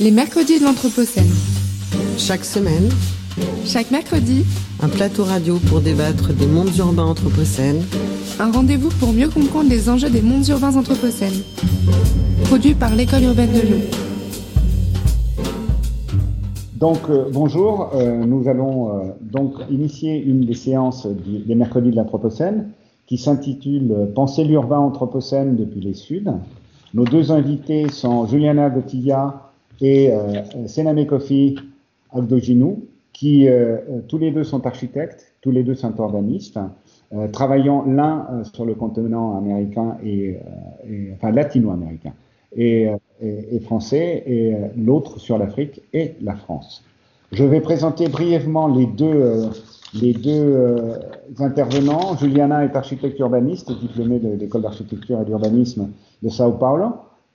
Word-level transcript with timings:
Les 0.00 0.10
mercredis 0.10 0.58
de 0.58 0.64
l'Anthropocène. 0.64 1.30
Chaque 2.18 2.44
semaine, 2.44 2.88
Chaque 3.64 3.90
mercredi, 3.90 4.44
un 4.80 4.88
plateau 4.88 5.24
radio 5.24 5.58
pour 5.68 5.80
débattre 5.80 6.32
des 6.32 6.46
mondes 6.46 6.74
urbains 6.78 7.06
anthropocènes, 7.06 7.82
un 8.38 8.50
rendez-vous 8.52 8.90
pour 9.00 9.12
mieux 9.12 9.28
comprendre 9.28 9.68
les 9.70 9.88
enjeux 9.88 10.10
des 10.10 10.22
mondes 10.22 10.46
urbains 10.48 10.76
anthropocènes. 10.76 11.42
Produit 12.44 12.74
par 12.74 12.94
l'École 12.94 13.24
urbaine 13.24 13.50
de 13.52 13.60
Lyon. 13.60 13.80
Donc 16.76 16.98
euh, 17.08 17.24
bonjour, 17.32 17.90
euh, 17.94 18.24
nous 18.24 18.46
allons 18.48 18.88
euh, 18.88 19.02
donc 19.20 19.54
initier 19.70 20.22
une 20.22 20.44
des 20.44 20.54
séances 20.54 21.06
du- 21.06 21.38
des 21.38 21.54
mercredis 21.54 21.90
de 21.90 21.96
l'Anthropocène 21.96 22.68
qui 23.06 23.16
s'intitule 23.18 24.10
Penser 24.14 24.44
l'urbain 24.44 24.78
anthropocène 24.78 25.56
depuis 25.56 25.80
les 25.80 25.94
Suds. 25.94 26.30
Nos 26.92 27.04
deux 27.04 27.32
invités 27.32 27.88
sont 27.90 28.26
Juliana 28.26 28.70
Gotilla 28.70 29.50
et 29.80 30.10
euh, 30.12 30.42
Sename 30.66 31.04
Kofi 31.06 31.56
Agdoginou, 32.12 32.84
qui 33.12 33.48
euh, 33.48 33.76
euh, 33.88 34.00
tous 34.08 34.18
les 34.18 34.30
deux 34.30 34.44
sont 34.44 34.66
architectes, 34.66 35.34
tous 35.40 35.50
les 35.50 35.62
deux 35.62 35.74
sont 35.74 35.94
urbanistes, 35.98 36.58
travaillant 37.32 37.84
l'un 37.86 38.42
sur 38.52 38.64
le 38.64 38.74
continent 38.74 39.36
américain 39.38 39.96
et, 40.02 40.36
et- 40.88 41.12
enfin 41.14 41.30
latino-américain 41.30 42.12
et, 42.56 42.88
et- 43.22 43.54
et 43.56 43.60
français, 43.60 44.24
et 44.26 44.54
l'autre 44.76 45.20
sur 45.20 45.38
l'Afrique 45.38 45.80
et 45.92 46.14
la 46.22 46.34
France. 46.34 46.82
Je 47.30 47.44
vais 47.44 47.60
présenter 47.60 48.08
brièvement 48.08 48.66
les 48.68 48.86
deux, 48.86 49.48
les 49.94 50.12
deux 50.12 50.98
intervenants. 51.38 52.16
Juliana 52.16 52.64
est 52.64 52.74
architecte 52.74 53.18
urbaniste, 53.20 53.70
diplômée 53.78 54.18
de 54.18 54.30
l'école 54.34 54.62
d'architecture 54.62 55.20
et 55.20 55.24
d'urbanisme 55.24 55.90
de 56.22 56.28
Sao 56.28 56.52
Paulo. 56.52 56.86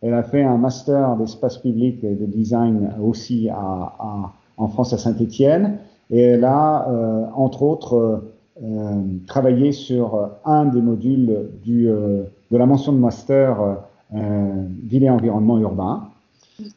Elle 0.01 0.13
a 0.13 0.23
fait 0.23 0.43
un 0.43 0.57
master 0.57 1.15
d'espace 1.17 1.57
public 1.57 2.03
et 2.03 2.15
de 2.15 2.25
design 2.25 2.91
aussi 3.03 3.49
à, 3.49 3.55
à- 3.99 4.31
en 4.57 4.67
France 4.67 4.93
à 4.93 4.97
Saint-Étienne. 4.97 5.77
Et 6.11 6.21
elle 6.21 6.43
a, 6.45 6.87
euh, 6.89 7.25
entre 7.35 7.63
autres, 7.63 8.23
euh, 8.63 8.93
travaillé 9.27 9.71
sur 9.71 10.29
un 10.45 10.65
des 10.65 10.81
modules 10.81 11.49
du, 11.63 11.89
euh, 11.89 12.23
de 12.51 12.57
la 12.57 12.65
mention 12.65 12.91
de 12.93 12.97
master 12.97 13.77
euh, 14.15 14.63
ville 14.83 15.03
et 15.03 15.09
environnement 15.09 15.57
urbain. 15.59 16.03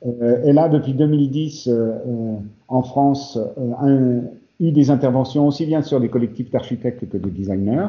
Euh, 0.07 0.41
elle 0.45 0.59
a 0.59 0.69
depuis 0.69 0.93
2010 0.93 1.67
euh, 1.69 1.73
euh, 2.07 2.37
en 2.69 2.83
France 2.83 3.39
un- 3.81 4.21
eu 4.61 4.71
des 4.71 4.91
interventions 4.93 5.47
aussi 5.49 5.67
bien 5.67 5.83
sur 5.83 5.99
des 5.99 6.09
collectifs 6.09 6.51
d'architectes 6.53 7.09
que 7.09 7.17
de 7.17 7.29
designers, 7.29 7.89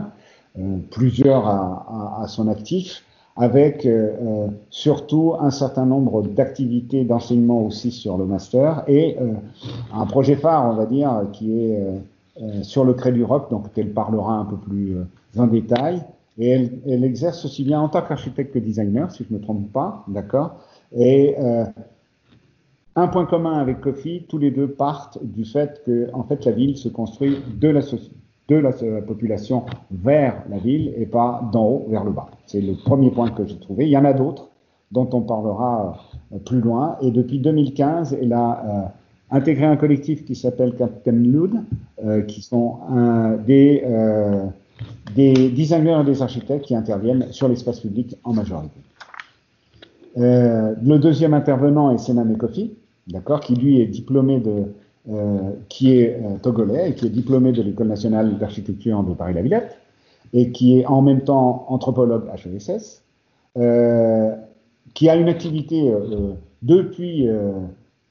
plusieurs 0.90 1.46
à, 1.46 1.86
à- 2.20 2.24
à 2.24 2.28
son 2.28 2.48
actif, 2.48 3.04
avec 3.36 3.86
euh, 3.86 4.12
euh, 4.22 4.48
surtout 4.70 5.34
un 5.40 5.50
certain 5.50 5.86
nombre 5.86 6.22
d'activités 6.22 7.04
d'enseignement 7.04 7.66
aussi 7.66 7.92
sur 7.92 8.18
le 8.18 8.26
master 8.26 8.84
et 8.88 9.18
euh, 9.20 9.34
un 9.94 10.06
projet 10.06 10.36
phare, 10.36 10.72
on 10.72 10.76
va 10.76 10.86
dire, 10.86 11.26
qui 11.32 11.60
est 11.60 11.80
euh, 11.80 11.98
euh, 12.42 12.64
sur 12.64 12.86
le 12.86 12.94
Cré 12.94 13.12
du 13.12 13.24
Roc, 13.24 13.50
donc 13.50 13.66
elle 13.76 13.92
parlera 13.92 14.36
un 14.36 14.46
peu 14.46 14.58
plus 14.58 14.98
euh, 14.98 15.04
en 15.38 15.48
détail. 15.48 16.02
Et 16.38 16.50
elle, 16.50 16.72
elle 16.88 17.04
exerce 17.04 17.46
aussi 17.46 17.64
bien 17.64 17.80
en 17.80 17.90
tant 17.90 18.02
qu'architecte 18.02 18.54
que 18.54 18.60
designer, 18.60 19.12
si 19.12 19.24
je 19.24 19.34
ne 19.34 19.38
me 19.40 19.44
trompe 19.44 19.72
pas, 19.72 20.04
d'accord? 20.08 20.56
Et 20.96 21.36
un 22.96 23.08
point 23.08 23.26
commun 23.26 23.60
avec 23.60 23.82
Kofi, 23.82 24.26
tous 24.28 24.38
les 24.38 24.52
deux 24.52 24.68
partent 24.68 25.20
du 25.24 25.46
fait 25.46 25.82
que, 25.86 26.10
en 26.14 26.24
fait, 26.24 26.46
la 26.46 26.52
ville 26.52 26.78
se 26.78 26.90
construit 26.90 27.38
de 27.60 27.68
la, 27.68 27.82
soci- 27.82 28.12
de 28.62 28.88
la 28.88 29.02
population 29.02 29.64
vers 29.92 30.44
la 30.50 30.58
ville 30.58 30.94
et 30.98 31.06
pas 31.06 31.42
d'en 31.52 31.66
haut 31.66 31.86
vers 31.90 32.04
le 32.04 32.12
bas. 32.12 32.28
C'est 32.46 32.62
le 32.62 32.74
premier 32.74 33.12
point 33.12 33.30
que 33.30 33.46
j'ai 33.46 33.58
trouvé. 33.58 33.86
Il 33.86 33.90
y 33.90 33.98
en 33.98 34.06
a 34.06 34.14
d'autres 34.14 34.50
dont 34.94 35.10
on 35.12 35.22
parlera 35.22 35.98
euh, 36.32 36.38
plus 36.38 36.62
loin. 36.62 36.98
Et 37.02 37.12
depuis 37.12 37.40
2015, 37.40 38.18
elle 38.22 38.32
a 38.32 38.64
euh, 38.66 39.36
intégré 39.36 39.66
un 39.66 39.76
collectif 39.76 40.24
qui 40.24 40.36
s'appelle 40.36 40.76
Captain 40.76 41.12
Lud, 41.12 41.56
euh, 42.06 42.22
qui 42.22 42.42
sont 42.42 42.78
des, 43.46 43.84
des 45.16 45.50
designers 45.50 46.00
et 46.02 46.06
des 46.06 46.22
architectes 46.22 46.66
qui 46.66 46.76
interviennent 46.76 47.28
sur 47.32 47.48
l'espace 47.48 47.80
public 47.80 48.16
en 48.24 48.34
majorité. 48.34 48.80
Le 50.16 50.98
deuxième 50.98 51.34
intervenant 51.34 51.90
est 51.92 52.38
Kofi, 52.38 52.74
d'accord, 53.08 53.40
qui 53.40 53.56
lui 53.56 53.82
est 53.82 53.88
diplômé 53.88 54.40
de, 54.40 54.66
qui 55.68 55.98
est 55.98 56.22
euh, 56.24 56.38
togolais 56.42 56.92
et 56.92 56.94
qui 56.96 57.06
est 57.06 57.10
diplômé 57.10 57.52
de 57.52 57.62
l'École 57.62 57.88
nationale 57.88 58.38
d'architecture 58.38 59.04
de 59.04 59.14
Paris-la-Villette 59.14 59.78
et 60.34 60.52
qui 60.52 60.80
est 60.80 60.86
en 60.86 61.02
même 61.02 61.22
temps 61.22 61.66
anthropologue 61.70 62.24
HESS, 62.34 63.04
euh, 63.58 64.36
qui 64.94 65.10
a 65.10 65.16
une 65.16 65.30
activité 65.30 65.92
euh, 65.92 66.34
depuis, 66.62 67.28
euh, 67.28 67.52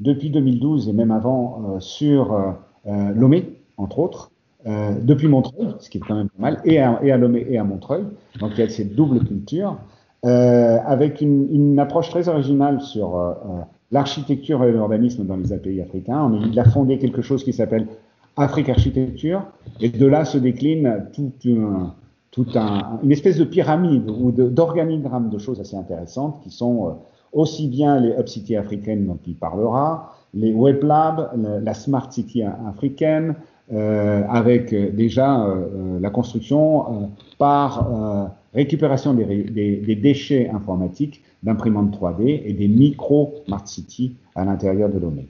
depuis 0.01 0.31
2012 0.31 0.89
et 0.89 0.93
même 0.93 1.11
avant 1.11 1.63
euh, 1.77 1.81
sur 1.81 2.33
euh, 2.33 2.51
euh, 2.87 3.13
Lomé, 3.15 3.59
entre 3.77 3.99
autres, 3.99 4.31
euh, 4.67 4.93
depuis 5.03 5.27
Montreuil, 5.27 5.75
ce 5.81 5.91
qui 5.91 5.99
est 5.99 6.01
quand 6.01 6.15
même 6.15 6.29
pas 6.29 6.43
mal, 6.43 6.61
et 6.65 6.79
à, 6.79 7.17
Lomé 7.17 7.45
et 7.49 7.59
à 7.59 7.65
Montreuil. 7.65 8.05
Donc 8.39 8.53
il 8.55 8.61
y 8.61 8.63
a 8.63 8.69
cette 8.69 8.95
double 8.95 9.25
culture, 9.25 9.79
euh, 10.25 10.79
avec 10.87 11.21
une, 11.21 11.79
approche 11.81 12.11
très 12.11 12.29
originale 12.29 12.81
sur 12.81 13.17
euh, 13.17 13.31
euh, 13.31 13.63
l'architecture 13.93 14.65
et 14.65 14.73
l'urbanisme 14.73 15.25
dans 15.25 15.37
les 15.37 15.57
pays 15.59 15.81
africains. 15.81 16.23
On, 16.25 16.43
il 16.51 16.59
a 16.59 16.65
fondé 16.65 16.99
quelque 16.99 17.23
chose 17.23 17.45
qui 17.45 17.53
s'appelle 17.53 17.87
Afrique 18.37 18.69
Architecture, 18.71 19.43
et 19.81 19.91
de 19.91 20.07
là 20.07 20.25
se 20.25 20.39
décline 20.39 21.07
tout 21.13 21.33
un, 21.47 21.95
tout 22.31 22.47
un, 22.55 22.99
une 23.03 23.13
espèce 23.13 23.37
de 23.39 23.45
pyramide 23.45 24.09
ou 24.09 24.33
d'organigramme 24.33 25.29
de, 25.29 25.39
choses 25.39 25.61
assez 25.61 25.77
intéressantes 25.77 26.41
qui 26.43 26.51
sont 26.51 26.87
euh, 26.87 26.91
aussi 27.35 27.69
bien 27.69 28.01
les 28.01 28.11
Hub 28.19 28.27
City 28.27 28.57
africaines 28.57 29.07
dont 29.07 29.19
il 29.27 29.35
parlera, 29.35 30.15
les 30.35 30.53
Web 30.55 30.83
Labs, 30.83 31.31
la, 31.63 31.75
Smart 31.75 32.11
City 32.11 32.43
africaine, 32.43 33.35
euh, 33.73 34.23
avec 34.31 34.73
euh, 34.73 34.91
déjà 34.91 35.47
la 36.01 36.11
construction 36.11 37.11
par 37.39 37.89
récupération 38.55 39.15
des, 39.15 39.25
ré- 39.25 39.45
des- 39.45 39.77
des 39.77 39.97
déchets 39.97 40.49
informatiques 40.51 41.23
d'imprimantes 41.43 41.97
3D 41.99 42.43
et 42.45 42.53
des 42.53 42.69
micro 42.69 43.35
Smart 43.47 43.67
City 43.67 44.15
à 44.35 44.45
l'intérieur 44.45 44.89
de 44.89 44.99
Lomé. 44.99 45.27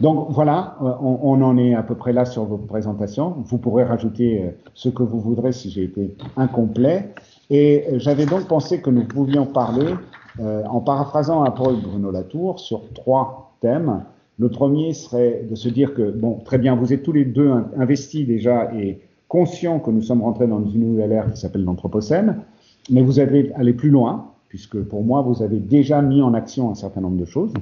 Donc 0.00 0.28
voilà, 0.30 0.76
euh, 0.82 0.92
on, 1.02 1.42
en 1.42 1.56
est 1.58 1.74
à 1.74 1.82
peu 1.82 1.94
près 1.94 2.12
là 2.12 2.24
sur 2.24 2.44
vos 2.44 2.56
présentations. 2.56 3.34
Vous 3.44 3.58
pourrez 3.58 3.84
rajouter 3.84 4.42
euh, 4.42 4.50
ce 4.74 4.88
que 4.88 5.02
vous 5.02 5.20
voudrez 5.20 5.52
si 5.52 5.70
j'ai 5.70 5.84
été 5.84 6.14
incomplet. 6.36 7.10
Et 7.50 7.84
euh, 7.92 7.98
j'avais 7.98 8.26
donc 8.26 8.46
pensé 8.46 8.80
que 8.80 8.90
nous 8.90 9.04
pouvions 9.04 9.44
parler, 9.44 9.94
euh, 10.40 10.62
en 10.66 10.80
paraphrasant 10.80 11.42
un 11.42 11.50
peu 11.50 11.64
Bruno 11.74 12.10
Latour, 12.10 12.60
sur 12.60 12.82
trois 12.94 13.52
thèmes. 13.60 14.04
Le 14.38 14.48
premier 14.48 14.94
serait 14.94 15.44
de 15.50 15.54
se 15.54 15.68
dire 15.68 15.94
que, 15.94 16.10
bon, 16.10 16.38
très 16.44 16.58
bien, 16.58 16.74
vous 16.74 16.92
êtes 16.92 17.02
tous 17.02 17.12
les 17.12 17.24
deux 17.24 17.50
in- 17.50 17.66
investis 17.76 18.26
déjà 18.26 18.72
et 18.74 19.00
conscients 19.28 19.78
que 19.78 19.90
nous 19.90 20.02
sommes 20.02 20.22
rentrés 20.22 20.46
dans 20.46 20.62
une 20.64 20.90
nouvelle 20.92 21.12
ère 21.12 21.30
qui 21.32 21.38
s'appelle 21.40 21.64
l'Anthropocène, 21.64 22.38
mais 22.90 23.02
vous 23.02 23.18
allez 23.20 23.52
aller 23.56 23.72
plus 23.72 23.90
loin, 23.90 24.31
puisque 24.52 24.82
pour 24.82 25.02
moi, 25.02 25.22
vous 25.22 25.42
avez 25.42 25.58
déjà 25.58 26.02
mis 26.02 26.20
en 26.20 26.34
action 26.34 26.70
un 26.70 26.74
certain 26.74 27.00
nombre 27.00 27.16
de 27.16 27.24
choses, 27.24 27.54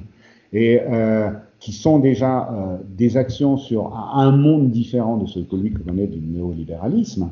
et 0.51 0.81
euh, 0.81 1.29
qui 1.61 1.71
sont 1.71 1.99
déjà 1.99 2.49
euh, 2.51 2.77
des 2.85 3.15
actions 3.15 3.55
sur 3.55 3.95
un 3.95 4.31
monde 4.31 4.71
différent 4.71 5.15
de 5.15 5.25
celui 5.25 5.71
que 5.71 5.79
connaît 5.79 6.07
du 6.07 6.19
néolibéralisme. 6.19 7.29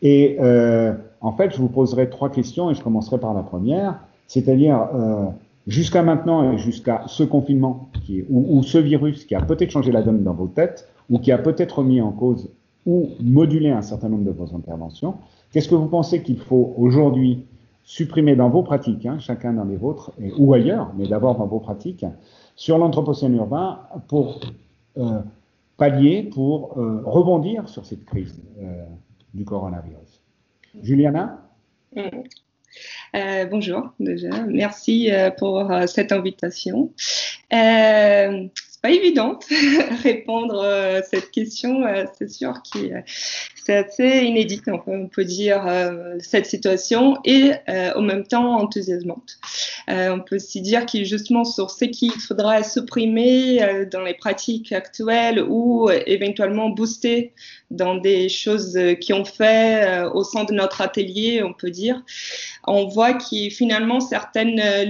Et 0.00 0.38
euh, 0.40 0.94
en 1.20 1.32
fait, 1.32 1.52
je 1.52 1.58
vous 1.58 1.68
poserai 1.68 2.08
trois 2.08 2.30
questions 2.30 2.70
et 2.70 2.74
je 2.74 2.82
commencerai 2.82 3.18
par 3.18 3.34
la 3.34 3.42
première, 3.42 4.00
c'est-à-dire 4.28 4.88
jusqu'à 5.66 6.02
maintenant 6.02 6.50
et 6.50 6.56
jusqu'à 6.56 7.02
ce 7.06 7.22
confinement 7.22 7.90
est, 8.08 8.24
ou, 8.30 8.46
ou 8.56 8.62
ce 8.62 8.78
virus 8.78 9.26
qui 9.26 9.34
a 9.34 9.42
peut-être 9.42 9.72
changé 9.72 9.92
la 9.92 10.00
donne 10.00 10.22
dans 10.22 10.32
vos 10.32 10.46
têtes 10.46 10.88
ou 11.10 11.18
qui 11.18 11.32
a 11.32 11.38
peut-être 11.38 11.80
remis 11.80 12.00
en 12.00 12.12
cause 12.12 12.48
ou 12.86 13.10
modulé 13.20 13.68
un 13.68 13.82
certain 13.82 14.08
nombre 14.08 14.24
de 14.24 14.30
vos 14.30 14.56
interventions. 14.56 15.16
Qu'est-ce 15.52 15.68
que 15.68 15.74
vous 15.74 15.86
pensez 15.86 16.22
qu'il 16.22 16.38
faut 16.38 16.72
aujourd'hui 16.78 17.44
supprimer 17.84 18.36
dans 18.36 18.48
vos 18.48 18.62
pratiques, 18.62 19.06
hein, 19.06 19.18
chacun 19.18 19.54
dans 19.54 19.64
les 19.64 19.76
vôtres 19.76 20.12
et, 20.20 20.32
ou 20.38 20.54
ailleurs, 20.54 20.92
mais 20.96 21.06
d'abord 21.06 21.36
dans 21.36 21.46
vos 21.46 21.60
pratiques, 21.60 22.06
sur 22.56 22.78
l'anthropocène 22.78 23.34
urbain 23.34 23.80
pour 24.08 24.40
euh, 24.98 25.20
pallier, 25.76 26.22
pour 26.22 26.78
euh, 26.78 27.02
rebondir 27.04 27.68
sur 27.68 27.84
cette 27.84 28.04
crise 28.04 28.40
euh, 28.60 28.84
du 29.34 29.44
coronavirus. 29.44 30.22
Juliana? 30.80 31.40
Bonjour 33.50 33.92
déjà, 34.00 34.46
merci 34.46 35.10
pour 35.38 35.70
cette 35.86 36.12
invitation. 36.12 36.90
Euh, 38.84 38.88
pas 38.88 38.90
évident 38.90 39.38
de 39.50 40.02
répondre 40.02 40.60
euh, 40.62 40.98
à 40.98 41.02
cette 41.02 41.30
question, 41.30 41.84
euh, 41.86 42.04
c'est 42.18 42.30
sûr 42.30 42.54
que 42.72 42.78
euh, 42.78 43.00
c'est 43.54 43.76
assez 43.76 44.24
inédit, 44.24 44.60
on 44.66 44.78
peut, 44.78 44.90
on 44.90 45.08
peut 45.08 45.24
dire, 45.24 45.66
euh, 45.66 46.16
cette 46.18 46.46
situation 46.46 47.16
et 47.24 47.52
euh, 47.68 47.92
en 47.94 48.02
même 48.02 48.26
temps 48.26 48.56
enthousiasmante. 48.56 49.38
Euh, 49.88 50.10
on 50.10 50.20
peut 50.20 50.36
aussi 50.36 50.60
dire 50.60 50.86
qu'il 50.86 51.04
justement 51.04 51.44
sur 51.44 51.70
ce 51.70 51.84
qu'il 51.84 52.12
faudra 52.12 52.62
supprimer 52.62 53.62
euh, 53.62 53.84
dans 53.84 54.02
les 54.02 54.14
pratiques 54.14 54.72
actuelles 54.72 55.40
ou 55.40 55.88
euh, 55.88 56.00
éventuellement 56.06 56.70
booster 56.70 57.32
dans 57.70 57.96
des 57.96 58.28
choses 58.28 58.76
euh, 58.76 58.94
qui 58.94 59.12
ont 59.12 59.24
fait 59.24 59.84
euh, 59.84 60.10
au 60.10 60.24
sein 60.24 60.44
de 60.44 60.52
notre 60.52 60.80
atelier, 60.80 61.42
on 61.42 61.52
peut 61.52 61.70
dire, 61.70 62.02
on 62.66 62.86
voit 62.86 63.14
qu'il 63.14 63.50
finalement 63.52 64.00
certaines 64.00 64.60
euh, 64.60 64.84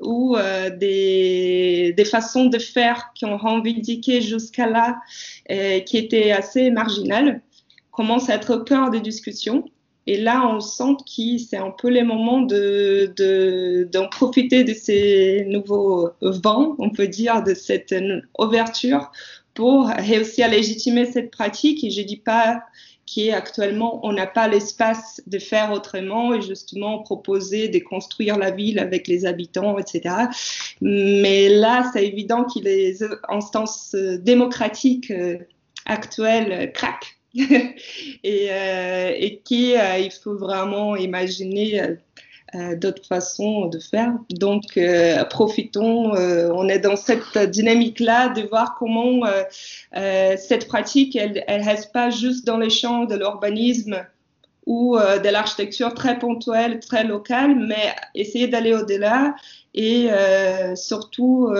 luttes 0.00 0.08
où 0.08 0.36
des, 0.78 1.94
des, 1.96 2.04
façons 2.04 2.46
de 2.46 2.58
faire 2.58 3.12
qui 3.14 3.24
ont 3.24 3.36
revendiqué 3.36 4.20
jusqu'à 4.20 4.66
là, 4.66 5.00
qui 5.48 5.96
étaient 5.96 6.32
assez 6.32 6.70
marginales, 6.70 7.42
commencent 7.90 8.28
à 8.28 8.34
être 8.34 8.56
au 8.56 8.64
cœur 8.64 8.90
des 8.90 9.00
discussions. 9.00 9.64
Et 10.06 10.18
là, 10.18 10.46
on 10.46 10.60
sent 10.60 10.96
que 11.06 11.38
c'est 11.38 11.56
un 11.56 11.70
peu 11.70 11.88
les 11.88 12.02
moments 12.02 12.42
de, 12.42 13.12
de, 13.16 13.88
d'en 13.90 14.06
profiter 14.08 14.62
de 14.62 14.74
ces 14.74 15.46
nouveaux 15.48 16.10
vents, 16.20 16.74
on 16.78 16.90
peut 16.90 17.08
dire, 17.08 17.42
de 17.42 17.54
cette 17.54 17.94
ouverture 18.38 19.10
pour 19.54 19.86
réussir 19.86 20.46
à 20.46 20.48
légitimer 20.48 21.06
cette 21.06 21.30
pratique. 21.30 21.82
Et 21.84 21.90
je 21.90 22.02
dis 22.02 22.18
pas 22.18 22.60
qu'actuellement, 23.06 24.00
on 24.06 24.12
n'a 24.12 24.26
pas 24.26 24.48
l'espace 24.48 25.22
de 25.26 25.38
faire 25.38 25.72
autrement 25.72 26.34
et 26.34 26.42
justement 26.42 27.02
proposer 27.02 27.68
de 27.68 27.78
construire 27.78 28.38
la 28.38 28.50
ville 28.50 28.78
avec 28.78 29.08
les 29.08 29.26
habitants, 29.26 29.78
etc. 29.78 30.14
Mais 30.80 31.48
là, 31.48 31.90
c'est 31.92 32.06
évident 32.06 32.44
que 32.44 32.60
les 32.60 32.98
instances 33.28 33.94
démocratiques 33.94 35.10
euh, 35.10 35.38
actuelles 35.86 36.72
craquent 36.72 37.18
et, 37.34 38.46
euh, 38.50 39.28
qu'il 39.44 39.76
euh, 39.76 39.98
il 39.98 40.12
faut 40.12 40.36
vraiment 40.36 40.94
imaginer 40.94 41.82
euh, 41.82 41.96
d'autres 42.76 43.04
façons 43.04 43.66
de 43.66 43.78
faire. 43.78 44.12
Donc, 44.30 44.76
euh, 44.76 45.24
profitons, 45.24 46.14
euh, 46.14 46.50
on 46.54 46.68
est 46.68 46.78
dans 46.78 46.96
cette 46.96 47.38
dynamique-là 47.38 48.28
de 48.28 48.42
voir 48.42 48.76
comment 48.78 49.22
cette 49.92 50.68
pratique, 50.68 51.16
elle 51.16 51.42
ne 51.48 51.64
reste 51.64 51.92
pas 51.92 52.10
juste 52.10 52.46
dans 52.46 52.58
les 52.58 52.70
champs 52.70 53.04
de 53.04 53.16
l'urbanisme 53.16 54.06
ou 54.66 54.96
de 54.96 55.28
l'architecture 55.28 55.92
très 55.94 56.18
ponctuelle, 56.18 56.80
très 56.80 57.04
locale, 57.04 57.54
mais 57.56 57.94
essayer 58.14 58.48
d'aller 58.48 58.74
au-delà 58.74 59.34
et 59.74 60.08
surtout 60.74 61.50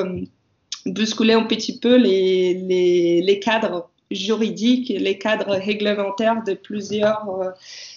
bousculer 0.87 1.35
un 1.35 1.45
petit 1.45 1.79
peu 1.79 1.97
les, 1.97 2.55
les, 2.55 3.23
les 3.23 3.39
cadres 3.41 3.91
juridiques, 4.11 4.89
les 4.89 5.19
cadres 5.19 5.57
réglementaires 5.57 6.43
de 6.45 6.55
plusieurs 6.55 7.55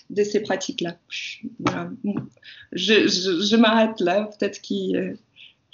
de 0.10 0.24
ces 0.24 0.40
pratiques-là. 0.42 0.98
Je, 2.72 3.56
m'arrête 3.56 4.00
là, 4.00 4.30
peut-être 4.38 4.62
que 4.62 4.96
euh, 4.96 5.14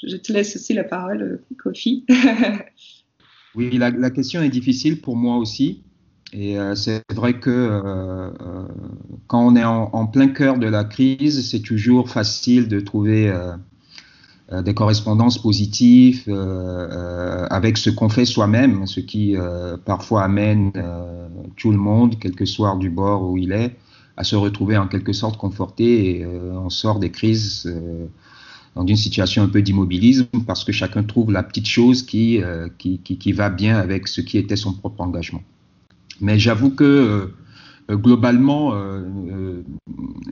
je 0.02 0.18
te 0.18 0.34
laisse 0.34 0.56
aussi 0.56 0.74
la 0.74 0.84
parole, 0.84 1.42
Kofi. 1.58 2.06
oui, 3.56 3.78
la, 3.78 3.92
la, 3.92 4.10
question 4.10 4.42
est 4.42 4.50
difficile 4.50 5.02
pour 5.02 5.16
moi 5.16 5.38
aussi. 5.38 5.84
Et 6.32 6.58
euh, 6.58 6.74
c'est 6.74 7.04
vrai 7.14 7.40
que 7.40 7.52
euh, 7.52 8.32
quand 9.28 9.46
on 9.46 9.56
est 9.56 9.64
en, 9.64 9.90
en, 9.94 10.08
plein 10.08 10.30
cœur 10.30 10.58
de 10.58 10.68
la 10.68 10.84
crise, 10.84 11.48
c'est 11.50 11.62
toujours 11.62 12.10
facile 12.10 12.68
de 12.68 12.80
trouver 12.80 13.32
des 14.52 14.74
correspondances 14.74 15.42
positives 15.42 16.28
avec 17.50 17.78
ce 17.78 17.90
qu'on 17.90 18.10
fait 18.10 18.26
soi-même, 18.26 18.86
ce 18.88 19.00
qui 19.00 19.36
parfois 19.86 20.24
amène 20.24 20.72
tout 21.56 21.72
le 21.72 21.78
monde, 21.78 22.16
quel 22.20 22.36
que 22.36 22.46
soit 22.46 22.76
du 22.78 22.90
bord 22.90 23.30
où 23.30 23.38
il 23.38 23.52
est, 23.52 23.76
à 24.18 24.24
se 24.24 24.36
retrouver 24.36 24.78
en 24.78 24.88
quelque 24.88 25.14
sorte 25.14 25.38
conforté 25.38 26.18
et 26.18 26.24
euh, 26.24 26.54
on 26.54 26.70
sort 26.70 27.00
des 27.00 27.10
crises 27.10 27.64
euh, 27.66 28.06
dans 28.76 28.86
une 28.86 28.96
situation 28.96 29.44
un 29.44 29.50
peu 29.50 29.62
d'immobilisme 29.62 30.28
parce 30.46 30.64
que 30.64 30.72
chacun 30.72 31.04
trouve 31.04 31.32
la 31.32 31.44
petite 31.44 31.68
chose 31.68 32.04
qui, 32.04 32.42
euh, 32.42 32.70
qui, 32.78 33.00
qui, 33.00 33.18
qui, 33.18 33.32
va 33.32 33.50
bien 33.50 33.78
avec 33.78 34.08
ce 34.08 34.22
qui 34.22 34.38
était 34.38 34.56
son 34.56 34.74
propre 34.74 35.02
engagement. 35.02 35.42
Mais 36.22 36.38
j'avoue 36.38 36.70
que 36.70 37.32
globalement, 37.90 38.74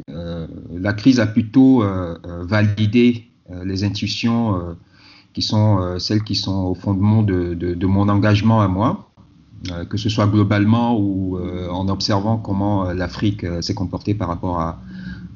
la 0.07 0.93
crise 0.93 1.19
a 1.19 1.25
plutôt 1.25 1.83
validé 2.43 3.27
les 3.65 3.83
intuitions 3.83 4.77
qui 5.33 5.41
sont 5.41 5.97
celles 5.99 6.23
qui 6.23 6.35
sont 6.35 6.65
au 6.65 6.75
fondement 6.75 7.23
de, 7.23 7.55
de, 7.55 7.73
de 7.73 7.85
mon 7.87 8.09
engagement 8.09 8.61
à 8.61 8.67
moi. 8.67 9.10
Euh, 9.69 9.85
que 9.85 9.95
ce 9.95 10.09
soit 10.09 10.25
globalement 10.25 10.97
ou 10.97 11.37
euh, 11.37 11.69
en 11.69 11.87
observant 11.87 12.37
comment 12.37 12.87
euh, 12.87 12.93
l'Afrique 12.95 13.45
s'est 13.61 13.75
comportée 13.75 14.15
par 14.15 14.27
rapport 14.27 14.59
à, 14.59 14.79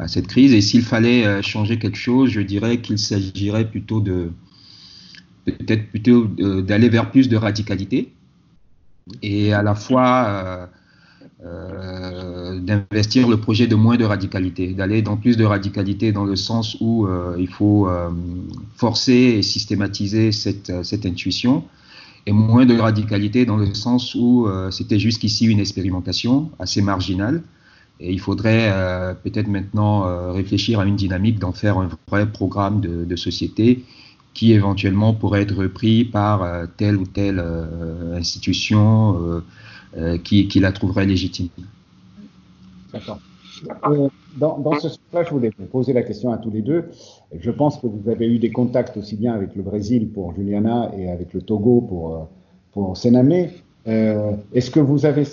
cette 0.08 0.28
crise. 0.28 0.52
Et 0.52 0.60
s'il 0.60 0.82
fallait 0.82 1.42
changer 1.42 1.80
quelque 1.80 1.98
chose, 1.98 2.30
je 2.30 2.42
dirais 2.42 2.82
qu'il 2.82 3.00
s'agirait 3.00 3.64
plutôt 3.64 4.02
de 4.02 4.30
peut-être 5.46 5.88
plutôt 5.88 6.26
d'aller 6.26 6.90
vers 6.90 7.12
plus 7.12 7.30
de 7.30 7.38
radicalité 7.38 8.12
et 9.22 9.54
à 9.54 9.64
la 9.64 9.74
fois 9.74 10.70
d'investir 11.42 13.30
le 13.30 13.38
projet 13.38 13.68
de 13.68 13.76
moins 13.76 13.96
de 13.96 14.04
radicalité, 14.04 14.74
d'aller 14.74 15.02
dans 15.02 15.16
plus 15.16 15.38
de 15.38 15.46
radicalité 15.46 16.12
dans 16.12 16.26
le 16.26 16.36
sens 16.36 16.76
où 16.82 17.08
il 17.38 17.48
faut 17.48 17.88
forcer 18.76 19.38
et 19.38 19.42
systématiser 19.44 20.34
cette 20.34 21.06
intuition 21.06 21.64
et 22.26 22.32
moins 22.32 22.66
de 22.66 22.78
radicalité 22.78 23.46
dans 23.46 23.58
le 23.58 23.74
sens 23.74 24.16
où 24.16 24.48
euh, 24.48 24.72
c'était 24.72 25.00
jusqu'ici 25.00 25.46
une 25.46 25.60
expérimentation 25.60 26.52
assez 26.60 26.82
marginale. 26.82 27.44
Et 28.00 28.12
il 28.12 28.20
faudrait 28.20 28.72
euh, 28.72 29.14
peut-être 29.14 29.48
maintenant 29.48 30.06
euh, 30.06 30.32
réfléchir 30.32 30.80
à 30.80 30.86
une 30.86 30.96
dynamique 30.96 31.40
d'en 31.40 31.54
faire 31.54 31.78
un 31.78 31.90
vrai 32.10 32.30
programme 32.30 32.82
de, 32.82 33.16
société 33.16 33.86
qui 34.34 34.52
éventuellement 34.52 35.14
pourrait 35.14 35.44
être 35.44 35.56
repris 35.56 36.04
par 36.04 36.68
telle 36.76 36.98
ou 36.98 37.06
telle 37.06 37.42
institution 38.14 39.42
qui, 40.26 40.50
qui, 40.50 40.60
la 40.60 40.74
trouverait 40.74 41.06
légitime. 41.06 41.48
D'accord. 42.92 43.22
Dans, 44.38 44.60
dans, 44.60 44.74
ce 44.74 44.90
sens-là, 44.90 45.24
je 45.24 45.30
voulais 45.30 45.52
poser 45.72 45.94
la 45.94 46.04
question 46.04 46.32
à 46.32 46.38
tous 46.38 46.50
les 46.52 46.62
deux. 46.62 46.90
Je 47.38 47.52
pense 47.52 47.78
que 47.78 47.88
vous 47.88 48.10
avez 48.10 48.28
eu 48.28 48.40
des 48.40 48.52
contacts 48.52 48.98
aussi 48.98 49.16
bien 49.16 49.34
avec 49.34 49.56
le 49.56 49.64
Brésil 49.64 50.10
pour 50.10 50.34
Juliana 50.34 50.92
et 50.98 51.10
avec 51.10 51.34
le 51.34 51.42
Togo 51.42 51.82
pour, 51.82 52.16
euh, 52.16 52.20
pour 52.74 52.98
Senamé. 52.98 53.52
Euh, 53.88 54.34
Est-ce 54.54 54.72
que 54.72 54.80
vous 54.80 55.06
avez 55.06 55.24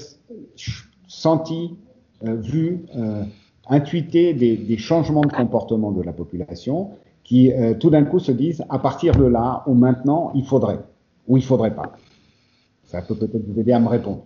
senti, 1.08 1.76
euh, 2.24 2.36
vu, 2.36 2.86
euh, 2.96 3.24
intuité 3.68 4.34
des, 4.34 4.76
changements 4.78 5.22
de 5.22 5.32
comportement 5.32 5.92
de 5.92 6.02
la 6.02 6.12
population 6.12 6.90
qui 7.22 7.52
euh, 7.52 7.74
tout 7.74 7.90
d'un 7.90 8.04
coup 8.04 8.18
se 8.18 8.32
disent 8.32 8.64
à 8.68 8.78
partir 8.78 9.14
de 9.16 9.24
là 9.24 9.62
ou 9.66 9.74
maintenant 9.74 10.32
il 10.34 10.44
faudrait 10.44 10.80
ou 11.28 11.36
il 11.36 11.44
faudrait 11.44 11.74
pas? 11.74 11.92
Ça 12.84 13.02
peut 13.02 13.14
peut-être 13.14 13.46
vous 13.46 13.58
aider 13.58 13.72
à 13.72 13.80
me 13.80 13.88
répondre. 13.88 14.22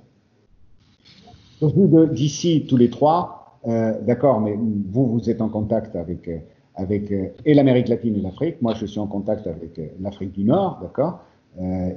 Donc, 1.60 1.74
d'ici 2.12 2.66
tous 2.68 2.76
les 2.76 2.90
trois, 2.90 3.35
euh, 3.66 4.00
d'accord, 4.02 4.40
mais 4.40 4.54
vous, 4.54 5.06
vous 5.06 5.30
êtes 5.30 5.40
en 5.40 5.48
contact 5.48 5.96
avec, 5.96 6.28
euh, 6.28 6.38
avec 6.74 7.10
euh, 7.10 7.28
et 7.44 7.54
l'Amérique 7.54 7.88
latine 7.88 8.16
et 8.16 8.20
l'Afrique. 8.20 8.60
Moi, 8.62 8.74
je 8.74 8.86
suis 8.86 9.00
en 9.00 9.06
contact 9.06 9.46
avec 9.46 9.80
l'Afrique 10.00 10.32
du 10.32 10.44
Nord, 10.44 10.78
d'accord, 10.82 11.20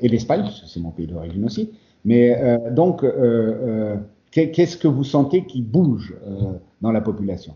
et 0.02 0.08
l'Espagne, 0.08 0.42
parce 0.42 0.62
que 0.62 0.68
c'est 0.68 0.80
mon 0.80 0.92
pays 0.92 1.06
d'origine 1.06 1.44
aussi. 1.44 1.72
Mais 2.06 2.58
donc, 2.72 3.06
qu'est-ce 4.32 4.78
que 4.78 4.88
vous 4.88 5.04
sentez 5.04 5.44
qui 5.46 5.62
bouge 5.62 6.16
dans 6.82 6.94
la 6.94 7.02
population? 7.02 7.56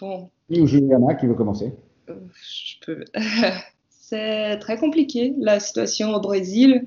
Bon. 0.00 0.30
Ou 0.50 0.66
Juliana 0.66 1.14
qui 1.14 1.26
veut 1.26 1.34
commencer 1.34 1.72
Je 2.08 2.74
peux. 2.84 3.04
c'est 4.12 4.58
très 4.58 4.76
compliqué 4.76 5.34
la 5.38 5.58
situation 5.58 6.12
au 6.14 6.20
Brésil. 6.20 6.84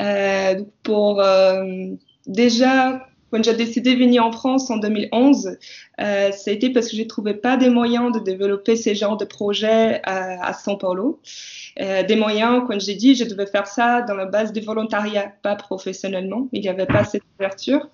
Euh, 0.00 0.62
pour 0.82 1.20
euh, 1.20 1.90
déjà 2.26 3.06
quand 3.32 3.42
j'ai 3.42 3.54
décidé 3.54 3.94
de 3.94 3.98
venir 3.98 4.24
en 4.24 4.30
France 4.30 4.70
en 4.70 4.76
2011, 4.76 5.56
euh, 6.00 6.30
été 6.46 6.70
parce 6.70 6.88
que 6.88 6.96
je 6.96 7.02
trouvais 7.04 7.34
pas 7.34 7.56
des 7.56 7.70
moyens 7.70 8.12
de 8.12 8.18
développer 8.18 8.76
ces 8.76 8.94
genres 8.94 9.16
de 9.16 9.24
projets 9.24 10.02
à, 10.04 10.46
à 10.46 10.52
São 10.52 10.76
Paulo. 10.78 11.18
Euh, 11.80 12.02
des 12.02 12.16
moyens, 12.16 12.62
quand 12.68 12.78
j'ai 12.78 12.94
dit, 12.94 13.14
je 13.14 13.24
devais 13.24 13.46
faire 13.46 13.66
ça 13.66 14.02
dans 14.02 14.14
la 14.14 14.26
base 14.26 14.52
du 14.52 14.60
volontariat, 14.60 15.32
pas 15.42 15.56
professionnellement. 15.56 16.48
Il 16.52 16.60
n'y 16.60 16.68
avait 16.68 16.84
pas 16.86 17.04
cette 17.04 17.22
ouverture. 17.38 17.88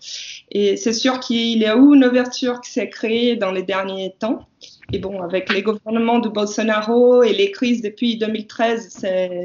Et 0.51 0.77
c'est 0.77 0.93
sûr 0.93 1.21
qu'il 1.21 1.59
y 1.59 1.67
a 1.67 1.77
eu 1.77 1.95
une 1.95 2.05
ouverture 2.05 2.61
qui 2.61 2.73
s'est 2.73 2.91
créée 2.91 3.37
dans 3.37 3.53
les 3.53 3.63
derniers 3.63 4.17
temps. 4.19 4.41
Et 4.91 4.99
bon, 4.99 5.21
avec 5.21 5.53
les 5.53 5.63
gouvernements 5.63 6.19
de 6.19 6.31
Bolsonaro 6.31 7.23
et 7.23 7.35
les 7.35 7.51
crises 7.51 7.83
depuis 7.83 8.17
2013, 8.17 8.89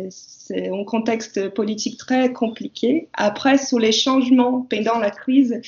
c'est 0.09 0.69
un 0.69 0.83
contexte 0.85 1.49
politique 1.49 1.97
très 1.97 2.31
compliqué. 2.31 3.09
Après, 3.13 3.57
sous 3.57 3.77
les 3.77 3.91
changements 3.91 4.61
pendant 4.69 4.99
la 4.99 5.09
crise, 5.09 5.59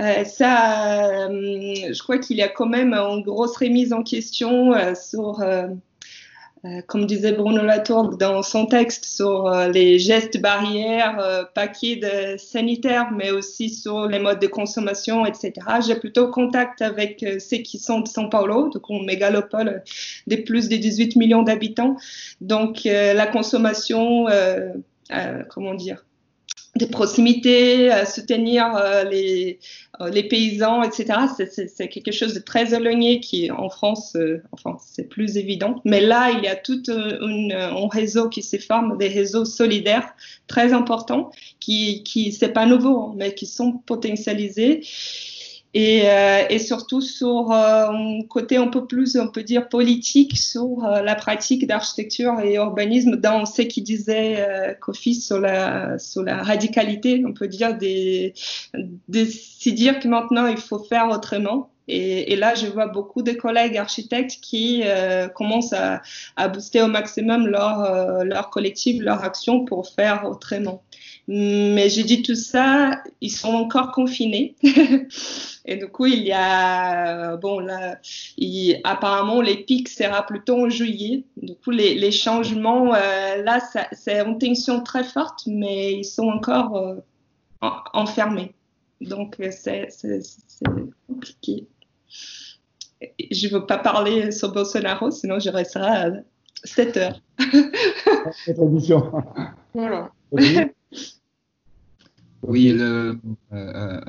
euh, 0.00 0.24
ça, 0.24 1.26
euh, 1.28 1.74
je 1.92 2.02
crois 2.02 2.18
qu'il 2.18 2.38
y 2.38 2.42
a 2.42 2.48
quand 2.48 2.66
même 2.66 2.94
une 2.94 3.22
grosse 3.22 3.56
remise 3.58 3.92
en 3.92 4.02
question 4.02 4.72
euh, 4.72 4.94
sur 4.94 5.40
euh, 5.42 5.68
comme 6.86 7.06
disait 7.06 7.32
Bruno 7.32 7.62
Latour 7.62 8.16
dans 8.16 8.42
son 8.42 8.66
texte 8.66 9.04
sur 9.04 9.48
euh, 9.48 9.68
les 9.68 9.98
gestes 9.98 10.40
barrières, 10.40 11.18
euh, 11.18 11.42
paquets 11.54 11.96
de 11.96 12.36
sanitaires, 12.38 13.10
mais 13.10 13.32
aussi 13.32 13.68
sur 13.68 14.06
les 14.06 14.20
modes 14.20 14.38
de 14.38 14.46
consommation, 14.46 15.26
etc. 15.26 15.52
J'ai 15.84 15.96
plutôt 15.96 16.30
contact 16.30 16.80
avec 16.80 17.24
ceux 17.40 17.58
qui 17.58 17.78
sont 17.78 18.00
de 18.00 18.08
São 18.08 18.30
Paulo, 18.30 18.68
donc 18.68 18.88
une 18.88 19.04
mégalopole 19.04 19.82
de 20.28 20.36
plus 20.36 20.68
de 20.68 20.76
18 20.76 21.16
millions 21.16 21.42
d'habitants. 21.42 21.96
Donc 22.40 22.84
la 22.84 23.26
consommation, 23.26 24.26
comment 25.50 25.74
dire, 25.74 26.04
de 26.76 26.86
proximité, 26.86 27.90
soutenir 28.06 28.72
les, 29.10 29.58
les 30.10 30.22
paysans, 30.22 30.82
etc. 30.82 31.18
C'est 31.36 31.88
quelque 31.88 32.12
chose 32.12 32.32
de 32.32 32.38
très 32.38 32.74
éloigné 32.74 33.20
qui, 33.20 33.50
en 33.50 33.68
France, 33.68 34.16
enfin, 34.52 34.78
c'est 34.80 35.08
plus 35.08 35.36
évident. 35.36 35.82
Mais 35.84 36.00
là, 36.00 36.30
il 36.30 36.42
y 36.42 36.48
a 36.48 36.56
tout 36.56 36.82
une, 36.88 37.52
un 37.52 37.88
réseau 37.88 38.30
qui 38.30 38.42
se 38.42 38.56
forme, 38.56 38.96
des 38.96 39.08
réseaux 39.08 39.44
solidaires 39.44 40.14
très 40.46 40.72
importants, 40.72 41.30
qui, 41.60 42.02
qui 42.04 42.32
c'est 42.32 42.52
pas 42.52 42.64
nouveau, 42.64 43.00
hein, 43.00 43.14
mais 43.16 43.34
qui 43.34 43.46
sont 43.46 43.72
potentialisés 43.72 44.80
et, 45.74 46.02
euh, 46.04 46.44
et 46.50 46.58
surtout 46.58 47.00
sur 47.00 47.50
euh, 47.50 47.88
un 47.88 48.22
côté 48.28 48.56
un 48.56 48.68
peu 48.68 48.86
plus, 48.86 49.16
on 49.16 49.28
peut 49.28 49.42
dire, 49.42 49.68
politique 49.68 50.36
sur 50.36 50.84
euh, 50.84 51.00
la 51.02 51.14
pratique 51.14 51.66
d'architecture 51.66 52.40
et 52.40 52.54
urbanisme 52.56 53.16
dans 53.16 53.46
ce 53.46 53.62
qu'il 53.62 53.84
disait 53.84 54.36
euh, 54.38 54.74
Kofi 54.74 55.14
sur 55.14 55.40
la, 55.40 55.98
sur 55.98 56.22
la 56.22 56.42
radicalité, 56.42 57.22
on 57.26 57.32
peut 57.32 57.48
dire, 57.48 57.76
des, 57.76 58.34
de 58.74 59.24
se 59.24 59.70
dire 59.70 59.98
que 59.98 60.08
maintenant 60.08 60.46
il 60.46 60.58
faut 60.58 60.78
faire 60.78 61.08
autrement. 61.10 61.70
Et, 61.88 62.32
et, 62.32 62.36
là, 62.36 62.54
je 62.54 62.66
vois 62.66 62.86
beaucoup 62.86 63.22
de 63.22 63.32
collègues 63.32 63.76
architectes 63.76 64.38
qui 64.40 64.82
euh, 64.84 65.28
commencent 65.28 65.72
à, 65.72 66.00
à, 66.36 66.48
booster 66.48 66.80
au 66.80 66.86
maximum 66.86 67.48
leur, 67.48 67.80
euh, 67.80 68.24
leur 68.24 68.50
collectif, 68.50 69.02
leur 69.02 69.24
action 69.24 69.64
pour 69.64 69.88
faire 69.88 70.24
autrement. 70.24 70.82
Mais 71.28 71.88
j'ai 71.88 72.02
dit 72.02 72.22
tout 72.22 72.34
ça, 72.34 73.02
ils 73.20 73.30
sont 73.30 73.54
encore 73.54 73.92
confinés. 73.92 74.56
et 75.64 75.76
du 75.76 75.86
coup, 75.86 76.06
il 76.06 76.24
y 76.24 76.32
a, 76.32 77.36
bon, 77.36 77.60
là, 77.60 77.98
il, 78.36 78.80
apparemment, 78.82 79.40
les 79.40 79.58
pics 79.58 79.88
sera 79.88 80.26
plutôt 80.26 80.66
en 80.66 80.68
juillet. 80.68 81.24
Du 81.36 81.54
coup, 81.54 81.70
les, 81.70 81.94
les 81.94 82.10
changements, 82.10 82.92
euh, 82.94 83.42
là, 83.42 83.60
c'est 83.92 84.20
une 84.20 84.38
tension 84.38 84.82
très 84.82 85.04
forte, 85.04 85.46
mais 85.46 85.94
ils 85.94 86.04
sont 86.04 86.26
encore 86.26 86.76
euh, 86.76 86.96
en, 87.60 87.72
enfermés. 87.92 88.54
Donc, 89.00 89.38
euh, 89.40 89.50
c'est 89.52 89.88
compliqué. 91.06 91.68
Je 93.30 93.46
ne 93.46 93.52
veux 93.52 93.66
pas 93.66 93.78
parler 93.78 94.32
sur 94.32 94.52
Bolsonaro, 94.52 95.10
sinon 95.10 95.38
je 95.38 95.50
resterai 95.50 95.86
à 95.86 96.10
7 96.64 96.96
heures. 96.96 97.20
voilà. 99.74 100.10
Oui, 102.42 102.72
le, 102.72 102.82
euh, 102.82 103.16
euh, 103.52 104.00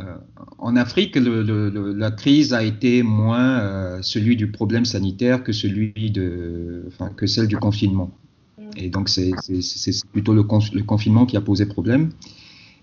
en 0.58 0.75
Afrique, 0.75 1.16
le, 1.16 1.44
le, 1.44 1.94
la 1.94 2.10
crise 2.10 2.54
a 2.54 2.63
été 2.63 3.04
moins 3.04 3.60
euh, 3.60 4.00
celui 4.02 4.36
du 4.36 4.50
problème 4.50 4.86
sanitaire 4.86 5.44
que 5.44 5.52
celui 5.52 6.10
de, 6.10 6.86
enfin, 6.88 7.10
que 7.10 7.28
celle 7.28 7.48
du 7.48 7.58
confinement. 7.58 8.12
Et 8.75 8.90
donc 8.90 9.08
c'est 9.08 9.32
plutôt 10.12 10.34
le, 10.34 10.42
confinement 10.42 11.28
qui 11.28 11.38
a 11.38 11.42
posé 11.42 11.68
problème. 11.68 12.10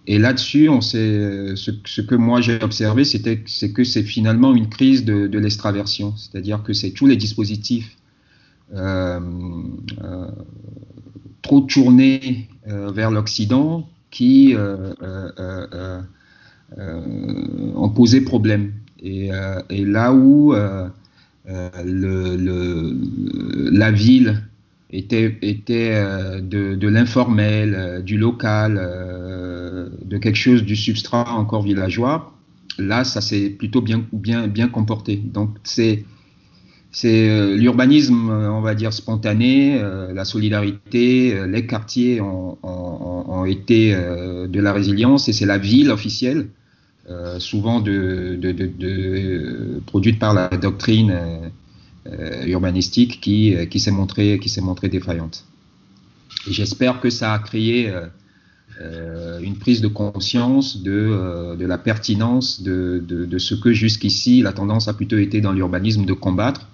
Et 0.07 0.19
là-dessus, 0.19 0.69
on 0.69 0.80
sait, 0.80 1.57
ce, 1.57 1.73
ce, 1.85 2.00
que 2.00 2.14
moi 2.14 2.40
j'ai 2.40 2.62
observé, 2.62 3.04
c'était 3.04 3.42
c'est 3.47 3.73
que 3.73 3.83
c'est 3.83 4.04
finalement 4.04 4.54
une 4.54 4.69
crise 4.69 5.04
de, 5.04 5.26
de 5.26 5.38
l'extraversion, 5.38 6.14
c'est-à-dire 6.16 6.62
que 6.62 6.73
c'est 6.73 6.92
tous 6.92 7.07
les 7.07 7.16
dispositifs 7.16 7.97
euh, 8.73 9.19
trop 11.42 11.61
tournés 11.62 12.49
vers 12.66 13.11
l'Occident 13.11 13.88
qui 14.11 14.55
euh, 14.55 14.93
euh, 15.02 16.00
euh, 16.79 17.00
ont 17.75 17.90
posé 17.90 18.21
problème. 18.21 18.73
Et, 19.02 19.31
là 19.71 20.12
où 20.12 20.55
la 21.45 21.71
ville 23.90 24.43
était, 24.90 25.38
de 26.43 26.88
l'informel, 26.88 28.02
du 28.05 28.19
local, 28.19 28.75
de 30.05 30.19
quelque 30.19 30.37
chose 30.37 30.64
du 30.64 30.76
substrat 30.76 31.33
encore 31.33 31.62
villageois, 31.62 32.35
là, 32.79 33.05
ça 33.05 33.21
s'est 33.21 33.50
plutôt 33.50 33.81
bien, 33.81 34.05
bien, 34.12 34.49
bien 34.49 34.69
comporté. 34.69 35.17
Donc, 35.17 35.57
c'est 35.64 36.05
c'est 36.92 37.28
euh, 37.28 37.56
l'urbanisme, 37.56 38.30
euh, 38.30 38.50
on 38.50 38.61
va 38.62 38.75
dire, 38.75 38.92
spontané, 38.92 39.80
euh, 39.80 40.12
la 40.12 40.25
solidarité, 40.25 41.47
les 41.47 41.66
quartiers 41.66 42.20
ont, 42.20 42.56
été 43.47 43.92
de 43.94 44.61
la 44.61 44.73
résilience 44.73 45.28
et 45.28 45.32
c'est 45.32 45.47
la 45.47 45.56
ville 45.56 45.90
officielle, 45.90 46.49
souvent 47.38 47.82
produite 49.87 50.18
par 50.18 50.35
la 50.35 50.49
doctrine 50.49 51.50
urbanistique 52.47 53.20
qui, 53.20 53.56
s'est 53.78 53.90
montrée, 53.90 54.38
défaillante. 54.88 55.47
J'espère 56.49 57.00
que 57.00 57.09
ça 57.09 57.32
a 57.32 57.38
créé 57.38 57.90
une 59.42 59.56
prise 59.56 59.80
de 59.80 59.88
conscience 59.88 60.82
de, 60.82 61.56
la 61.59 61.78
pertinence 61.78 62.62
de 62.62 63.38
ce 63.38 63.54
que 63.54 63.73
jusqu'ici 63.73 64.42
la 64.42 64.52
tendance 64.52 64.87
a 64.87 64.92
plutôt 64.92 65.18
été 65.18 65.40
dans 65.40 65.52
l'urbanisme 65.52 66.04
de 66.04 66.12
combattre, 66.12 66.70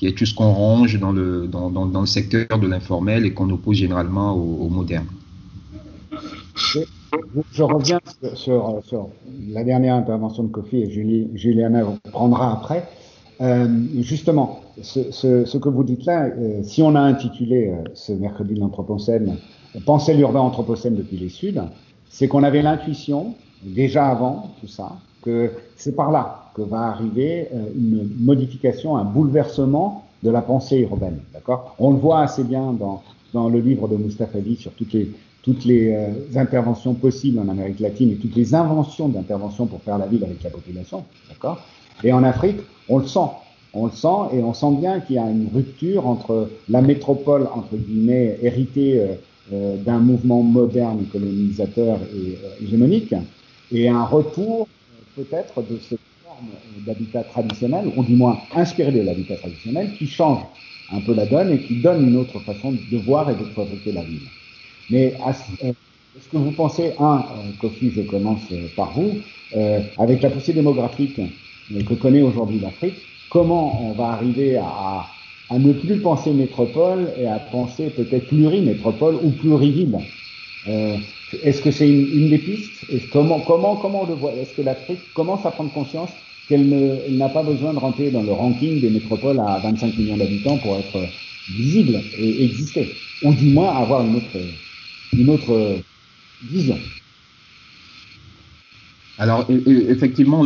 qui 0.00 0.06
est 0.06 0.16
tout 0.16 0.24
ce 0.24 0.34
qu'on 0.34 0.50
range 0.50 0.98
dans 0.98 1.12
le, 1.12 1.46
dans, 1.46 2.00
le 2.00 2.06
secteur 2.06 2.58
de 2.58 2.66
l'informel 2.66 3.26
et 3.26 3.34
qu'on 3.34 3.50
oppose 3.50 3.76
généralement 3.76 4.32
au, 4.32 4.70
moderne. 4.70 5.04
Je, 6.56 7.62
reviens 7.62 8.00
sur, 8.32 8.80
la 9.50 9.62
dernière 9.62 9.96
intervention 9.96 10.44
de 10.44 10.48
Kofi 10.48 10.78
et 10.78 10.90
Julie, 10.90 11.28
Juliana 11.34 11.84
prendra 12.12 12.50
après. 12.50 12.88
Euh, 13.42 13.68
justement, 13.98 14.62
ce, 14.80 15.58
que 15.58 15.68
vous 15.68 15.84
dites 15.84 16.06
là, 16.06 16.28
euh, 16.28 16.62
si 16.62 16.82
on 16.82 16.94
a 16.94 17.00
intitulé 17.00 17.68
euh, 17.68 17.84
ce 17.92 18.12
mercredi 18.12 18.54
de 18.54 18.60
l'Anthropocène 18.60 19.36
Penser 19.84 20.14
l'urbain 20.14 20.40
anthropocène 20.40 20.96
depuis 20.96 21.18
les 21.18 21.28
Suds, 21.28 21.60
c'est 22.08 22.26
qu'on 22.26 22.42
avait 22.42 22.62
l'intuition, 22.62 23.34
déjà 23.62 24.08
avant 24.08 24.54
tout 24.60 24.66
ça, 24.66 24.96
que 25.22 25.50
c'est 25.76 25.94
par 25.94 26.10
là 26.10 26.39
que 26.54 26.62
va 26.62 26.82
arriver 26.88 27.48
euh, 27.54 27.70
une 27.76 28.10
modification, 28.18 28.96
un 28.96 29.04
bouleversement 29.04 30.04
de 30.22 30.30
la 30.30 30.42
pensée 30.42 30.80
urbaine. 30.80 31.20
D'accord? 31.32 31.74
On 31.78 31.90
le 31.90 31.96
voit 31.96 32.20
assez 32.20 32.44
bien 32.44 32.72
dans, 32.72 33.02
dans 33.32 33.48
le 33.48 33.60
livre 33.60 33.88
de 33.88 33.96
Mustafa 33.96 34.38
sur 34.58 34.72
toutes 34.72 34.92
les, 34.92 35.10
toutes 35.42 35.64
les 35.64 35.92
euh, 35.92 36.08
interventions 36.36 36.94
possibles 36.94 37.38
en 37.38 37.48
Amérique 37.48 37.80
latine 37.80 38.10
et 38.10 38.16
toutes 38.16 38.36
les 38.36 38.54
inventions 38.54 39.08
d'intervention 39.08 39.66
pour 39.66 39.80
faire 39.82 39.98
la 39.98 40.06
ville 40.06 40.24
avec 40.24 40.42
la 40.42 40.50
population. 40.50 41.04
D'accord? 41.28 41.58
Et 42.02 42.12
en 42.12 42.22
Afrique, 42.22 42.60
on 42.88 42.98
le 42.98 43.06
sent. 43.06 43.30
On 43.72 43.86
le 43.86 43.92
sent 43.92 44.34
et 44.34 44.42
on 44.42 44.52
sent 44.52 44.72
bien 44.80 45.00
qu'il 45.00 45.16
y 45.16 45.18
a 45.18 45.30
une 45.30 45.48
rupture 45.54 46.06
entre 46.06 46.50
la 46.68 46.82
métropole, 46.82 47.48
entre 47.54 47.76
guillemets, 47.76 48.36
héritée 48.42 49.00
euh, 49.52 49.76
d'un 49.76 49.98
mouvement 49.98 50.42
moderne 50.42 51.04
colonisateur 51.12 51.98
et 52.14 52.38
hégémonique, 52.62 53.14
et 53.72 53.88
un 53.88 54.04
retour 54.04 54.68
peut-être 55.16 55.62
de 55.62 55.78
cette 55.78 55.98
d'habitat 56.86 57.22
traditionnel, 57.24 57.84
ou 57.96 58.02
du 58.02 58.16
moins 58.16 58.38
inspiré 58.54 58.92
de 58.92 59.00
l'habitat 59.00 59.36
traditionnel, 59.36 59.92
qui 59.96 60.06
change 60.06 60.42
un 60.92 61.00
peu 61.00 61.14
la 61.14 61.26
donne 61.26 61.52
et 61.52 61.58
qui 61.58 61.74
donne 61.76 62.08
une 62.08 62.16
autre 62.16 62.40
façon 62.40 62.72
de 62.72 62.96
voir 62.98 63.30
et 63.30 63.34
de 63.34 63.44
fabriquer 63.44 63.92
la 63.92 64.02
ville. 64.02 64.28
Mais 64.90 65.14
euh, 65.24 65.72
est-ce 66.16 66.28
que 66.28 66.36
vous 66.36 66.50
pensez, 66.52 66.94
un, 66.98 67.18
euh, 67.18 67.52
Kofi, 67.60 67.90
je 67.90 68.02
commence 68.02 68.42
euh, 68.52 68.66
par 68.74 68.92
vous, 68.92 69.18
euh, 69.56 69.80
avec 69.98 70.22
la 70.22 70.30
poussée 70.30 70.52
démographique 70.52 71.20
que 71.70 71.94
connaît 71.94 72.22
aujourd'hui 72.22 72.58
l'Afrique, 72.58 72.96
comment 73.30 73.88
on 73.88 73.92
va 73.92 74.08
arriver 74.08 74.56
à, 74.56 75.06
ne 75.52 75.72
plus 75.72 76.00
penser 76.00 76.32
métropole 76.32 77.12
et 77.16 77.26
à 77.26 77.38
penser 77.38 77.90
peut-être 77.90 78.26
plurimétropole 78.26 79.16
ou 79.22 79.30
pluriville? 79.30 79.98
Euh, 80.68 80.96
est-ce 81.42 81.62
que 81.62 81.70
c'est 81.70 81.88
une, 81.88 82.08
une, 82.12 82.28
des 82.28 82.38
pistes? 82.38 82.84
Comment, 83.12 83.40
comment, 83.40 83.76
comment 83.76 84.02
on 84.02 84.06
le 84.06 84.14
voit? 84.14 84.34
Est-ce 84.34 84.54
que 84.54 84.62
l'Afrique 84.62 85.00
commence 85.14 85.46
à 85.46 85.52
prendre 85.52 85.72
conscience 85.72 86.10
qu'elle 86.50 87.16
n'a 87.16 87.28
pas 87.28 87.44
besoin 87.44 87.72
de 87.72 87.78
rentrer 87.78 88.10
dans 88.10 88.24
le 88.24 88.32
ranking 88.32 88.80
des 88.80 88.90
métropoles 88.90 89.38
à 89.38 89.60
25 89.60 89.96
millions 89.96 90.16
d'habitants 90.16 90.58
pour 90.58 90.76
être 90.76 91.08
visible 91.48 92.02
et 92.18 92.44
exister 92.44 92.92
Ou 93.22 93.32
du 93.32 93.50
moins 93.50 93.76
avoir 93.76 94.04
une 94.04 94.16
autre, 95.30 95.80
vision. 96.42 96.78
Alors, 99.18 99.46
e, 99.48 99.62
e, 99.66 99.90
effectivement, 99.90 100.42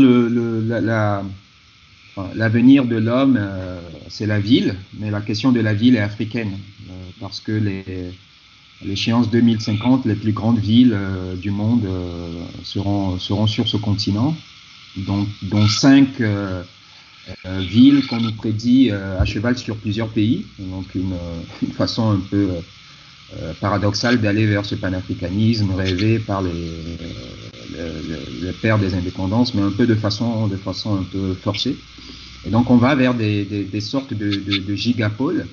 l'avenir 2.34 2.84
de 2.84 2.96
l'homme, 2.96 3.38
euh, 3.38 3.80
c'est 4.08 4.26
la 4.26 4.40
ville, 4.40 4.74
mais 4.98 5.10
la 5.10 5.22
question 5.22 5.52
de 5.52 5.60
la 5.60 5.72
ville 5.72 5.96
est 5.96 6.00
africaine, 6.00 6.58
euh, 6.90 6.92
parce 7.20 7.40
que 7.40 7.62
l'échéance 8.84 9.30
2050, 9.30 10.04
les 10.04 10.16
plus 10.16 10.32
grandes 10.32 10.58
villes 10.58 10.92
euh, 10.94 11.34
du 11.36 11.50
monde 11.50 11.88
seront 12.62 13.46
sur 13.46 13.68
ce 13.68 13.78
continent, 13.78 14.36
dont, 14.96 15.26
dont 15.42 15.66
cinq 15.66 16.20
euh, 16.20 16.62
euh 17.46 17.60
villes 17.60 18.06
qu'on 18.06 18.20
nous 18.20 18.32
prédit 18.32 18.90
euh, 18.90 19.18
à 19.20 19.24
cheval 19.24 19.56
sur 19.58 19.76
plusieurs 19.76 20.08
pays. 20.08 20.46
Donc 20.58 20.94
une, 20.94 21.14
une 21.62 21.72
façon 21.72 22.10
un 22.10 22.20
peu 22.20 22.50
paradoxale 23.60 24.20
d'aller 24.20 24.46
vers 24.46 24.64
ce 24.64 24.76
panafricanisme 24.76 25.74
rêvé 25.74 26.20
par 26.20 26.40
les, 26.40 26.52
les, 26.52 28.46
les, 28.46 28.52
pères 28.52 28.78
des 28.78 28.94
indépendances, 28.94 29.54
mais 29.54 29.62
un 29.62 29.72
peu 29.72 29.88
de 29.88 29.94
façon, 29.96 30.46
de 30.46 30.56
façon 30.56 31.00
un 31.00 31.02
peu 31.02 31.34
forcée. 31.34 31.76
Et 32.46 32.50
donc 32.50 32.70
on 32.70 32.76
va 32.76 32.94
vers 32.94 33.14
des, 33.14 33.44
des, 33.44 33.64
des 33.64 33.80
sortes 33.80 34.14
de, 34.14 34.30
de, 34.30 34.58
de 34.58 34.74
gigapoles 34.76 35.46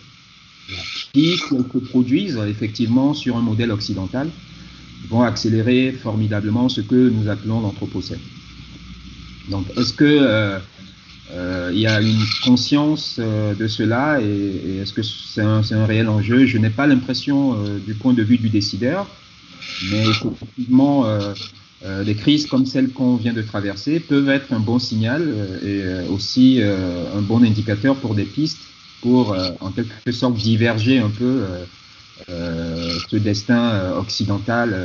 qui 1.14 1.38
se 1.38 1.56
produisent 1.90 2.40
effectivement 2.48 3.14
sur 3.14 3.38
un 3.38 3.42
modèle 3.42 3.72
occidental 3.72 4.30
vont 5.10 5.24
accélérer 5.24 5.92
formidablement 5.92 6.70
ce 6.70 6.82
que 6.82 7.10
nous 7.10 7.28
appelons 7.28 7.62
l'anthropocène. 7.62 8.20
Donc, 9.50 9.66
est-ce 9.78 9.94
que 9.94 10.60
il 11.72 11.80
y 11.80 11.88
a 11.88 12.02
une 12.02 12.26
conscience 12.44 13.20
de 13.20 13.68
cela 13.68 14.20
et, 14.22 14.80
est-ce 14.82 14.94
que 14.94 15.02
c'est 15.02 15.42
un, 15.42 15.62
un, 15.72 15.86
réel 15.86 16.10
enjeu? 16.10 16.46
Je 16.46 16.58
n'ai 16.58 16.70
pas 16.70 16.88
l'impression, 16.88 17.58
du 17.88 17.94
point 17.94 18.14
de 18.14 18.24
vue 18.24 18.38
du 18.38 18.50
décideur, 18.50 19.08
mais 19.90 20.04
effectivement, 20.10 21.06
euh, 21.84 22.04
des 22.04 22.14
crises 22.14 22.46
comme 22.46 22.68
celle 22.68 22.92
qu'on 22.92 23.16
vient 23.16 23.34
de 23.34 23.42
traverser 23.42 24.00
peuvent 24.00 24.30
être 24.30 24.54
un 24.54 24.60
bon 24.60 24.78
signal 24.78 25.24
euh, 25.26 25.58
et 25.64 25.82
euh, 25.84 26.08
aussi 26.10 26.62
un 26.62 27.22
bon 27.22 27.44
indicateur 27.44 27.96
pour 27.96 28.14
des 28.14 28.26
pistes 28.26 28.60
pour 29.02 29.36
en 29.62 29.72
quelque 29.72 30.12
sorte 30.12 30.36
diverger 30.36 31.00
un 31.00 31.10
peu 31.10 31.44
ce 32.28 33.16
destin 33.16 33.94
occidental 33.98 34.78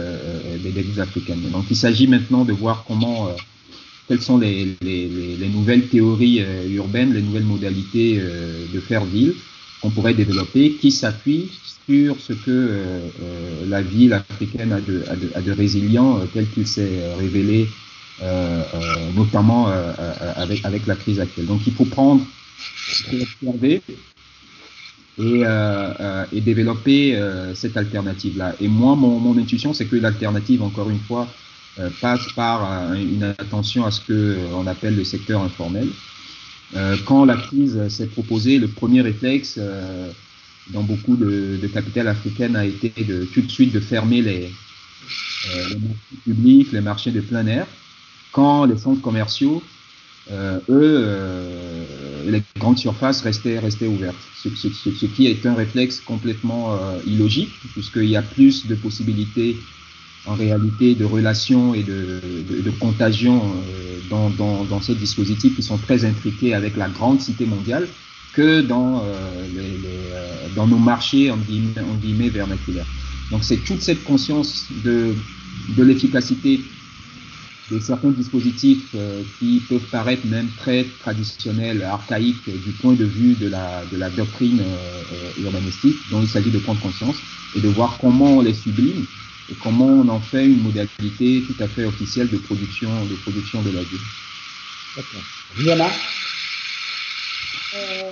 des 0.62 0.70
églises 0.70 1.00
africaines. 1.00 1.50
Donc 1.50 1.66
il 1.68 1.76
s'agit 1.76 2.06
maintenant 2.06 2.46
de 2.46 2.54
voir 2.54 2.86
comment, 2.88 3.28
quelles 4.08 4.22
sont 4.22 4.38
les, 4.38 4.76
les, 4.82 5.08
les 5.08 5.48
nouvelles 5.48 5.88
théories 5.88 6.44
urbaines, 6.70 7.12
les 7.12 7.22
nouvelles 7.22 7.44
modalités 7.44 8.18
de 8.18 8.80
faire 8.80 9.04
ville 9.04 9.34
qu'on 9.80 9.90
pourrait 9.90 10.14
développer 10.14 10.72
qui 10.72 10.90
s'appuient 10.90 11.50
sur 11.88 12.18
ce 12.20 12.32
que 12.32 12.50
euh, 12.50 12.98
euh, 13.22 13.66
la 13.68 13.82
ville 13.82 14.12
africaine 14.12 14.72
a 14.72 14.80
de, 14.80 15.52
résilient 15.52 16.18
euh, 16.18 16.24
tel 16.32 16.48
qu'il 16.50 16.66
s'est 16.66 17.14
révélé 17.18 17.68
notamment 19.14 19.68
avec, 20.36 20.86
la 20.86 20.96
crise 20.96 21.20
actuelle. 21.20 21.44
Donc 21.44 21.66
il 21.66 21.74
faut 21.74 21.84
prendre, 21.84 22.24
observer 23.12 23.82
et, 25.18 25.42
et 26.32 26.40
développer 26.40 27.22
cette 27.54 27.76
alternative-là. 27.76 28.54
Et 28.58 28.68
moi, 28.68 28.96
mon 28.96 29.36
intuition, 29.36 29.74
c'est 29.74 29.84
que 29.84 29.96
l'alternative, 29.96 30.62
encore 30.62 30.88
une 30.88 30.98
fois, 31.00 31.28
passe 32.00 32.26
par 32.34 32.94
une 32.94 33.22
attention 33.22 33.84
à 33.84 33.90
ce 33.90 34.00
que 34.00 34.38
on 34.54 34.66
appelle 34.66 34.96
le 34.96 35.04
secteur 35.04 35.42
informel. 35.42 35.88
quand 37.06 37.24
la 37.24 37.36
crise 37.36 37.88
s'est 37.88 38.06
proposée, 38.06 38.58
le 38.58 38.68
premier 38.68 39.02
réflexe 39.02 39.58
dans 40.70 40.82
beaucoup 40.82 41.16
de, 41.16 41.58
de 41.60 41.66
capitales 41.68 42.08
africaines 42.08 42.56
a 42.56 42.64
été 42.64 43.04
de, 43.04 43.24
tout 43.24 43.40
de 43.42 43.50
suite 43.50 43.72
de 43.72 43.80
fermer 43.80 44.22
les, 44.22 44.52
euh, 45.54 45.68
les 45.68 45.78
marchés 45.78 46.16
publics, 46.24 46.72
les 46.72 46.80
marchés 46.80 47.10
de 47.12 47.20
plein 47.20 47.46
air, 47.46 47.66
quand 48.32 48.64
les 48.64 48.76
centres 48.76 49.00
commerciaux, 49.00 49.62
euh, 50.30 50.58
eux, 50.68 51.04
euh, 51.06 52.30
les 52.30 52.42
grandes 52.58 52.78
surfaces 52.78 53.22
restaient, 53.22 53.58
restaient 53.58 53.86
ouvertes. 53.86 54.16
Ce, 54.42 54.48
ce, 54.50 54.68
ce, 54.68 55.06
qui 55.06 55.26
est 55.28 55.46
un 55.46 55.54
réflexe 55.54 56.00
complètement 56.00 56.74
euh, 56.74 56.98
illogique, 57.06 57.52
puisqu'il 57.72 58.06
y 58.10 58.16
a 58.16 58.22
plus 58.22 58.66
de 58.66 58.74
possibilités 58.74 59.56
en 60.26 60.34
réalité 60.34 60.94
de 60.94 61.04
relations 61.04 61.74
et 61.74 61.82
de, 61.82 62.20
de, 62.64 62.70
contagion 62.70 63.40
euh, 63.40 64.00
dans, 64.10 64.30
dans, 64.64 64.80
ces 64.80 64.94
dispositifs 64.94 65.54
qui 65.54 65.62
sont 65.62 65.78
très 65.78 66.04
intriqués 66.04 66.54
avec 66.54 66.76
la 66.76 66.88
grande 66.88 67.20
cité 67.20 67.46
mondiale 67.46 67.86
que 68.34 68.60
dans, 68.60 69.02
euh, 69.02 69.04
euh, 69.56 70.48
dans 70.56 70.66
nos 70.66 70.78
marchés 70.78 71.30
en 71.30 71.36
guillemets, 71.36 71.80
en 71.80 71.94
guillemets 71.94 72.28
vernaculaires. 72.28 72.86
Donc 73.30 73.44
c'est 73.44 73.56
toute 73.58 73.80
cette 73.80 74.04
conscience 74.04 74.66
de, 74.84 75.14
de 75.76 75.82
l'efficacité 75.82 76.60
de 77.70 77.80
certains 77.80 78.10
dispositifs 78.10 78.94
qui 79.40 79.60
peuvent 79.68 79.90
paraître 79.90 80.24
même 80.24 80.46
très 80.56 80.84
traditionnels, 81.00 81.82
archaïques 81.82 82.48
du 82.64 82.70
point 82.80 82.94
de 82.94 83.04
vue 83.04 83.34
de 83.34 83.48
la, 83.48 83.84
de 83.86 83.96
la 83.96 84.08
doctrine 84.08 84.62
urbanistique, 85.36 85.96
dont 86.08 86.22
il 86.22 86.28
s'agit 86.28 86.52
de 86.52 86.60
prendre 86.60 86.80
conscience 86.80 87.20
et 87.56 87.60
de 87.60 87.68
voir 87.68 87.98
comment 87.98 88.36
on 88.36 88.40
les 88.40 88.54
sublime 88.54 89.04
et 89.50 89.54
comment 89.62 89.86
on 89.86 90.08
en 90.08 90.20
fait 90.20 90.44
une 90.44 90.62
modalité 90.62 91.42
tout 91.46 91.62
à 91.62 91.68
fait 91.68 91.84
officielle 91.84 92.28
de 92.28 92.38
production 92.38 92.88
de, 93.04 93.14
production 93.16 93.62
de 93.62 93.70
la 93.70 93.82
ville. 93.82 94.00
D'accord. 94.96 95.22
Euh, 97.74 98.10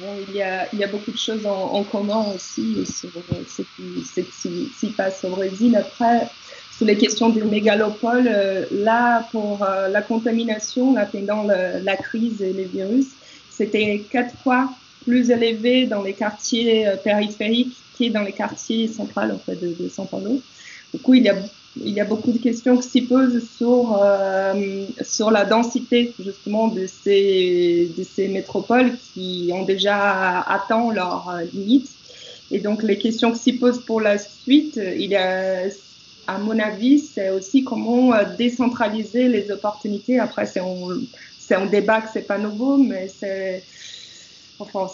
bon, 0.00 0.16
il 0.28 0.36
y, 0.36 0.42
a, 0.42 0.68
il 0.72 0.78
y 0.78 0.84
a 0.84 0.86
beaucoup 0.86 1.10
de 1.10 1.18
choses 1.18 1.44
en, 1.46 1.72
en 1.72 1.82
commun 1.84 2.26
aussi 2.34 2.86
sur 2.86 3.10
ce 3.48 3.62
qui 3.62 4.72
s'y 4.78 4.90
passe 4.90 5.24
au 5.24 5.30
Brésil. 5.30 5.74
Après, 5.76 6.28
sur 6.76 6.86
les 6.86 6.96
questions 6.96 7.28
des 7.30 7.42
mégalopoles, 7.42 8.28
euh, 8.28 8.66
là, 8.70 9.26
pour 9.32 9.62
euh, 9.62 9.88
la 9.88 10.02
contamination, 10.02 10.92
là, 10.94 11.06
pendant 11.06 11.42
le, 11.42 11.82
la 11.82 11.96
crise 11.96 12.42
et 12.42 12.52
les 12.52 12.64
virus, 12.64 13.06
c'était 13.50 14.04
quatre 14.10 14.36
fois 14.42 14.70
plus 15.04 15.30
élevé 15.30 15.86
dans 15.86 16.02
les 16.02 16.14
quartiers 16.14 16.86
euh, 16.88 16.96
dans 18.10 18.22
les 18.22 18.32
quartiers 18.32 18.88
centraux 18.88 19.20
en 19.20 19.38
fait, 19.38 19.56
de, 19.56 19.74
de 19.80 19.88
São. 19.88 20.06
Du 20.92 21.00
coup, 21.00 21.14
il 21.14 21.24
y 21.24 21.28
a 21.28 21.36
il 21.76 21.92
y 21.92 22.00
a 22.00 22.04
beaucoup 22.04 22.30
de 22.30 22.38
questions 22.38 22.76
qui 22.76 22.88
s'y 22.88 23.02
posent 23.02 23.42
sur, 23.56 23.98
euh, 24.00 24.86
sur 25.02 25.30
la 25.30 25.44
densité 25.44 26.14
justement 26.20 26.68
de 26.68 26.86
ces, 26.86 27.90
de 27.96 28.04
ces 28.04 28.28
métropoles 28.28 28.92
qui 29.12 29.50
ont 29.52 29.64
déjà 29.64 30.40
atteint 30.42 30.92
leurs 30.92 31.32
limites. 31.52 31.90
Et 32.50 32.60
donc 32.60 32.82
les 32.82 32.98
questions 32.98 33.32
qui 33.32 33.40
s'y 33.40 33.52
posent 33.54 33.84
pour 33.84 34.00
la 34.00 34.18
suite, 34.18 34.76
il 34.76 35.10
y 35.10 35.16
a, 35.16 35.64
à 36.26 36.38
mon 36.38 36.58
avis, 36.58 37.00
c'est 37.00 37.30
aussi 37.30 37.64
comment 37.64 38.14
euh, 38.14 38.24
décentraliser 38.38 39.28
les 39.28 39.50
opportunités. 39.50 40.18
Après, 40.20 40.46
c'est 40.46 40.60
un, 40.60 41.56
un 41.56 41.66
débat 41.66 42.02
que 42.02 42.08
c'est 42.12 42.26
pas 42.26 42.38
nouveau, 42.38 42.76
mais 42.76 43.08
c'est 43.08 43.64
enfin, 44.58 44.86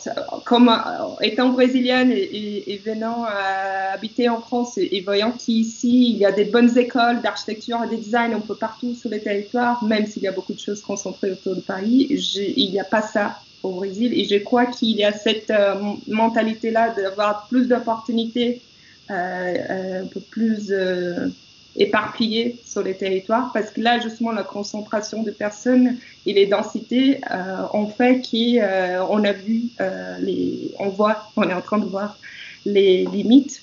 comme 0.44 0.68
euh, 0.68 1.23
étant 1.23 1.51
brésilienne 1.51 2.11
et, 2.12 2.16
et, 2.16 2.75
et 2.75 2.79
venant 2.79 3.25
euh, 3.25 3.94
habiter 3.94 4.29
en 4.29 4.40
France 4.40 4.79
et, 4.79 5.01
voyant 5.03 5.33
qu'ici 5.33 6.12
il 6.12 6.18
y 6.18 6.25
a 6.25 6.33
des 6.33 6.44
bonnes 6.44 6.77
écoles 6.79 7.20
d'architecture 7.23 7.83
et 7.85 7.94
de 7.94 8.01
design 8.01 8.33
un 8.35 8.40
peu 8.40 8.55
partout 8.55 8.94
sur 8.94 9.11
les 9.11 9.20
territoires, 9.20 9.83
même 9.85 10.07
s'il 10.07 10.23
y 10.23 10.29
a 10.29 10.33
beaucoup 10.33 10.55
de 10.55 10.59
choses 10.59 10.81
concentrées 10.81 11.33
autour 11.33 11.57
de 11.57 11.61
Paris, 11.61 12.07
il 12.11 12.70
n'y 12.70 12.81
a 12.81 12.85
pas 12.85 13.03
ça 13.03 13.40
au 13.62 13.73
Brésil. 13.73 14.12
Et 14.18 14.25
je 14.25 14.37
crois 14.37 14.66
qu'il 14.66 14.96
y 14.96 15.05
a 15.05 15.12
cette 15.12 15.51
euh, 15.51 15.75
mentalité-là 16.09 16.90
d'avoir 16.90 17.46
plus 17.49 17.68
d'opportunités, 17.68 18.62
euh, 19.11 19.14
euh, 19.14 20.03
un 20.03 20.07
peu 20.07 20.20
plus 20.20 20.73
éparpillés 21.76 22.56
sur 22.64 22.83
les 22.83 22.94
territoires 22.94 23.50
parce 23.52 23.70
que 23.70 23.80
là 23.80 24.00
justement 24.00 24.33
la 24.33 24.42
concentration 24.42 25.22
de 25.22 25.30
personnes 25.30 25.96
et 26.26 26.33
les 26.33 26.46
densités 26.46 27.20
euh, 27.30 27.62
ont 27.72 27.87
fait 27.87 28.20
qu'on 28.20 29.24
euh, 29.24 29.28
a 29.28 29.33
vu 29.33 29.62
euh, 29.80 30.18
les 30.20 30.72
on 30.78 30.88
voit 30.88 31.30
on 31.37 31.48
est 31.48 31.54
en 31.54 31.61
train 31.61 31.78
de 31.78 31.87
voir 31.87 32.16
les 32.66 33.06
limites. 33.06 33.62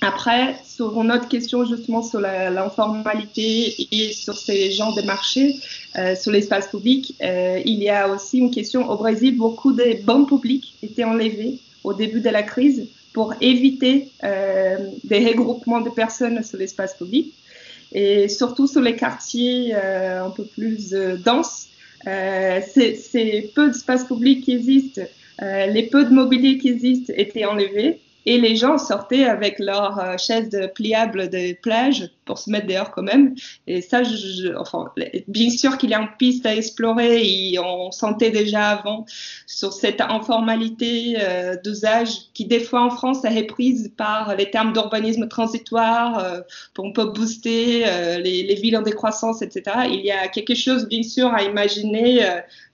Après 0.00 0.56
sur 0.64 0.98
une 1.02 1.12
autre 1.12 1.28
question 1.28 1.66
justement 1.66 2.02
sur 2.02 2.20
l'informalité 2.20 3.74
et 3.92 4.12
sur 4.12 4.36
ces 4.36 4.70
gens 4.70 4.92
de 4.92 5.02
marché 5.02 5.54
euh, 5.98 6.14
sur 6.14 6.32
l'espace 6.32 6.68
public 6.68 7.16
il 7.20 7.82
y 7.82 7.90
a 7.90 8.08
aussi 8.08 8.38
une 8.38 8.50
question. 8.50 8.88
Au 8.88 8.96
Brésil 8.96 9.36
beaucoup 9.36 9.72
de 9.72 10.02
banques 10.04 10.28
publiques 10.28 10.74
étaient 10.82 11.04
enlevées 11.04 11.58
au 11.82 11.92
début 11.94 12.20
de 12.20 12.30
la 12.30 12.42
crise 12.42 12.88
pour 13.12 13.34
éviter 13.40 14.08
euh, 14.24 14.78
des 15.04 15.26
regroupements 15.26 15.80
de 15.80 15.90
personnes 15.90 16.42
sur 16.42 16.58
l'espace 16.58 16.96
public. 16.96 17.34
Et 17.92 18.28
surtout 18.28 18.66
sur 18.68 18.80
les 18.80 18.94
quartiers 18.94 19.74
euh, 19.74 20.24
un 20.24 20.30
peu 20.30 20.44
plus 20.44 20.94
euh, 20.94 21.16
denses. 21.16 21.68
Euh, 22.06 22.60
c'est 22.72 23.50
peu 23.54 23.68
d'espace 23.68 24.04
public 24.04 24.44
qui 24.44 24.52
existent, 24.52 25.02
euh, 25.42 25.66
les 25.66 25.82
peu 25.84 26.04
de 26.04 26.10
mobilier 26.10 26.56
qui 26.58 26.68
existent 26.68 27.12
étaient 27.16 27.44
enlevés 27.44 28.00
et 28.26 28.38
les 28.38 28.56
gens 28.56 28.78
sortaient 28.78 29.24
avec 29.24 29.58
leurs 29.58 29.98
euh, 29.98 30.16
chaises 30.18 30.50
pliables 30.74 31.30
de 31.30 31.54
plage 31.60 32.10
pour 32.24 32.38
se 32.38 32.50
mettre 32.50 32.66
dehors 32.66 32.90
quand 32.90 33.02
même. 33.02 33.34
Et 33.66 33.80
ça, 33.80 34.02
je, 34.02 34.54
enfin, 34.56 34.92
bien 35.26 35.50
sûr 35.50 35.78
qu'il 35.78 35.90
y 35.90 35.94
a 35.94 36.00
une 36.00 36.10
piste 36.18 36.46
à 36.46 36.54
explorer 36.54 37.22
et 37.22 37.58
on 37.58 37.90
sentait 37.90 38.30
déjà 38.30 38.68
avant 38.68 39.06
sur 39.46 39.72
cette 39.72 40.00
informalité 40.00 41.16
euh, 41.18 41.56
d'usage 41.64 42.10
qui 42.34 42.44
des 42.44 42.60
fois 42.60 42.82
en 42.82 42.90
France 42.90 43.24
est 43.24 43.36
reprise 43.36 43.92
par 43.96 44.36
les 44.36 44.50
termes 44.50 44.72
d'urbanisme 44.72 45.26
transitoire 45.28 46.18
euh, 46.18 46.40
pour 46.74 46.86
un 46.86 46.92
peu 46.92 47.06
booster 47.06 47.84
les, 48.22 48.42
les, 48.42 48.54
villes 48.54 48.76
en 48.76 48.82
décroissance, 48.82 49.42
etc. 49.42 49.62
Il 49.90 50.00
y 50.04 50.10
a 50.10 50.28
quelque 50.28 50.54
chose 50.54 50.86
bien 50.86 51.02
sûr 51.02 51.32
à 51.32 51.42
imaginer 51.42 52.20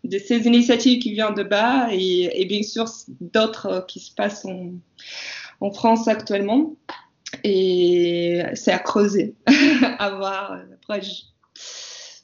de 0.05 0.19
ces 0.19 0.47
initiatives 0.47 1.01
qui 1.01 1.13
viennent 1.13 1.35
de 1.35 1.43
bas 1.43 1.89
et, 1.93 2.43
et 2.43 2.45
bien 2.47 2.63
sûr 2.63 2.87
d'autres 3.21 3.85
qui 3.87 4.01
se 4.01 4.13
passent 4.13 4.45
en 4.45 4.73
en 5.61 5.71
France 5.71 6.09
actuellement. 6.09 6.75
Et 7.45 8.43
c'est 8.55 8.73
à 8.73 8.79
creuser, 8.79 9.35
à 9.99 10.11
voir. 10.11 10.59
Après, 10.75 11.03
je... 11.03 11.11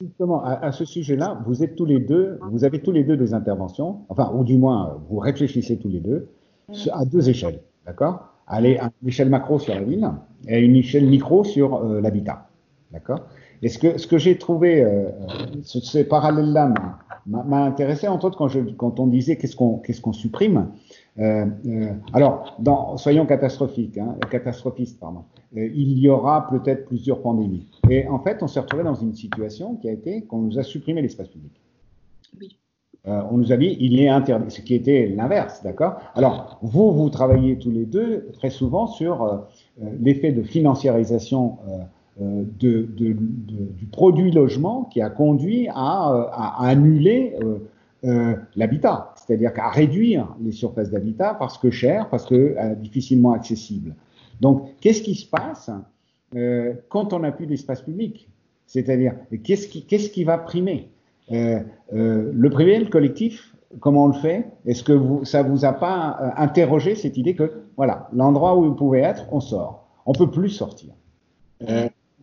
Justement, 0.01 0.43
à, 0.43 0.53
à 0.53 0.71
ce 0.71 0.85
sujet-là, 0.85 1.41
vous 1.45 1.63
êtes 1.63 1.75
tous 1.75 1.85
les 1.85 1.99
deux, 1.99 2.39
vous 2.51 2.63
avez 2.63 2.81
tous 2.81 2.91
les 2.91 3.03
deux 3.03 3.15
des 3.15 3.33
interventions, 3.33 4.01
enfin, 4.09 4.31
ou 4.33 4.43
du 4.43 4.57
moins, 4.57 5.01
vous 5.09 5.19
réfléchissez 5.19 5.77
tous 5.77 5.89
les 5.89 5.99
deux 5.99 6.29
à 6.91 7.05
deux 7.05 7.29
échelles, 7.29 7.61
d'accord? 7.85 8.27
Allez, 8.47 8.77
à 8.77 8.91
une 9.01 9.09
échelle 9.09 9.29
macro 9.29 9.59
sur 9.59 9.73
la 9.73 9.83
ville 9.83 10.09
et 10.47 10.55
à 10.55 10.59
une 10.59 10.75
échelle 10.75 11.05
micro 11.05 11.43
sur 11.43 11.75
euh, 11.75 12.01
l'habitat, 12.01 12.49
d'accord? 12.91 13.21
Et 13.61 13.69
ce 13.69 13.77
que, 13.77 13.97
ce 13.97 14.07
que 14.07 14.17
j'ai 14.17 14.37
trouvé, 14.37 14.83
euh, 14.83 15.09
ce, 15.63 15.79
ces 15.79 16.03
parallèles-là 16.03 16.73
m'a 17.25 17.63
intéressé, 17.63 18.07
entre 18.07 18.25
autres, 18.25 18.37
quand, 18.37 18.49
je, 18.49 18.59
quand 18.59 18.99
on 18.99 19.07
disait 19.07 19.37
qu'est-ce 19.37 19.55
qu'on 19.55 19.77
qu'est-ce 19.77 20.01
qu'on 20.01 20.11
supprime. 20.11 20.67
Alors, 21.17 22.55
dans, 22.59 22.97
soyons 22.97 23.25
catastrophiques, 23.25 23.97
hein, 23.97 24.15
catastrophistes, 24.31 24.99
pardon. 24.99 25.23
il 25.53 25.99
y 25.99 26.09
aura 26.09 26.49
peut-être 26.49 26.85
plusieurs 26.85 27.21
pandémies. 27.21 27.67
Et 27.89 28.07
en 28.07 28.19
fait, 28.19 28.41
on 28.41 28.47
s'est 28.47 28.59
retrouvé 28.59 28.83
dans 28.83 28.95
une 28.95 29.13
situation 29.13 29.75
qui 29.75 29.89
a 29.89 29.91
été 29.91 30.23
qu'on 30.23 30.39
nous 30.39 30.57
a 30.57 30.63
supprimé 30.63 31.01
l'espace 31.01 31.27
public. 31.27 31.51
Oui. 32.39 32.57
Euh, 33.05 33.21
on 33.31 33.37
nous 33.37 33.51
a 33.51 33.57
dit 33.57 33.75
il 33.81 33.99
est 33.99 34.07
interdit, 34.07 34.49
ce 34.49 34.61
qui 34.61 34.75
était 34.75 35.07
l'inverse, 35.07 35.61
d'accord? 35.61 35.95
Alors, 36.15 36.57
vous, 36.61 36.93
vous 36.93 37.09
travaillez 37.09 37.57
tous 37.57 37.71
les 37.71 37.85
deux 37.85 38.29
très 38.31 38.49
souvent 38.49 38.87
sur 38.87 39.23
euh, 39.23 39.37
euh, 39.81 39.89
l'effet 39.99 40.31
de 40.31 40.41
financiarisation 40.41 41.57
de, 42.19 42.83
du 42.95 43.85
produit 43.91 44.31
logement 44.31 44.83
qui 44.83 45.01
a 45.01 45.09
conduit 45.09 45.67
à, 45.73 46.59
annuler 46.59 47.35
l'habitat, 48.55 49.12
c'est-à-dire 49.25 49.53
qu'à 49.53 49.69
réduire 49.69 50.35
les 50.41 50.51
surfaces 50.51 50.91
d'habitat 50.91 51.35
parce 51.35 51.57
que 51.57 51.71
cher, 51.71 52.09
parce 52.09 52.25
que 52.25 52.75
difficilement 52.75 53.31
accessible. 53.31 53.95
Donc, 54.41 54.67
qu'est-ce 54.81 55.01
qui 55.01 55.15
se 55.15 55.25
passe 55.25 55.69
quand 56.89 57.13
on 57.13 57.19
n'a 57.19 57.31
plus 57.31 57.45
d'espace 57.45 57.81
public? 57.81 58.27
C'est-à-dire, 58.73 59.13
qu'est-ce 59.43 60.09
qui, 60.09 60.23
va 60.23 60.39
primer? 60.39 60.89
Euh, 61.31 61.59
euh, 61.93 62.31
le 62.33 62.49
privé, 62.49 62.79
le 62.79 62.87
collectif, 62.87 63.55
comment 63.79 64.05
on 64.05 64.07
le 64.07 64.13
fait? 64.13 64.47
Est-ce 64.65 64.83
que 64.83 64.93
vous, 64.93 65.25
ça 65.25 65.43
vous 65.43 65.63
a 65.63 65.73
pas 65.73 66.17
euh, 66.19 66.29
interrogé 66.37 66.95
cette 66.95 67.17
idée 67.17 67.35
que 67.35 67.51
voilà, 67.77 68.09
l'endroit 68.13 68.57
où 68.57 68.63
vous 68.63 68.73
pouvez 68.73 69.01
être, 69.01 69.25
on 69.31 69.39
sort, 69.39 69.87
on 70.07 70.13
peut 70.13 70.29
plus 70.29 70.49
sortir. 70.49 70.93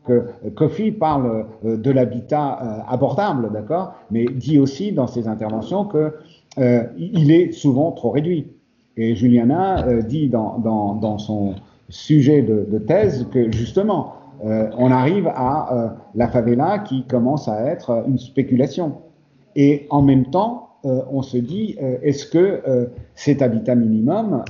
que 0.07 0.27
Kofi 0.57 0.91
parle 0.91 1.47
de 1.63 1.91
l'habitat 1.91 2.85
abordable, 2.89 3.53
d'accord, 3.53 3.95
mais 4.11 4.25
dit 4.25 4.59
aussi 4.59 4.91
dans 4.91 5.07
ses 5.07 5.29
interventions 5.29 5.85
que 5.85 6.15
il 6.59 7.31
est 7.31 7.53
souvent 7.53 7.93
trop 7.93 8.11
réduit. 8.11 8.49
Et 8.97 9.15
Juliana 9.15 10.03
dit 10.03 10.29
dans, 10.29 10.59
dans, 10.59 10.95
dans, 10.95 11.19
son 11.19 11.55
sujet 11.89 12.43
de, 12.43 12.67
de, 12.71 12.79
thèse 12.79 13.27
que 13.33 13.51
justement 13.53 14.15
euh, 14.45 14.71
on 14.79 14.91
arrive 14.91 15.29
à 15.29 15.75
euh, 15.75 15.89
la 16.15 16.29
favela 16.29 16.79
qui 16.79 17.05
commence 17.05 17.49
à 17.49 17.63
être 17.67 18.05
une 18.07 18.19
spéculation. 18.19 19.03
Et 19.55 19.87
en 19.91 20.03
même 20.03 20.27
temps, 20.27 20.71
euh, 20.85 21.03
on 21.11 21.23
se 21.23 21.37
dit, 21.37 21.77
est-ce 22.03 22.27
que 22.27 22.89
cet 23.15 23.43
habitat 23.43 23.75
minimum, 23.75 24.45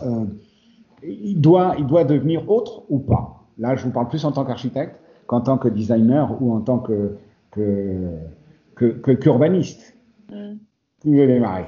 il, 1.03 1.41
doit, 1.41 1.75
il 1.79 1.87
doit 1.87 2.05
devenir 2.05 2.49
autre 2.51 2.83
ou 2.89 2.99
pas? 2.99 3.47
Là, 3.59 3.75
je 3.77 3.85
vous 3.85 3.91
parle 3.91 4.09
plus 4.09 4.25
en 4.25 4.33
tant 4.33 4.45
qu'architecte 4.45 4.97
qu'en 5.27 5.41
tant 5.41 5.59
que 5.59 5.69
designer 5.69 6.37
ou 6.41 6.53
en 6.53 6.61
tant 6.61 6.79
que 6.79 7.17
qu'urbaniste. 8.77 9.97
Que, 10.29 10.35
que, 10.35 10.53
mm. 10.53 10.59
Vous 11.05 11.15
démarrer. 11.15 11.65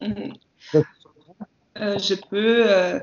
Mm. 0.00 0.32
Euh, 1.80 1.98
je 1.98 2.14
peux, 2.14 2.70
euh, 2.70 3.00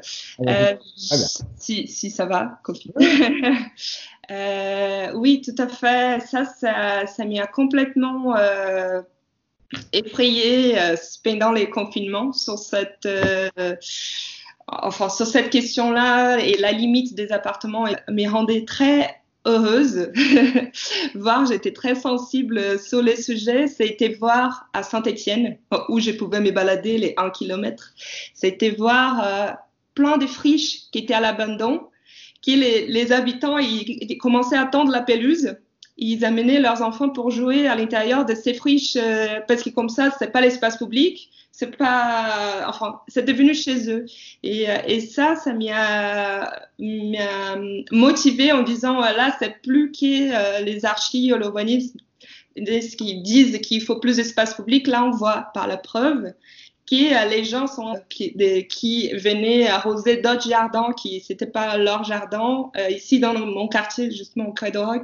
euh, 0.48 0.76
si, 0.96 1.90
si, 1.90 2.10
ça 2.10 2.26
va, 2.26 2.62
oui, 5.14 5.42
tout 5.42 5.56
à 5.58 5.68
fait. 5.68 6.22
Ça, 6.26 6.46
ça, 6.46 7.06
ça 7.06 7.26
m'a 7.26 7.48
complètement 7.48 8.34
effrayé 9.92 10.78
pendant 11.24 11.52
les 11.52 11.70
confinements 11.70 12.32
sur 12.32 12.58
cette, 12.58 13.10
enfin, 14.68 15.10
sur 15.10 15.28
cette 15.28 15.50
question-là 15.50 16.38
et 16.38 16.56
la 16.58 16.72
limite 16.72 17.14
des 17.14 17.34
appartements. 17.34 17.88
Me 18.08 18.30
rendait 18.30 18.64
très 18.64 19.21
heureuse, 19.46 20.12
voir, 21.16 21.46
j'étais 21.46 21.74
très 21.74 21.96
sensible 21.96 22.80
sur 22.80 23.02
les 23.02 23.16
sujets, 23.16 23.68
c'était 23.68 24.10
voir 24.10 24.70
à 24.74 24.84
Saint-Étienne, 24.84 25.58
où 25.90 26.00
je 26.00 26.12
pouvais 26.12 26.42
me 26.42 26.52
balader 26.52 26.98
les 26.98 27.14
1 27.18 27.30
km, 27.32 27.94
c'était 28.34 28.72
voir 28.72 29.22
euh, 29.24 29.52
plein 29.96 30.18
de 30.18 30.28
friches 30.28 30.90
qui 30.92 31.00
étaient 31.00 31.14
à 31.14 31.22
l'abandon, 31.22 31.88
qui 32.42 32.56
les, 32.56 33.12
habitants 33.12 33.58
ils, 33.58 34.18
commençaient 34.18 34.58
à 34.58 34.66
tendre 34.66 34.92
la 34.92 35.02
pelouse, 35.02 35.56
ils 35.98 36.26
amenaient 36.26 36.60
leurs 36.60 36.82
enfants 36.82 37.10
pour 37.10 37.32
jouer 37.32 37.68
à 37.68 37.76
l'intérieur 37.76 38.26
de 38.26 38.34
ces 38.34 38.54
friches, 38.54 38.96
euh, 38.96 39.40
parce 39.48 39.64
que 39.64 39.70
comme 39.70 39.90
ça, 39.90 40.10
c'est 40.18 40.32
pas 40.32 40.42
l'espace 40.42 40.78
public, 40.78 41.30
c'est 41.52 41.76
pas, 41.78 42.66
enfin, 42.68 43.02
c'est 43.08 43.26
devenu 43.26 43.54
chez 43.54 43.90
eux. 43.90 44.06
Et, 44.44 44.70
euh, 44.70 44.78
et 44.88 45.02
ça, 45.02 45.36
ça 45.36 45.54
m'a 45.54 46.52
motivé 47.92 48.52
en 48.52 48.64
disant, 48.64 48.96
voilà, 48.96 49.36
c'est 49.40 49.62
plus 49.62 49.92
que 49.92 50.34
euh, 50.34 50.62
les 50.62 50.86
archives 50.86 51.36
ce 52.58 52.96
qui 52.96 53.22
disent 53.22 53.60
qu'il 53.60 53.82
faut 53.82 54.00
plus 54.00 54.18
d'espace 54.18 54.56
public. 54.56 54.88
Là, 54.88 55.06
on 55.06 55.12
voit 55.12 55.52
par 55.54 55.68
la 55.68 55.78
preuve 55.78 56.34
que 56.90 57.14
euh, 57.14 57.30
les 57.30 57.44
gens 57.44 57.68
sont 57.68 57.94
qui, 58.10 58.34
qui 58.68 59.14
venaient 59.14 59.68
arroser 59.68 60.18
d'autres 60.18 60.48
jardins 60.48 60.94
qui 60.94 61.22
c'était 61.22 61.46
pas 61.46 61.78
leur 61.78 62.04
jardin. 62.04 62.72
ici 62.90 63.20
dans 63.20 63.34
mon 63.34 63.68
quartier 63.68 64.12
justement 64.12 64.50
au 64.50 64.54
Cré 64.54 64.72
Rock, 64.76 65.04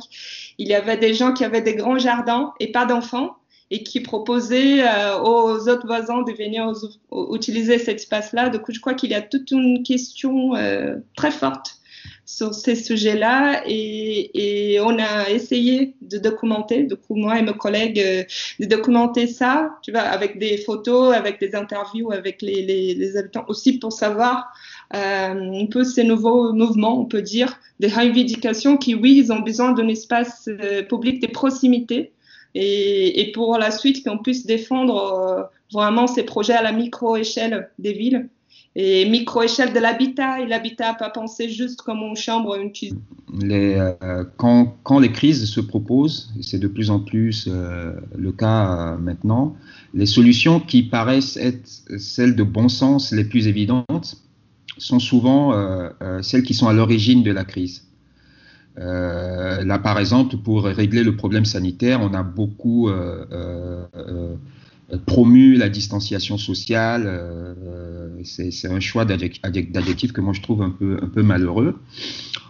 il 0.57 0.67
y 0.67 0.73
avait 0.73 0.97
des 0.97 1.13
gens 1.13 1.33
qui 1.33 1.43
avaient 1.43 1.61
des 1.61 1.75
grands 1.75 1.99
jardins 1.99 2.53
et 2.59 2.71
pas 2.71 2.85
d'enfants 2.85 3.37
et 3.69 3.83
qui 3.83 3.99
proposait 3.99 4.87
euh, 4.87 5.19
aux 5.19 5.67
autres 5.67 5.85
voisins 5.85 6.21
de 6.21 6.31
venir 6.31 6.71
utiliser 7.33 7.77
cet 7.77 7.97
espace-là. 7.97 8.49
Du 8.49 8.59
coup, 8.59 8.71
je 8.71 8.79
crois 8.79 8.93
qu'il 8.93 9.11
y 9.11 9.15
a 9.15 9.21
toute 9.21 9.51
une 9.51 9.83
question 9.83 10.55
euh, 10.55 10.95
très 11.15 11.31
forte 11.31 11.76
sur 12.27 12.53
ces 12.53 12.75
sujets-là 12.75 13.63
et, 13.65 14.73
et, 14.73 14.79
on 14.81 14.99
a 14.99 15.29
essayé 15.29 15.95
de 16.01 16.17
documenter, 16.17 16.83
du 16.83 16.97
coup 16.97 17.15
moi 17.15 17.39
et 17.39 17.41
mes 17.41 17.53
collègues, 17.53 17.99
euh, 17.99 18.23
de 18.59 18.65
documenter 18.65 19.27
ça, 19.27 19.77
tu 19.81 19.91
vois, 19.91 20.01
avec 20.01 20.37
des 20.37 20.57
photos, 20.57 21.15
avec 21.15 21.39
des 21.39 21.55
interviews 21.55 22.11
avec 22.11 22.41
les, 22.41 22.61
les, 22.63 22.93
les 22.93 23.17
habitants 23.17 23.45
aussi 23.47 23.79
pour 23.79 23.93
savoir 23.93 24.51
euh, 24.93 25.63
un 25.63 25.65
peu 25.67 25.85
ces 25.85 26.03
nouveaux 26.03 26.51
mouvements, 26.51 26.99
on 26.99 27.05
peut 27.05 27.21
dire, 27.21 27.59
des 27.79 27.87
revendications 27.87 28.75
qui, 28.75 28.93
oui, 28.93 29.17
ils 29.17 29.31
ont 29.31 29.39
besoin 29.39 29.71
d'un 29.71 29.87
espace 29.87 30.49
euh, 30.49 30.83
public 30.83 31.21
de 31.21 31.27
proximité 31.27 32.11
et, 32.55 33.31
pour 33.33 33.57
la 33.57 33.71
suite 33.71 34.05
qu'on 34.05 34.17
puisse 34.17 34.45
défendre 34.45 34.97
euh, 34.97 35.43
vraiment 35.71 36.07
ces 36.07 36.23
projets 36.23 36.53
à 36.53 36.61
la 36.61 36.73
micro-échelle 36.73 37.69
des 37.79 37.93
villes 37.93 38.27
et 38.77 39.09
micro-échelle 39.09 39.73
de 39.73 39.79
l'habitat. 39.79 40.39
Et 40.39 40.47
l'habitat, 40.47 40.93
pas 40.93 41.09
penser 41.09 41.49
juste 41.49 41.81
comme 41.81 41.97
une 41.99 42.15
chambre, 42.15 42.55
une 42.55 42.71
cuisine. 42.71 43.01
Euh, 43.43 44.23
quand, 44.37 44.99
les 44.99 45.11
crises 45.11 45.49
se 45.49 45.59
proposent, 45.59 46.31
et 46.39 46.43
c'est 46.43 46.59
de 46.59 46.67
plus 46.67 46.89
en 46.89 46.99
plus 46.99 47.49
euh, 47.49 47.93
le 48.15 48.31
cas 48.31 48.95
maintenant, 48.97 49.55
les 49.93 50.05
solutions 50.05 50.59
qui 50.59 50.83
paraissent 50.83 51.37
être 51.37 51.67
celles 51.97 52.35
de 52.35 52.43
bon 52.43 52.69
sens 52.69 53.11
les 53.11 53.25
plus 53.25 53.47
évidentes 53.47 54.15
sont 54.77 54.99
souvent 54.99 55.53
celles 56.21 56.43
qui 56.43 56.53
sont 56.53 56.67
à 56.67 56.73
l'origine 56.73 57.23
de 57.23 57.31
la 57.31 57.43
crise. 57.43 57.87
Euh, 58.79 59.63
là, 59.63 59.79
par 59.79 59.99
exemple, 59.99 60.37
pour 60.37 60.63
régler 60.63 61.03
le 61.03 61.15
problème 61.15 61.45
sanitaire, 61.45 61.99
on 62.01 62.13
a 62.13 62.23
beaucoup 62.23 62.89
euh, 62.89 63.25
euh, 63.95 64.35
promu 65.05 65.55
la 65.55 65.69
distanciation 65.69 66.37
sociale. 66.37 67.55
c'est 68.23 68.71
un 68.71 68.79
choix 68.79 69.05
d'adjectif 69.05 70.13
que 70.13 70.21
moi 70.21 70.33
je 70.33 70.41
trouve 70.41 70.61
un 70.61 70.69
peu, 70.69 70.97
un 71.01 71.07
peu 71.07 71.23
malheureux. 71.23 71.79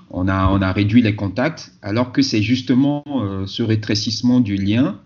On 0.09 0.27
a, 0.27 0.47
on 0.47 0.61
a 0.61 0.71
réduit 0.71 1.01
les 1.01 1.15
contacts, 1.15 1.73
alors 1.81 2.11
que 2.11 2.21
c'est 2.21 2.41
justement 2.41 3.03
ce 3.45 3.63
rétrécissement 3.63 4.39
du 4.39 4.55
lien 4.55 4.99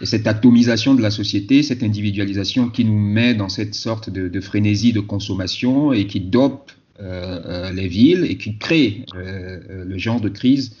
et 0.00 0.06
cette 0.06 0.26
atomisation 0.26 0.94
de 0.94 1.02
la 1.02 1.10
société, 1.10 1.62
cette 1.62 1.82
individualisation 1.82 2.68
qui 2.68 2.84
nous 2.84 2.98
met 2.98 3.34
dans 3.34 3.48
cette 3.48 3.74
sorte 3.74 4.10
de, 4.10 4.40
frénésie 4.40 4.92
de 4.92 5.00
consommation 5.00 5.92
et 5.92 6.06
qui 6.06 6.20
dope 6.20 6.72
euh, 7.00 7.40
euh, 7.44 7.72
les 7.72 7.88
villes 7.88 8.26
et 8.28 8.36
qui 8.36 8.58
crée 8.58 9.04
euh, 9.14 9.84
le 9.84 9.98
genre 9.98 10.20
de 10.20 10.28
crise 10.28 10.76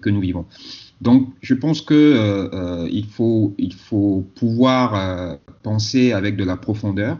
que 0.00 0.10
nous 0.10 0.20
vivons. 0.20 0.46
Donc, 1.00 1.28
je 1.40 1.54
pense 1.54 1.80
que 1.80 2.88
il 2.90 3.06
faut 3.06 3.54
il 3.58 3.74
faut 3.74 4.26
pouvoir 4.34 5.38
penser 5.62 6.12
avec 6.12 6.36
de 6.36 6.44
la 6.44 6.56
profondeur. 6.56 7.18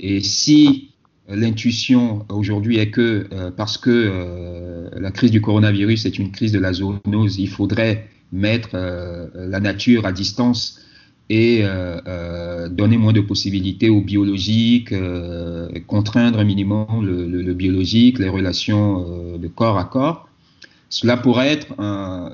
Et 0.00 0.20
si 0.20 0.90
l'intuition 1.28 2.26
aujourd'hui 2.28 2.78
est 2.78 2.90
que 2.90 3.28
parce 3.56 3.78
que 3.78 4.90
la 4.96 5.10
crise 5.10 5.30
du 5.30 5.40
coronavirus 5.40 6.06
est 6.06 6.18
une 6.18 6.32
crise 6.32 6.52
de 6.52 6.58
la 6.58 6.72
zoonose, 6.72 7.38
il 7.38 7.48
faudrait 7.48 8.08
mettre 8.32 8.70
la 9.34 9.60
nature 9.60 10.04
à 10.06 10.12
distance 10.12 10.84
et 11.30 11.60
euh, 11.62 12.00
euh, 12.06 12.68
donner 12.68 12.98
moins 12.98 13.12
de 13.12 13.20
possibilités 13.20 13.88
au 13.88 14.00
biologique, 14.00 14.92
euh, 14.92 15.68
contraindre 15.86 16.38
un 16.38 16.44
minimum 16.44 16.86
le, 17.02 17.54
biologique, 17.54 18.18
les 18.18 18.28
relations 18.28 19.06
euh, 19.06 19.38
de 19.38 19.48
corps 19.48 19.78
à 19.78 19.84
corps. 19.84 20.28
Cela 20.88 21.16
pourrait 21.16 21.48
être 21.48 21.74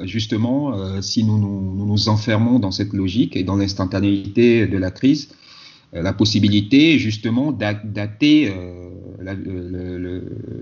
justement, 0.04 1.00
si 1.00 1.24
nous 1.24 1.38
nous, 1.38 2.08
enfermons 2.08 2.58
dans 2.58 2.70
cette 2.70 2.92
logique 2.92 3.36
et 3.36 3.42
dans 3.42 3.56
l'instantanéité 3.56 4.66
de 4.66 4.76
la 4.76 4.90
crise, 4.90 5.30
la 5.92 6.12
possibilité 6.12 6.98
justement 6.98 7.52
dater 7.52 8.52
la, 9.20 9.34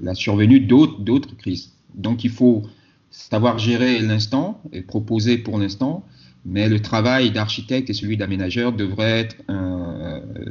la, 0.03 0.15
survenue 0.15 0.61
d'autres 0.61 1.37
crises. 1.37 1.73
Donc 1.95 2.25
il 2.25 2.31
faut 2.31 2.63
savoir 3.11 3.59
gérer 3.59 4.01
l'instant 4.01 4.63
et 4.73 4.83
proposer 4.83 5.39
pour 5.39 5.59
l'instant, 5.59 6.05
mais 6.45 6.69
le 6.69 6.81
travail 6.81 7.31
d'architecte 7.31 7.91
et 7.91 7.95
celui 7.95 8.17
d'aménageur 8.17 8.73
devrait 8.73 9.21
être 9.21 9.37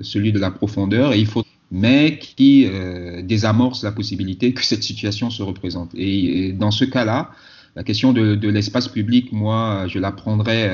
celui 0.01 0.31
de 0.31 0.39
la 0.39 0.51
profondeur, 0.51 1.13
et 1.13 1.19
il 1.19 1.27
faut, 1.27 1.43
mais 1.71 2.17
qui 2.17 2.67
désamorce 3.23 3.83
la 3.83 3.91
possibilité 3.91 4.53
que 4.53 4.63
cette 4.63 4.83
situation 4.83 5.29
se 5.29 5.43
représente. 5.43 5.91
Et, 5.95 6.53
dans 6.53 6.71
ce 6.71 6.85
cas-là, 6.85 7.31
la 7.75 7.83
question 7.83 8.13
de, 8.13 8.47
l'espace 8.47 8.87
public, 8.87 9.31
moi, 9.33 9.85
je 9.87 9.99
la 9.99 10.11
prendrais 10.13 10.71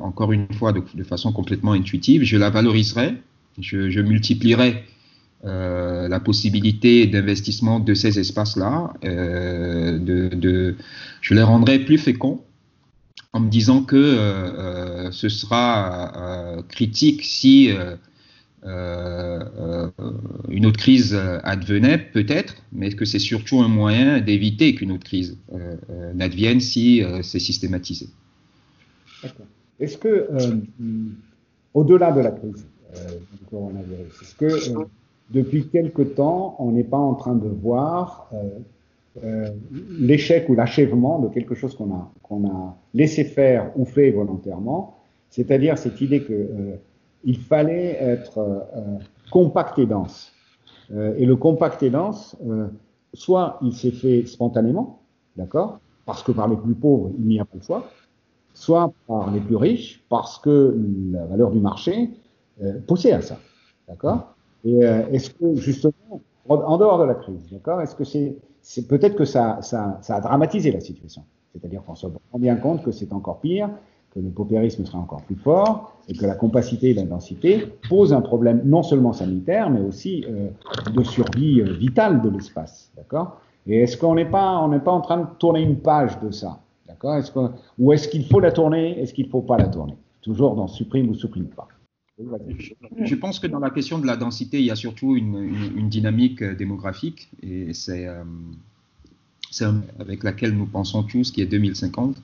encore 0.00 0.32
une 0.32 0.52
fois 0.52 0.72
de, 0.72 1.02
façon 1.02 1.32
complètement 1.32 1.72
intuitive, 1.72 2.22
je 2.22 2.36
la 2.36 2.50
valoriserais, 2.50 3.14
je, 3.58 3.90
je 3.90 4.00
multiplierais 4.00 4.84
euh, 5.44 6.08
la 6.08 6.18
possibilité 6.18 7.06
d'investissement 7.06 7.78
de 7.78 7.94
ces 7.94 8.18
espaces-là, 8.18 8.94
euh, 9.04 10.72
je 11.20 11.34
les 11.34 11.42
rendrai 11.42 11.78
plus 11.78 11.98
féconds 11.98 12.42
en 13.34 13.40
me 13.40 13.50
disant 13.50 13.82
que 13.82 13.96
euh, 13.96 15.12
ce 15.12 15.28
sera 15.28 16.64
critique 16.68 17.22
si 17.22 17.70
une 18.64 20.66
autre 20.66 20.78
crise 20.78 21.14
advenait, 21.42 21.98
peut-être, 21.98 22.56
mais 22.72 22.90
que 22.90 23.04
c'est 23.04 23.18
surtout 23.18 23.60
un 23.60 23.68
moyen 23.68 24.20
d'éviter 24.20 24.74
qu'une 24.74 24.92
autre 24.92 25.04
crise 25.04 25.38
n'advienne 26.14 26.60
si 26.60 27.02
c'est 27.22 27.38
systématisé? 27.38 28.08
Est-ce 29.78 29.98
que, 29.98 30.28
au-delà 31.74 32.12
de 32.12 32.20
la 32.20 32.30
crise 32.32 32.66
du 32.94 33.44
coronavirus, 33.50 34.22
est-ce 34.22 34.34
que 34.34 34.88
depuis 35.30 35.68
quelque 35.68 36.02
temps, 36.02 36.56
on 36.58 36.72
n'est 36.72 36.84
pas 36.84 36.98
en 36.98 37.14
train 37.14 37.34
de 37.34 37.48
voir 37.48 38.30
euh, 38.32 38.48
euh, 39.24 39.50
l'échec 39.98 40.48
ou 40.48 40.54
l'achèvement 40.54 41.18
de 41.18 41.28
quelque 41.28 41.54
chose 41.54 41.74
qu'on 41.74 41.92
a, 41.92 42.12
qu'on 42.22 42.48
a 42.48 42.76
laissé 42.94 43.24
faire 43.24 43.72
ou 43.76 43.84
fait 43.84 44.10
volontairement, 44.10 44.96
c'est-à-dire 45.30 45.78
cette 45.78 46.00
idée 46.00 46.22
que 46.22 46.32
euh, 46.32 46.76
il 47.26 47.38
fallait 47.38 47.98
être 48.00 48.38
euh, 48.38 48.98
compact 49.30 49.78
et 49.78 49.84
dense. 49.84 50.32
Euh, 50.90 51.14
et 51.18 51.26
le 51.26 51.36
compact 51.36 51.82
et 51.82 51.90
dense, 51.90 52.36
soit 53.12 53.58
il 53.62 53.74
s'est 53.74 53.90
fait 53.90 54.24
spontanément, 54.26 55.02
d'accord, 55.36 55.80
parce 56.06 56.22
que 56.22 56.32
par 56.32 56.48
les 56.48 56.56
plus 56.56 56.74
pauvres, 56.74 57.10
il 57.18 57.26
n'y 57.26 57.38
a 57.38 57.44
pas 57.44 57.58
de 57.58 57.62
choix, 57.62 57.84
soit 58.54 58.90
par 59.06 59.30
les 59.30 59.40
plus 59.40 59.56
riches, 59.56 60.02
parce 60.08 60.38
que 60.38 60.74
la 61.12 61.26
valeur 61.26 61.50
du 61.50 61.58
marché 61.58 62.10
poussait 62.86 63.12
à 63.12 63.20
ça, 63.20 63.38
d'accord 63.88 64.36
et 64.66 64.84
euh, 64.84 65.06
est-ce 65.12 65.30
que 65.30 65.54
justement, 65.54 66.20
en 66.48 66.76
dehors 66.76 66.98
de 66.98 67.04
la 67.04 67.14
crise, 67.14 67.48
d'accord, 67.52 67.80
est-ce 67.80 67.94
que 67.94 68.02
c'est, 68.04 68.36
c'est 68.62 68.88
peut-être 68.88 69.14
que 69.14 69.24
ça, 69.24 69.58
ça, 69.62 69.98
ça, 70.02 70.16
a 70.16 70.20
dramatisé 70.20 70.72
la 70.72 70.80
situation 70.80 71.22
C'est-à-dire 71.52 71.84
qu'on 71.84 71.94
se 71.94 72.06
rend 72.06 72.38
bien 72.38 72.56
compte 72.56 72.82
que 72.82 72.90
c'est 72.90 73.12
encore 73.12 73.40
pire, 73.40 73.70
que 74.16 74.20
le 74.20 74.30
paupérisme 74.30 74.84
sera 74.86 74.98
encore 74.98 75.22
plus 75.22 75.36
fort 75.36 75.92
et 76.08 76.14
que 76.14 76.24
la 76.24 76.34
compacité 76.34 76.90
et 76.90 76.94
l'intensité 76.94 77.66
posent 77.88 78.14
un 78.14 78.22
problème 78.22 78.62
non 78.64 78.82
seulement 78.82 79.12
sanitaire, 79.12 79.68
mais 79.68 79.80
aussi 79.80 80.24
euh, 80.26 80.48
de 80.90 81.02
survie 81.02 81.60
euh, 81.60 81.74
vitale 81.74 82.22
de 82.22 82.30
l'espace, 82.30 82.90
d'accord? 82.96 83.40
Et 83.66 83.80
est-ce 83.80 83.96
qu'on 83.96 84.14
n'est 84.14 84.30
pas, 84.30 84.66
pas 84.84 84.92
en 84.92 85.00
train 85.00 85.18
de 85.18 85.26
tourner 85.38 85.60
une 85.60 85.76
page 85.76 86.18
de 86.20 86.30
ça, 86.30 86.60
d'accord? 86.88 87.20
Ou 87.78 87.92
est-ce 87.92 88.08
qu'il 88.08 88.24
faut 88.24 88.40
la 88.40 88.52
tourner 88.52 88.98
Est-ce 89.00 89.12
qu'il 89.12 89.26
ne 89.26 89.30
faut 89.30 89.42
pas 89.42 89.58
la 89.58 89.68
tourner? 89.68 89.96
Toujours 90.22 90.54
dans 90.54 90.68
supprime 90.68 91.10
ou 91.10 91.14
supprime 91.14 91.48
pas. 91.48 91.68
Je 92.98 93.14
pense 93.16 93.38
que 93.38 93.46
dans 93.46 93.58
la 93.58 93.68
question 93.68 93.98
de 93.98 94.06
la 94.06 94.16
densité, 94.16 94.60
il 94.60 94.64
y 94.64 94.70
a 94.70 94.76
surtout 94.76 95.16
une, 95.16 95.88
dynamique 95.90 96.40
euh, 96.40 96.54
démographique 96.54 97.28
et 97.42 97.74
c'est 97.74 98.06
avec 99.98 100.22
laquelle 100.22 100.56
nous 100.56 100.66
pensons 100.66 101.02
tous 101.02 101.30
qui 101.30 101.42
est 101.42 101.46
2050. 101.46 102.16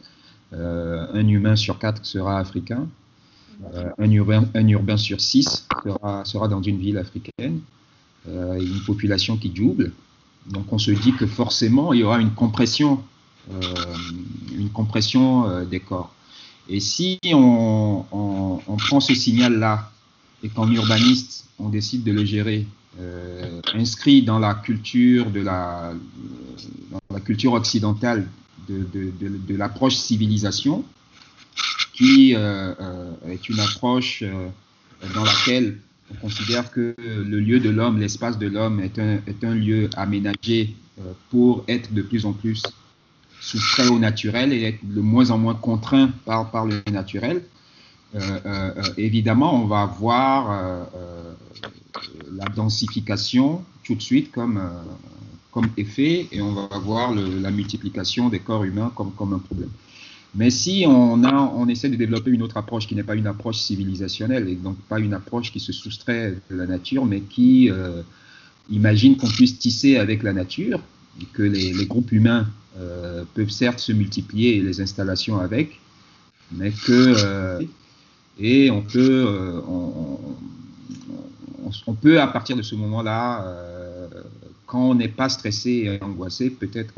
Euh, 0.55 1.07
un 1.15 1.27
humain 1.27 1.57
sur 1.57 1.79
quatre 1.79 2.05
sera 2.05 2.39
africain, 2.39 2.87
un, 3.99 4.11
urbain, 4.11 4.45
un, 4.55 4.69
urbain, 4.69 4.97
sur 4.97 5.21
six 5.21 5.67
sera, 5.85 6.25
sera, 6.25 6.49
dans 6.49 6.63
une 6.63 6.79
ville 6.79 6.99
africaine, 6.99 7.61
une 8.27 8.81
population 8.85 9.37
qui 9.37 9.51
double. 9.51 9.93
Donc 10.51 10.73
on 10.73 10.79
se 10.79 10.91
dit 10.91 11.13
que 11.13 11.27
forcément 11.27 11.93
il 11.93 12.01
y 12.01 12.03
aura 12.03 12.21
une 12.21 12.33
compression, 12.33 13.03
une 14.53 14.71
compression 14.71 15.65
des 15.65 15.81
corps. 15.81 16.13
Et 16.69 16.81
si 16.81 17.19
on, 17.33 18.05
prend 18.79 19.01
ce 19.01 19.15
signal-là 19.15 19.91
et 20.43 20.49
qu'en 20.49 20.71
urbaniste, 20.71 21.47
on 21.59 21.69
décide 21.69 22.03
de 22.05 22.13
le 22.13 22.25
gérer, 22.25 22.67
euh, 23.01 23.61
inscrit 23.75 24.23
dans 24.23 24.39
la 24.39 24.55
culture 24.55 25.31
de 25.31 25.41
la, 25.41 25.93
la 27.11 27.21
culture 27.21 27.53
occidentale 27.53 28.27
de, 28.69 29.57
l'approche 29.57 29.97
civilisation, 29.97 30.85
qui 31.93 32.35
euh, 32.35 32.75
euh, 32.81 33.13
est 33.29 33.49
une 33.49 33.61
approche 33.61 34.25
dans 35.15 35.25
laquelle 35.25 35.79
on 36.11 36.15
considère 36.15 36.71
que 36.71 36.95
le 36.99 37.41
lieu 37.41 37.61
de 37.61 37.71
l'homme, 37.71 37.99
l'espace 37.99 38.39
de 38.39 38.47
l'homme 38.47 38.81
est 38.81 38.99
un, 38.99 39.19
est 39.27 39.45
un 39.45 39.55
lieu 39.55 39.91
aménagé 39.97 40.75
pour 41.31 41.65
être 41.69 41.93
de 41.93 42.03
plus 42.03 42.27
en 42.27 42.33
plus 42.33 42.63
soustrait 43.43 43.89
au 43.89 43.99
naturel 43.99 44.53
et 44.53 44.63
être 44.63 44.79
de 44.83 45.01
moins 45.01 45.31
en 45.31 45.39
moins 45.39 45.55
contraint 45.55 46.11
par, 46.25 46.51
par 46.51 46.65
le 46.65 46.81
naturel, 46.91 47.43
euh, 48.15 48.21
euh, 48.21 48.71
euh 48.77 48.83
évidemment, 48.97 49.63
on 49.63 49.67
va 49.67 49.87
voir 49.87 50.51
euh, 50.51 50.85
euh, 50.97 51.35
la 52.33 52.45
densification 52.45 53.65
tout 53.83 53.97
de 53.97 54.03
suite 54.03 54.31
comme, 54.31 54.63
comme 55.53 55.69
effet 55.77 56.27
et 56.33 56.43
on 56.43 56.53
va 56.53 56.79
voir 56.79 57.15
la 57.15 57.51
multiplication 57.51 58.29
des 58.29 58.41
corps 58.41 58.65
humains 58.65 58.91
comme, 58.97 59.13
comme 59.13 59.35
un 59.35 59.39
problème. 59.39 59.71
Mais 60.35 60.51
si 60.51 60.85
on, 60.89 61.23
a, 61.25 61.35
on 61.55 61.69
essaie 61.69 61.91
de 61.91 61.97
développer 61.97 62.31
une 62.31 62.43
autre 62.43 62.57
approche 62.57 62.87
qui 62.87 62.95
n'est 62.95 63.03
pas 63.03 63.15
une 63.15 63.27
approche 63.27 63.59
civilisationnelle 63.59 64.49
et 64.49 64.55
donc 64.55 64.77
pas 64.89 64.99
une 64.99 65.13
approche 65.13 65.53
qui 65.53 65.61
se 65.61 65.73
soustrait 65.73 66.35
de 66.51 66.57
la 66.57 66.67
nature, 66.67 67.05
mais 67.05 67.21
qui 67.21 67.71
imagine 68.71 69.17
qu'on 69.17 69.29
puisse 69.29 69.59
tisser 69.59 69.97
avec 69.97 70.23
la 70.23 70.33
nature, 70.33 70.81
que 71.33 71.43
les, 71.43 71.85
groupes 71.87 72.13
humains 72.13 72.47
euh, 72.79 73.25
peuvent 73.35 73.51
certes 73.51 73.81
se 73.81 73.93
multiplier 73.93 74.57
et 74.57 74.63
les 74.63 74.81
installations 74.81 75.39
avec, 75.39 75.79
mais 76.51 76.71
que 76.71 77.15
euh, 77.25 77.61
et 78.39 78.71
on 78.71 78.83
peut 78.83 79.27
euh, 79.29 79.61
on, 81.87 81.95
peut 81.95 82.21
à 82.21 82.27
partir 82.27 82.57
de 82.57 82.63
ce 82.63 82.75
moment-là, 82.75 83.47
quand 84.73 84.91
on 84.91 84.95
n'est 84.95 85.09
pas 85.09 85.29
stressé 85.29 85.71
et 85.71 86.03
angoissé, 86.03 86.49
peut-être 86.49 86.95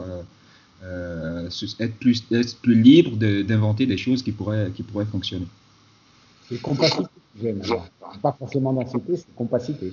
être 1.81 1.95
plus 1.99 2.25
être 2.31 2.61
plus 2.61 2.81
libre 2.81 3.17
d'inventer 3.17 3.87
des 3.87 3.97
choses 3.97 4.23
qui 4.23 4.31
pourraient 4.31 4.71
qui 4.77 4.85
pourraient 4.85 5.11
fonctionner. 5.17 5.49
C'est 6.49 6.63
compacité, 6.63 7.05
pas 8.23 8.37
forcément 8.39 8.73
densité, 8.73 9.17
c'est 9.17 9.35
compacité. 9.35 9.93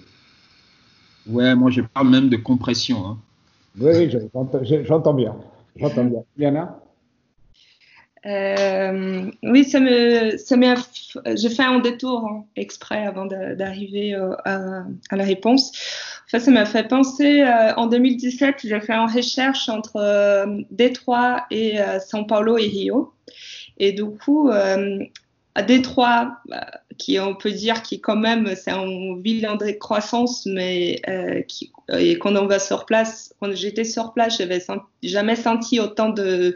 Ouais, 1.25 1.55
moi 1.55 1.71
je 1.71 1.81
parle 1.81 2.09
même 2.09 2.29
de 2.29 2.37
compression. 2.37 3.07
Hein. 3.07 3.17
Oui, 3.79 3.91
oui, 3.95 4.11
j'entends 4.85 5.13
bien. 5.13 5.35
J'entends 5.75 6.05
bien. 6.05 6.23
Diana? 6.37 6.79
Euh, 8.25 9.31
oui, 9.41 9.63
ça 9.63 9.79
me, 9.79 10.37
ça 10.37 10.55
m'a, 10.55 10.75
j'ai 11.35 11.49
fait 11.49 11.63
un 11.63 11.79
détour 11.79 12.27
hein, 12.27 12.45
exprès 12.55 13.03
avant 13.05 13.25
d'arriver 13.25 14.13
euh, 14.13 14.35
à, 14.45 14.83
à, 15.09 15.15
la 15.15 15.23
réponse. 15.23 15.71
Enfin, 16.33 16.45
ça 16.45 16.51
m'a 16.51 16.65
fait 16.65 16.87
penser, 16.87 17.41
euh, 17.41 17.73
en 17.75 17.87
2017, 17.87 18.59
j'ai 18.63 18.79
fait 18.79 18.93
une 18.93 19.09
recherche 19.09 19.67
entre 19.67 19.97
euh, 19.97 20.61
Détroit 20.71 21.45
et 21.51 21.81
euh, 21.81 21.99
São 21.99 22.25
Paulo 22.25 22.57
et 22.57 22.67
Rio. 22.67 23.13
Et 23.77 23.91
du 23.91 24.05
coup, 24.05 24.49
à 24.49 25.63
Détroit, 25.63 26.37
bah, 26.47 26.67
qui 26.97 27.19
on 27.19 27.35
peut 27.35 27.51
dire 27.51 27.81
qui 27.81 27.99
quand 27.99 28.15
même 28.15 28.55
c'est 28.55 28.71
une 28.71 29.21
ville 29.21 29.47
en 29.47 29.55
décroissance, 29.55 30.45
mais 30.45 31.01
euh, 31.09 31.41
qui, 31.41 31.71
et 31.97 32.17
quand 32.17 32.35
on 32.35 32.45
va 32.45 32.59
sur 32.59 32.85
place, 32.85 33.33
quand 33.39 33.53
j'étais 33.53 33.83
sur 33.83 34.13
place, 34.13 34.37
j'avais 34.37 34.63
jamais 35.03 35.35
senti 35.35 35.79
autant 35.79 36.09
de, 36.09 36.55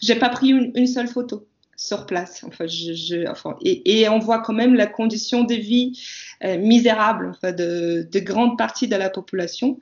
j'ai 0.00 0.14
pas 0.14 0.28
pris 0.28 0.50
une, 0.50 0.86
seule 0.86 1.08
photo 1.08 1.46
sur 1.82 2.06
place. 2.06 2.44
Enfin, 2.44 3.56
et, 3.64 4.08
on 4.08 4.18
voit 4.18 4.38
quand 4.38 4.52
même 4.52 4.74
la 4.74 4.86
condition 4.86 5.42
de 5.42 5.54
vie 5.54 6.00
euh, 6.44 6.56
misérable 6.58 7.32
de, 7.42 8.06
de 8.10 8.18
grande 8.20 8.56
partie 8.56 8.86
de 8.86 8.96
la 8.96 9.10
population 9.10 9.78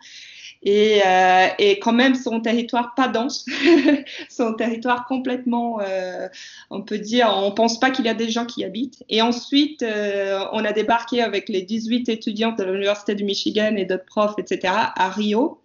et, 0.63 1.01
euh, 1.07 1.47
quand 1.81 1.93
même 1.93 2.15
son 2.15 2.41
territoire 2.41 2.95
pas 2.95 3.09
dense, 3.09 3.45
son 4.29 4.55
territoire 4.55 5.07
complètement, 5.07 5.81
euh, 5.81 6.29
on 6.71 6.83
peut 6.83 6.99
dire, 6.99 7.33
on 7.35 7.53
pense 7.53 7.79
pas 7.81 7.91
qu'il 7.91 8.07
y 8.07 8.09
a 8.09 8.15
des 8.15 8.31
gens 8.31 8.47
qui 8.47 8.61
y 8.61 8.65
habitent. 8.65 9.03
Et 9.09 9.23
ensuite, 9.23 9.85
on 10.53 10.65
a 10.65 10.73
débarqué 10.73 11.23
avec 11.23 11.49
les 11.49 11.63
18 11.63 12.09
étudiants 12.09 12.53
de 12.53 12.65
l'Université 12.65 13.15
du 13.15 13.25
Michigan 13.25 13.75
et 13.77 13.85
d'autres 13.85 14.07
profs, 14.07 14.39
etc., 14.39 14.73
à 14.97 15.11
Rio, 15.11 15.61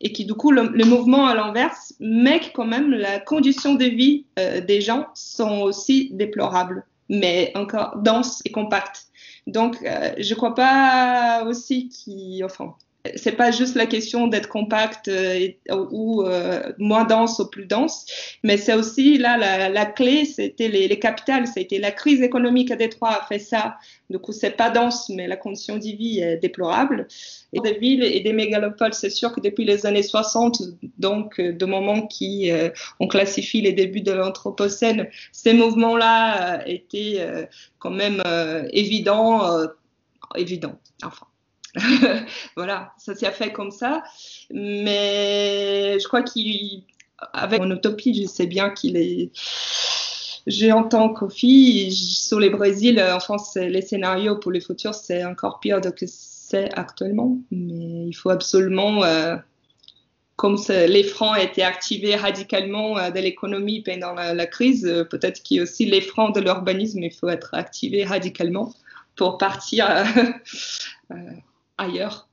et 0.00 0.12
qui 0.12 0.24
du 0.24 0.34
coup 0.34 0.50
le, 0.50 0.68
le 0.68 0.84
mouvement 0.84 1.26
à 1.26 1.34
l'inverse, 1.34 1.94
mais 2.00 2.40
quand 2.54 2.66
même 2.66 2.90
la 2.90 3.20
condition 3.20 3.74
de 3.74 3.84
vie 3.84 4.26
euh, 4.38 4.60
des 4.60 4.80
gens 4.80 5.06
sont 5.14 5.60
aussi 5.60 6.10
déplorables, 6.12 6.84
mais 7.08 7.52
encore 7.54 7.96
denses 7.98 8.40
et 8.44 8.52
compactes. 8.52 9.06
Donc, 9.46 9.78
euh, 9.82 10.12
je 10.18 10.34
crois 10.34 10.54
pas 10.54 11.44
aussi 11.46 11.88
qu'il, 11.88 12.44
enfin, 12.44 12.74
c'est 13.16 13.32
pas 13.32 13.50
juste 13.50 13.74
la 13.74 13.86
question 13.86 14.26
d'être 14.26 14.48
compact 14.48 15.08
euh, 15.08 15.48
ou 15.68 16.22
euh, 16.22 16.72
moins 16.78 17.04
dense 17.04 17.38
ou 17.38 17.46
plus 17.46 17.66
dense, 17.66 18.06
mais 18.42 18.56
c'est 18.56 18.74
aussi 18.74 19.18
là 19.18 19.68
la, 19.68 19.86
clé, 19.86 20.24
c'était 20.24 20.68
les, 20.68 20.88
les, 20.88 20.98
capitales, 20.98 21.46
c'était 21.46 21.78
la 21.78 21.90
crise 21.90 22.22
économique 22.22 22.70
à 22.70 22.76
Détroit 22.76 23.10
a 23.10 23.26
fait 23.26 23.38
ça. 23.38 23.76
Du 24.10 24.18
coup, 24.18 24.32
c'est 24.32 24.56
pas 24.56 24.70
dense, 24.70 25.08
mais 25.08 25.26
la 25.26 25.36
condition 25.36 25.76
de 25.76 25.82
vie 25.82 26.20
est 26.20 26.38
déplorable. 26.38 27.06
Et 27.52 27.60
des 27.60 27.74
villes 27.78 28.02
et 28.02 28.20
des 28.20 28.32
mégalopoles, 28.32 28.94
c'est 28.94 29.10
sûr 29.10 29.32
que 29.32 29.40
depuis 29.40 29.64
les 29.64 29.86
années 29.86 30.02
60, 30.02 30.62
donc 30.98 31.40
de 31.40 31.66
moment 31.66 32.06
qui 32.06 32.50
euh, 32.50 32.70
on 33.00 33.08
classifie 33.08 33.60
les 33.60 33.72
débuts 33.72 34.02
de 34.02 34.12
l'anthropocène, 34.12 35.08
ces 35.32 35.54
mouvements-là 35.54 36.66
étaient 36.66 37.48
quand 37.78 37.90
même 37.90 38.22
évidents, 38.72 39.42
évidents. 40.36 40.78
Enfin 41.02 41.26
voilà, 42.56 42.92
ça 42.98 43.14
s'est 43.14 43.30
fait 43.30 43.52
comme 43.52 43.70
ça. 43.70 44.02
Mais 44.50 45.98
je 45.98 46.06
crois 46.06 46.22
qu'avec 46.22 47.60
mon 47.60 47.70
utopie, 47.70 48.20
je 48.20 48.28
sais 48.28 48.46
bien 48.46 48.70
qu'il 48.70 48.96
est. 48.96 49.30
J'entends 50.46 51.10
Kofi 51.10 51.92
sur 51.92 52.40
les 52.40 52.48
Brésil, 52.48 53.02
en 53.02 53.20
France, 53.20 53.54
les 53.56 53.82
scénarios 53.82 54.36
pour 54.36 54.50
le 54.50 54.60
futur, 54.60 54.94
c'est 54.94 55.22
encore 55.24 55.60
pire 55.60 55.80
que 55.80 56.06
c'est 56.06 56.72
actuellement. 56.72 57.38
Mais 57.50 58.06
il 58.06 58.14
faut 58.14 58.30
absolument, 58.30 59.04
euh, 59.04 59.36
comme 60.36 60.56
les 60.68 61.02
francs 61.02 61.38
été 61.38 61.62
activés 61.62 62.16
radicalement 62.16 62.96
euh, 62.96 63.10
de 63.10 63.20
l'économie 63.20 63.82
pendant 63.82 64.14
la, 64.14 64.46
crise, 64.46 64.86
euh, 64.86 65.04
peut-être 65.04 65.42
qu'il 65.42 65.58
y 65.58 65.60
a 65.60 65.64
aussi 65.64 65.84
les 65.84 66.00
francs 66.00 66.34
de 66.34 66.40
l'urbanisme, 66.40 67.02
il 67.02 67.12
faut 67.12 67.28
être 67.28 67.52
activé 67.52 68.04
radicalement 68.04 68.72
pour 69.16 69.36
partir 69.36 69.86
ailleurs. 71.78 72.28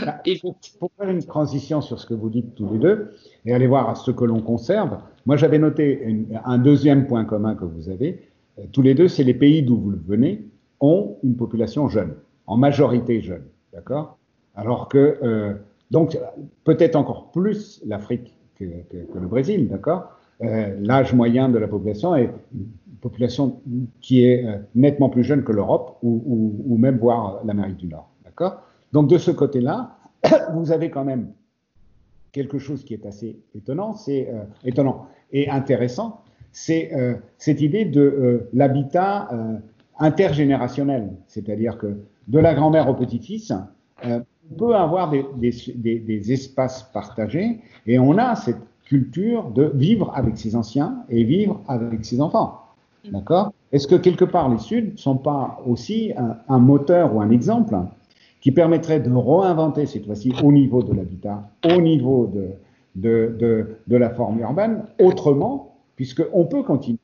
Bah, 0.00 0.22
pour, 0.78 0.90
faire 0.98 1.08
une 1.08 1.24
transition 1.24 1.80
sur 1.80 1.98
ce 1.98 2.06
que 2.06 2.14
vous 2.14 2.30
dites 2.30 2.54
tous 2.54 2.68
les 2.72 2.78
deux 2.78 3.10
et 3.44 3.54
aller 3.54 3.66
voir 3.66 3.96
ce 3.96 4.10
que 4.10 4.24
l'on 4.24 4.40
conserve, 4.40 4.98
moi 5.26 5.36
j'avais 5.36 5.58
noté 5.58 6.28
un 6.44 6.58
deuxième 6.58 7.06
point 7.06 7.24
commun 7.24 7.54
que 7.54 7.64
vous 7.64 7.88
avez. 7.88 8.28
Euh, 8.58 8.64
tous 8.72 8.82
les 8.82 8.94
deux, 8.94 9.08
c'est 9.08 9.24
les 9.24 9.34
pays 9.34 9.62
d'où 9.62 9.76
vous 9.76 9.94
venez 10.06 10.46
ont 10.80 11.16
une 11.22 11.36
population 11.36 11.88
jeune, 11.88 12.14
en 12.46 12.56
majorité 12.56 13.20
jeune, 13.20 13.44
d'accord? 13.72 14.18
Alors 14.54 14.88
que, 14.88 15.18
euh, 15.22 15.54
donc, 15.90 16.18
peut-être 16.64 16.96
encore 16.96 17.32
plus 17.32 17.82
l'Afrique 17.86 18.36
que, 18.56 18.64
le 18.64 19.26
Brésil, 19.26 19.68
d'accord? 19.68 20.10
Euh, 20.42 20.76
L'âge 20.80 21.14
moyen 21.14 21.48
de 21.48 21.58
la 21.58 21.68
population 21.68 22.14
est 22.14 22.30
une 22.54 22.66
population 23.00 23.60
qui 24.00 24.24
est 24.24 24.46
nettement 24.74 25.08
plus 25.08 25.24
jeune 25.24 25.44
que 25.44 25.52
l'Europe 25.52 25.98
ou, 26.02 26.54
ou 26.66 26.78
même 26.78 26.98
voire 26.98 27.40
l'Amérique 27.44 27.76
du 27.76 27.86
Nord, 27.86 28.10
d'accord? 28.24 28.62
Donc 28.94 29.08
de 29.08 29.18
ce 29.18 29.32
côté-là, 29.32 29.98
vous 30.54 30.70
avez 30.70 30.88
quand 30.88 31.04
même 31.04 31.32
quelque 32.30 32.58
chose 32.58 32.84
qui 32.84 32.94
est 32.94 33.04
assez 33.04 33.36
étonnant, 33.54 33.92
c'est 33.92 34.28
euh, 34.32 34.44
étonnant 34.64 35.06
et 35.32 35.50
intéressant, 35.50 36.22
c'est 36.52 36.94
euh, 36.94 37.14
cette 37.36 37.60
idée 37.60 37.84
de 37.84 38.00
euh, 38.00 38.48
l'habitat 38.54 39.28
intergénérationnel, 39.98 41.10
c'est-à-dire 41.26 41.76
que 41.76 41.96
de 42.28 42.38
la 42.38 42.54
grand-mère 42.54 42.88
au 42.88 42.94
petit-fils, 42.94 43.52
on 44.04 44.22
peut 44.56 44.76
avoir 44.76 45.10
des, 45.10 46.32
espaces 46.32 46.84
partagés 46.84 47.60
et 47.86 47.98
on 47.98 48.16
a 48.16 48.36
cette 48.36 48.62
culture 48.84 49.50
de 49.50 49.72
vivre 49.74 50.12
avec 50.14 50.38
ses 50.38 50.54
anciens 50.54 51.04
et 51.08 51.24
vivre 51.24 51.60
avec 51.66 52.04
ses 52.04 52.20
enfants. 52.20 52.60
D'accord? 53.10 53.52
Est-ce 53.72 53.88
que 53.88 53.96
quelque 53.96 54.24
part 54.24 54.48
les 54.48 54.58
Suds 54.58 54.92
ne 54.92 54.96
sont 54.96 55.16
pas 55.16 55.60
aussi 55.66 56.12
un 56.48 56.58
moteur 56.58 57.14
ou 57.14 57.20
un 57.20 57.30
exemple? 57.30 57.76
Qui 58.44 58.52
permettrait 58.52 59.00
de 59.00 59.10
réinventer 59.10 59.86
cette 59.86 60.04
fois-ci 60.04 60.30
au 60.42 60.52
niveau 60.52 60.82
de 60.82 60.92
l'habitat, 60.92 61.48
au 61.64 61.80
niveau 61.80 62.26
de, 62.26 62.50
de, 62.94 63.78
de, 63.86 63.96
la 63.96 64.10
forme 64.10 64.38
urbaine, 64.40 64.82
autrement, 65.00 65.74
puisqu'on 65.96 66.44
peut 66.44 66.62
continuer 66.62 66.98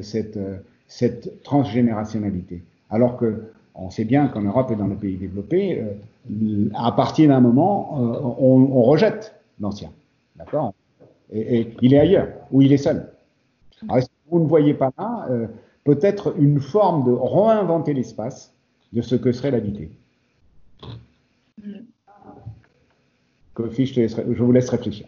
cette, 0.00 0.38
cette 0.86 1.42
transgénérationnalité. 1.42 2.62
Alors 2.88 3.16
que 3.16 3.50
on 3.74 3.90
sait 3.90 4.04
bien 4.04 4.28
qu'en 4.28 4.42
Europe 4.42 4.70
et 4.70 4.76
dans 4.76 4.86
les 4.86 4.94
pays 4.94 5.16
développés, 5.16 5.82
euh, 5.82 6.68
à 6.76 6.92
partir 6.92 7.30
d'un 7.30 7.40
moment, 7.40 7.98
euh, 7.98 8.20
on, 8.38 8.82
rejette 8.82 9.34
l'ancien. 9.58 9.90
D'accord? 10.36 10.72
Et, 11.32 11.74
il 11.82 11.94
est 11.94 11.98
ailleurs, 11.98 12.28
ou 12.52 12.62
il 12.62 12.72
est 12.72 12.76
seul. 12.76 13.10
Alors, 13.88 14.04
si 14.04 14.10
vous 14.30 14.38
ne 14.38 14.46
voyez 14.46 14.72
pas 14.72 14.92
là, 14.96 15.26
euh, 15.30 15.48
peut-être 15.82 16.36
une 16.38 16.60
forme 16.60 17.04
de 17.04 17.12
réinventer 17.12 17.92
l'espace 17.92 18.54
de 18.92 19.02
ce 19.02 19.16
que 19.16 19.32
serait 19.32 19.50
l'habité. 19.50 19.90
Kofi, 23.54 23.86
je, 23.86 24.06
je, 24.06 24.42
vous 24.42 24.52
laisse 24.52 24.68
réfléchir. 24.68 25.06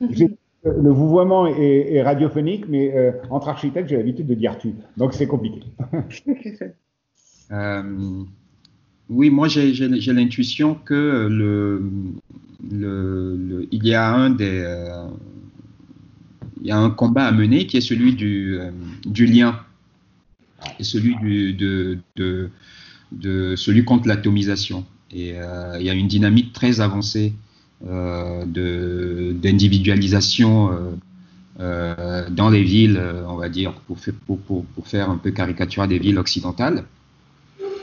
Le 0.00 0.90
vouvoiement 0.90 1.46
est, 1.46 2.02
radiophonique, 2.02 2.66
mais 2.68 2.94
euh, 2.96 3.12
entre 3.30 3.48
architectes, 3.48 3.88
j'ai 3.88 3.96
l'habitude 3.96 4.26
de 4.26 4.34
dire 4.34 4.58
tu. 4.58 4.74
Donc 4.96 5.14
c'est 5.14 5.26
compliqué. 5.26 5.62
euh, 7.52 8.24
oui, 9.10 9.30
moi 9.30 9.48
j'ai 9.48 10.12
l'intuition 10.12 10.74
que 10.74 11.28
il 12.62 13.84
y 13.84 13.94
a 13.94 14.14
un. 14.14 14.36
Euh, 14.40 15.08
combat 16.96 17.26
à 17.26 17.32
mener 17.32 17.66
qui 17.66 17.76
est 17.76 17.82
celui 17.82 18.14
du, 18.14 18.58
euh, 18.58 18.70
lien 19.04 19.60
et 20.78 20.84
celui 20.84 21.14
de, 21.54 21.98
de 23.20 23.54
celui 23.56 23.84
contre 23.84 24.08
l'atomisation. 24.08 24.84
Et 25.10 25.32
euh, 25.34 25.76
il 25.78 25.86
y 25.86 25.90
a 25.90 25.94
une 25.94 26.08
dynamique 26.08 26.52
très 26.52 26.80
avancée 26.80 27.32
euh, 27.86 28.44
d'individualisation 28.44 30.98
euh, 31.60 32.28
dans 32.30 32.50
les 32.50 32.62
villes, 32.62 33.00
on 33.28 33.36
va 33.36 33.48
dire, 33.48 33.72
pour, 33.86 33.98
faire 34.86 35.10
un 35.10 35.16
peu 35.16 35.30
caricature 35.30 35.86
des 35.86 35.98
villes 35.98 36.18
occidentales, 36.18 36.84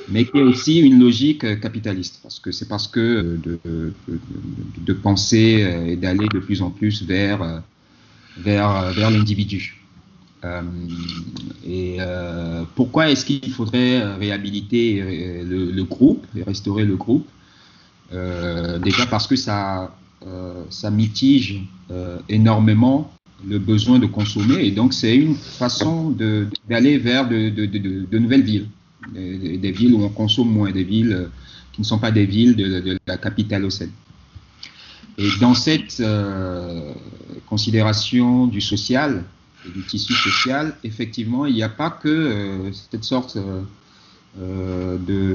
mais 0.09 0.25
qui 0.25 0.39
est 0.39 0.43
aussi 0.43 0.79
une 0.79 0.99
logique 0.99 1.61
capitaliste, 1.61 2.19
parce 2.21 2.39
que 2.39 2.51
c'est 2.51 2.67
parce 2.67 2.87
que 2.87 3.39
de, 3.41 3.59
de, 3.63 3.93
de 4.77 4.93
penser 4.93 5.85
et 5.87 5.95
d'aller 5.95 6.27
de 6.27 6.39
plus 6.39 6.61
en 6.61 6.69
plus 6.69 7.03
vers, 7.03 7.63
vers, 8.37 8.91
vers 8.91 9.09
l'individu. 9.09 9.80
Euh, 10.43 10.61
et 11.65 11.97
euh, 11.99 12.63
pourquoi 12.75 13.09
est-ce 13.09 13.25
qu'il 13.25 13.51
faudrait 13.51 14.15
réhabiliter 14.15 15.01
euh, 15.01 15.71
le, 15.71 15.83
groupe 15.83 16.25
et 16.35 16.43
restaurer 16.43 16.85
le 16.85 16.95
groupe? 16.95 17.27
Déjà 18.83 19.05
parce 19.05 19.25
que 19.25 19.37
ça, 19.37 19.95
ça 20.69 20.91
mitige 20.91 21.61
énormément 22.27 23.09
le 23.47 23.57
besoin 23.57 23.99
de 23.99 24.05
consommer 24.05 24.65
et 24.65 24.71
donc 24.71 24.93
c'est 24.93 25.15
une 25.15 25.35
façon 25.35 26.13
d'aller 26.67 26.97
vers 26.97 27.29
de, 27.29 28.17
nouvelles 28.17 28.43
villes, 28.43 28.67
des, 29.13 29.71
villes 29.71 29.93
où 29.93 30.03
on 30.03 30.09
consomme 30.09 30.51
moins, 30.51 30.71
des 30.71 30.83
villes 30.83 31.29
qui 31.71 31.79
ne 31.79 31.85
sont 31.85 31.99
pas 31.99 32.11
des 32.11 32.25
villes 32.25 32.57
de, 32.57 32.99
la 33.07 33.15
capitale 33.15 33.63
océane. 33.63 33.91
Et 35.17 35.29
dans 35.39 35.53
cette 35.53 36.03
considération 37.47 38.45
du 38.45 38.59
social, 38.59 39.23
du 39.65 39.81
tissu 39.83 40.13
social, 40.13 40.75
effectivement, 40.83 41.45
il 41.45 41.53
n'y 41.53 41.63
a 41.63 41.69
pas 41.69 41.89
que 41.89 42.09
euh, 42.09 42.71
cette 42.73 43.03
sorte 43.03 43.37
euh, 43.37 43.61
euh, 44.39 44.97
de 44.97 45.33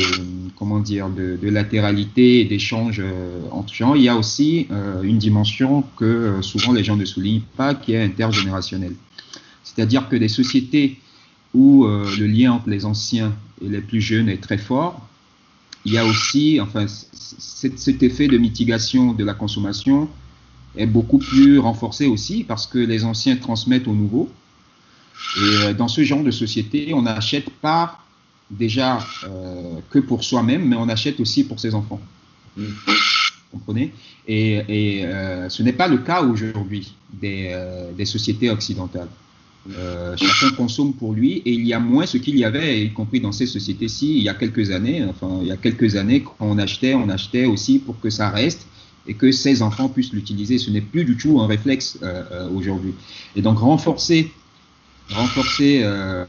comment 0.56 0.80
dire 0.80 1.08
de, 1.10 1.38
latéralité 1.48 2.40
et 2.40 2.44
d'échange 2.44 3.02
entre 3.50 3.72
gens. 3.72 3.94
Il 3.94 4.02
y 4.02 4.08
a 4.08 4.16
aussi 4.16 4.68
une 5.02 5.18
dimension 5.18 5.84
que 5.96 6.38
souvent 6.40 6.72
les 6.72 6.82
gens 6.82 6.96
ne 6.96 7.04
soulignent 7.04 7.42
pas, 7.56 7.74
qui 7.74 7.92
est 7.92 8.02
intergénérationnelle. 8.02 8.94
C'est-à-dire 9.62 10.08
que 10.08 10.16
des 10.16 10.28
sociétés 10.28 10.98
où 11.52 11.86
le 11.86 12.26
lien 12.26 12.52
entre 12.52 12.70
les 12.70 12.86
anciens 12.86 13.34
et 13.62 13.68
les 13.68 13.82
plus 13.82 14.00
jeunes 14.00 14.30
est 14.30 14.42
très 14.42 14.58
fort, 14.58 15.06
il 15.84 15.92
y 15.92 15.98
a 15.98 16.04
aussi, 16.06 16.58
enfin, 16.60 16.86
cet 16.88 18.02
effet 18.02 18.28
de 18.28 18.38
mitigation 18.38 19.12
de 19.12 19.24
la 19.24 19.34
consommation 19.34 20.08
est 20.76 20.86
beaucoup 20.86 21.18
plus 21.18 21.58
renforcé 21.58 22.06
aussi 22.06 22.44
parce 22.44 22.66
que 22.66 22.78
les 22.78 23.04
anciens 23.04 23.36
transmettent 23.36 23.88
aux 23.88 23.94
nouveaux. 23.94 24.30
Et 25.38 25.40
euh, 25.40 25.74
dans 25.74 25.88
ce 25.88 26.04
genre 26.04 26.22
de 26.22 26.30
société, 26.30 26.92
on 26.92 27.02
n'achète 27.02 27.50
pas 27.50 28.00
déjà 28.50 28.98
euh, 29.24 29.78
que 29.90 29.98
pour 29.98 30.22
soi-même, 30.22 30.66
mais 30.68 30.76
on 30.76 30.88
achète 30.88 31.20
aussi 31.20 31.44
pour 31.44 31.58
ses 31.58 31.74
enfants. 31.74 32.00
Vous 32.56 32.64
comprenez? 33.52 33.92
Et, 34.28 34.62
et 34.68 35.04
euh, 35.04 35.48
ce 35.48 35.62
n'est 35.62 35.72
pas 35.72 35.88
le 35.88 35.98
cas 35.98 36.22
aujourd'hui 36.22 36.94
des, 37.12 37.50
euh, 37.50 37.92
des, 37.92 38.04
sociétés 38.04 38.50
occidentales. 38.50 39.08
Euh, 39.76 40.16
chacun 40.16 40.54
consomme 40.54 40.92
pour 40.92 41.12
lui 41.12 41.42
et 41.44 41.52
il 41.52 41.66
y 41.66 41.72
a 41.72 41.80
moins 41.80 42.06
ce 42.06 42.18
qu'il 42.18 42.36
y 42.36 42.44
avait, 42.44 42.84
y 42.84 42.92
compris 42.92 43.20
dans 43.20 43.32
ces 43.32 43.46
sociétés-ci, 43.46 44.18
il 44.18 44.22
y 44.22 44.28
a 44.28 44.34
quelques 44.34 44.70
années. 44.70 45.04
Enfin, 45.04 45.38
il 45.42 45.48
y 45.48 45.52
a 45.52 45.56
quelques 45.56 45.96
années, 45.96 46.22
quand 46.22 46.36
on 46.40 46.58
achetait, 46.58 46.94
on 46.94 47.08
achetait 47.08 47.46
aussi 47.46 47.78
pour 47.78 47.98
que 48.00 48.10
ça 48.10 48.30
reste 48.30 48.66
et 49.08 49.14
que 49.14 49.32
ces 49.32 49.62
enfants 49.62 49.88
puissent 49.88 50.12
l'utiliser. 50.12 50.58
Ce 50.58 50.70
n'est 50.70 50.80
plus 50.80 51.04
du 51.04 51.16
tout 51.16 51.40
un 51.40 51.46
réflexe 51.46 51.98
euh, 52.02 52.22
euh, 52.32 52.48
aujourd'hui. 52.50 52.94
Et 53.34 53.42
donc 53.42 53.58
renforcer 53.58 54.32
renforcer 55.14 55.82
euh, 55.84 56.24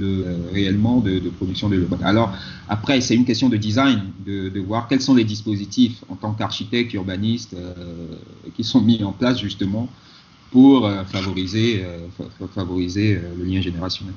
le, 0.00 0.24
réellement 0.50 1.00
de, 1.00 1.18
production 1.28 1.68
de 1.68 1.76
low 1.76 1.86
Alors 2.02 2.34
après, 2.70 3.02
c'est 3.02 3.14
une 3.14 3.26
question 3.26 3.50
de 3.50 3.58
design, 3.58 4.00
de, 4.24 4.60
voir 4.60 4.88
quels 4.88 5.02
sont 5.02 5.14
les 5.14 5.24
dispositifs 5.24 6.02
en 6.08 6.14
tant 6.14 6.32
qu'architecte, 6.32 6.94
urbaniste, 6.94 7.54
qui 8.56 8.64
sont 8.64 8.80
mis 8.80 9.04
en 9.04 9.12
place 9.12 9.38
justement 9.38 9.90
pour 10.52 10.90
favoriser, 11.12 11.84
favoriser 12.54 13.20
le 13.36 13.44
lien 13.44 13.60
générationnel. 13.60 14.14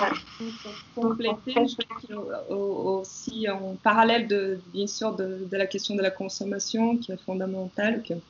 Léna 0.00 0.50
compléter, 0.94 1.54
je 1.54 2.14
aussi 2.52 3.48
en 3.48 3.76
parallèle 3.82 4.26
de, 4.26 4.58
bien 4.72 4.86
sûr, 4.86 5.14
de, 5.14 5.46
la 5.50 5.66
question 5.66 5.94
de 5.94 6.02
la 6.02 6.10
consommation 6.10 6.96
qui 6.96 7.12
est 7.12 7.20
fondamentale, 7.24 8.02
qui 8.02 8.12
est, 8.12 8.20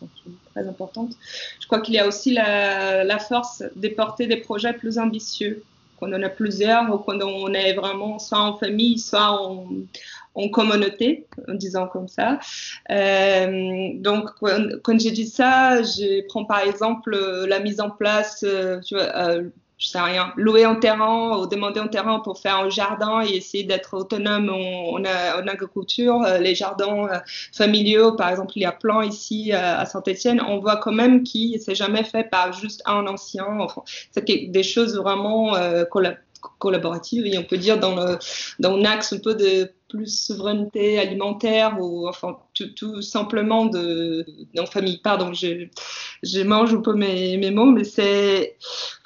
très 0.52 0.66
importante. 0.66 1.12
Je 1.60 1.66
crois 1.66 1.80
qu'il 1.80 1.94
y 1.94 1.98
a 1.98 2.06
aussi 2.06 2.32
la, 2.32 3.18
force 3.18 3.62
de 3.76 3.88
porter 3.88 4.26
des 4.26 4.36
projets 4.36 4.72
plus 4.72 4.98
ambitieux, 4.98 5.62
quand 5.98 6.08
on 6.12 6.22
a 6.22 6.28
plusieurs 6.30 6.92
ou 6.92 6.98
quand 6.98 7.20
on 7.22 7.52
est 7.52 7.74
vraiment 7.74 8.18
soit 8.18 8.40
en 8.40 8.56
famille, 8.56 8.98
soit 8.98 9.30
en, 9.30 10.48
communauté, 10.48 11.26
en 11.48 11.54
disant 11.54 11.86
comme 11.86 12.08
ça. 12.08 12.38
Euh, 12.90 13.90
donc, 13.96 14.30
quand, 14.82 14.98
j'ai 14.98 15.10
dit 15.10 15.26
ça, 15.26 15.82
je 15.82 16.26
prends 16.28 16.46
par 16.46 16.60
exemple 16.60 17.14
la 17.46 17.60
mise 17.60 17.80
en 17.80 17.90
place, 17.90 18.42
euh, 18.44 18.80
euh, 18.92 19.50
je 19.80 19.88
sais 19.88 19.98
rien, 19.98 20.32
louer 20.36 20.64
un 20.64 20.74
terrain 20.74 21.38
ou 21.38 21.46
demander 21.46 21.80
un 21.80 21.88
terrain 21.88 22.20
pour 22.20 22.38
faire 22.38 22.58
un 22.58 22.68
jardin 22.68 23.22
et 23.24 23.36
essayer 23.36 23.64
d'être 23.64 23.96
autonome 23.96 24.50
en, 24.50 25.02
agriculture. 25.48 26.22
Euh, 26.22 26.36
les 26.36 26.54
jardins 26.54 27.08
euh, 27.08 27.18
familiaux, 27.52 28.12
par 28.12 28.28
exemple, 28.28 28.52
il 28.56 28.62
y 28.62 28.66
a 28.66 28.72
plein 28.72 29.02
ici 29.02 29.52
euh, 29.52 29.78
à 29.78 29.86
Saint-Etienne, 29.86 30.42
on 30.46 30.58
voit 30.58 30.76
quand 30.76 30.92
même 30.92 31.22
qu'il 31.22 31.58
s'est 31.58 31.74
jamais 31.74 32.04
fait 32.04 32.24
par 32.24 32.52
juste 32.52 32.82
un 32.84 33.06
ancien. 33.06 33.46
C'est 34.12 34.24
des 34.26 34.62
choses 34.62 34.96
vraiment 34.96 35.54
collaboratives 36.58 37.26
et 37.26 37.38
on 37.38 37.44
peut 37.44 37.58
dire 37.58 37.78
dans 37.78 37.94
le 37.94 38.18
dans 38.58 38.76
un 38.76 38.84
axe 38.84 39.14
un 39.14 39.18
peu 39.18 39.34
de 39.34 39.72
plus 39.90 40.26
souveraineté 40.26 40.98
alimentaire 40.98 41.76
ou 41.80 42.08
enfin 42.08 42.38
tout, 42.54 43.02
simplement 43.02 43.66
de 43.66 44.24
en 44.58 44.66
famille. 44.66 44.98
Pardon 45.02 45.32
je, 45.34 45.66
je 46.22 46.40
mange 46.40 46.72
un 46.72 46.80
peu 46.80 46.94
mes, 46.94 47.36
mes 47.36 47.50
mots 47.50 47.70
mais 47.70 47.84
c'est 47.84 48.56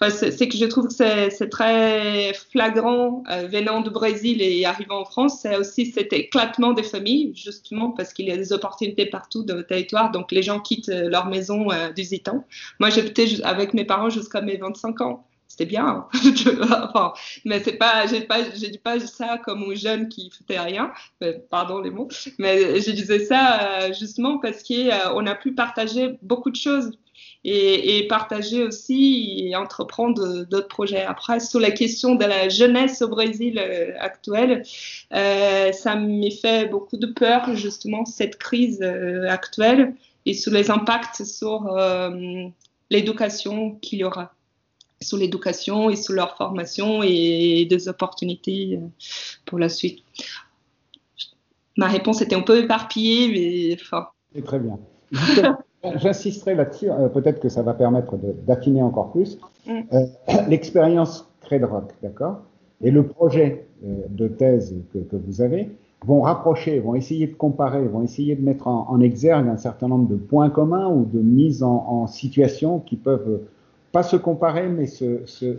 enfin, 0.01 0.11
c'est 0.11 0.49
que 0.49 0.57
je 0.57 0.67
trouve 0.67 0.89
que 0.89 0.95
c'est 0.95 1.49
très 1.49 2.33
flagrant 2.51 3.23
euh, 3.31 3.47
venant 3.49 3.81
du 3.81 3.91
Brésil 3.91 4.43
et 4.43 4.65
arrivant 4.65 5.01
en 5.01 5.05
France. 5.05 5.41
C'est 5.43 5.57
aussi 5.57 5.87
cet 5.87 6.13
éclatement 6.13 6.73
des 6.73 6.83
familles 6.83 7.33
justement 7.35 7.91
parce 7.91 8.13
qu'il 8.13 8.27
y 8.27 8.33
a 8.33 8.37
des 8.37 8.53
opportunités 8.53 9.07
partout 9.07 9.43
dans 9.43 9.57
le 9.57 9.65
territoire. 9.65 10.11
Donc 10.13 10.31
les 10.31 10.43
gens 10.43 10.61
quittent 10.61 10.89
leur 10.89 11.27
maison 11.27 11.71
euh, 11.71 11.93
du 11.93 12.03
Zitan 12.03 12.45
moi 12.79 12.91
j'étais 12.91 13.43
avec 13.43 13.75
mes 13.75 13.85
parents 13.85 14.11
jusqu'à 14.11 14.41
mes 14.41 14.57
25 14.57 15.01
ans 15.01 15.27
c'était 15.55 15.67
bien. 15.67 16.07
enfin, 16.73 17.13
mais 17.45 17.63
c'est 17.63 17.75
pas, 17.75 18.07
j'ai 18.09 18.23
pas, 18.23 18.43
dit 18.43 18.79
pas 18.79 18.99
ça 18.99 19.39
comme 19.39 19.63
aux 19.63 19.75
jeunes 19.77 20.09
qui 20.09 20.31
foutaient 20.31 20.59
rien. 20.59 20.91
Pardon 21.49 21.79
les 21.79 21.91
mots. 21.91 22.09
Mais 22.39 22.81
je 22.81 22.91
disais 22.91 23.25
ça 23.25 23.61
euh, 23.63 23.93
justement 23.97 24.39
parce 24.39 24.65
qu'on 24.65 24.75
euh, 24.75 25.31
a 25.31 25.35
pu 25.37 25.55
partager 25.55 26.19
beaucoup 26.23 26.51
de 26.51 26.57
choses 26.57 26.91
et, 27.45 28.05
partager 28.09 28.65
aussi 28.65 29.45
et 29.47 29.55
entreprendre 29.55 30.45
d'autres 30.45 30.67
projets. 30.67 31.03
Après, 31.03 31.39
sur 31.39 31.61
la 31.61 31.71
question 31.71 32.17
de 32.17 32.25
la 32.25 32.49
jeunesse 32.49 33.01
au 33.01 33.09
Brésil 33.09 33.61
euh, 33.61 33.93
actuelle, 34.01 34.65
euh, 35.13 35.71
ça 35.71 35.95
m'est 35.95 36.33
fait 36.33 36.67
beaucoup 36.67 36.97
de 36.97 37.07
peur 37.07 37.55
justement 37.55 38.05
cette 38.07 38.39
crise 38.39 38.83
actuelle 39.29 39.95
et 40.27 40.35
sur 40.35 40.51
les 40.51 40.73
impacts 40.73 41.25
sur 41.25 41.79
l'éducation 42.91 43.77
qu'il 43.77 44.01
y 44.01 44.05
aura 44.05 44.34
sur 45.05 45.19
l'éducation 45.19 45.91
et 45.91 45.97
sur 45.97 46.15
leur 46.15 46.37
formation 46.37 47.03
et 47.03 47.67
des 47.69 47.89
opportunités 47.89 48.79
euh, 48.81 48.87
pour 49.45 49.59
la 49.59 49.69
suite. 49.69 50.03
Ma 51.77 51.87
réponse 51.87 52.23
était 52.23 52.37
un 52.37 52.43
peu 52.43 52.63
éparpillée, 52.63 53.29
mais 53.29 53.77
enfin. 53.81 54.09
C'est 54.35 54.45
très 54.45 54.59
bien. 54.59 54.79
J'insisterai 55.97 56.55
là-dessus, 56.55 56.91
euh, 56.91 57.09
peut-être 57.09 57.41
que 57.41 57.49
ça 57.49 57.63
va 57.63 57.75
permettre 57.75 58.17
d'affiner 58.47 58.83
encore 58.83 59.13
plus. 59.13 59.39
Mm. 59.67 59.81
Euh, 59.93 60.07
l'expérience 60.49 61.29
Credrock, 61.43 61.93
d'accord? 62.03 62.43
Et 62.83 62.91
le 62.91 63.07
projet 63.07 63.67
de 63.83 64.29
thèse 64.29 64.75
que, 64.93 64.99
que, 64.99 65.17
vous 65.17 65.41
avez 65.41 65.71
vont 66.05 66.23
rapprocher, 66.23 66.81
vont 66.81 66.95
essayer 66.95 67.27
de 67.27 67.35
comparer, 67.35 67.87
vont 67.87 68.03
essayer 68.03 68.35
de 68.35 68.43
mettre 68.43 68.67
en, 68.67 69.01
exergue 69.01 69.49
un 69.49 69.57
certain 69.57 69.89
nombre 69.89 70.09
de 70.09 70.17
points 70.17 70.51
communs 70.51 70.89
ou 70.89 71.05
de 71.05 71.21
mises 71.21 71.63
en, 71.63 71.87
en 71.87 72.07
situation 72.07 72.81
qui 72.81 72.97
peuvent 72.97 73.43
pas 73.95 74.03
se 74.03 74.17
comparer, 74.17 74.69
mais 74.69 74.87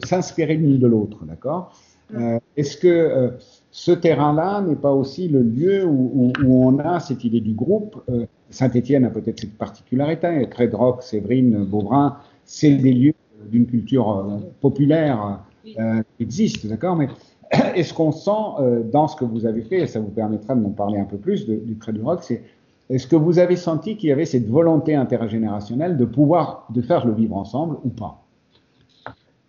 s'inspirer 0.03 0.55
l'une 0.55 0.77
de 0.77 0.87
l'autre, 0.87 1.23
d'accord? 1.23 1.73
Euh, 2.13 2.37
Est-ce 2.57 2.75
que 2.75 2.87
euh, 2.87 3.29
ce 3.71 3.93
terrain-là 3.93 4.61
n'est 4.61 4.75
pas 4.75 4.91
aussi 4.91 5.29
le 5.29 5.41
lieu 5.41 5.85
où, 5.85 6.33
on 6.45 6.77
a 6.79 6.99
cette 6.99 7.23
idée 7.23 7.39
du 7.39 7.53
groupe? 7.53 8.03
Euh, 8.09 8.25
Saint-Étienne 8.49 9.05
a 9.05 9.09
peut-être 9.09 9.39
cette 9.39 9.57
particularité, 9.57 10.49
Rock, 10.73 11.01
Séverine, 11.01 11.63
Beaubrun, 11.63 12.17
c'est 12.43 12.75
des 12.75 12.93
lieux 12.93 13.13
d'une 13.49 13.67
culture 13.67 14.41
populaire 14.59 15.39
qui 15.63 15.77
existent, 16.19 16.67
d'accord? 16.67 16.97
Mais 16.97 17.07
est-ce 17.75 17.93
qu'on 17.93 18.11
sent 18.11 18.91
dans 18.91 19.07
ce 19.07 19.15
que 19.15 19.23
vous 19.25 19.45
avez 19.45 19.61
fait, 19.61 19.79
et 19.79 19.87
ça 19.87 20.01
vous 20.01 20.11
permettra 20.11 20.55
de 20.55 20.61
m'en 20.61 20.71
parler 20.71 20.99
un 20.99 21.05
peu 21.05 21.17
plus 21.17 21.47
de, 21.47 21.55
du 21.55 21.77
Rock, 22.03 22.19
c'est 22.21 22.43
est-ce 22.89 23.07
que 23.07 23.15
vous 23.15 23.39
avez 23.39 23.55
senti 23.55 23.97
qu'il 23.97 24.09
y 24.09 24.11
avait 24.11 24.25
cette 24.25 24.47
volonté 24.47 24.93
intergénérationnelle 24.93 25.97
de 25.97 26.05
pouvoir 26.05 26.67
de 26.69 26.81
faire 26.81 27.05
le 27.05 27.13
vivre 27.13 27.35
ensemble 27.35 27.77
ou 27.83 27.89
pas? 27.89 28.24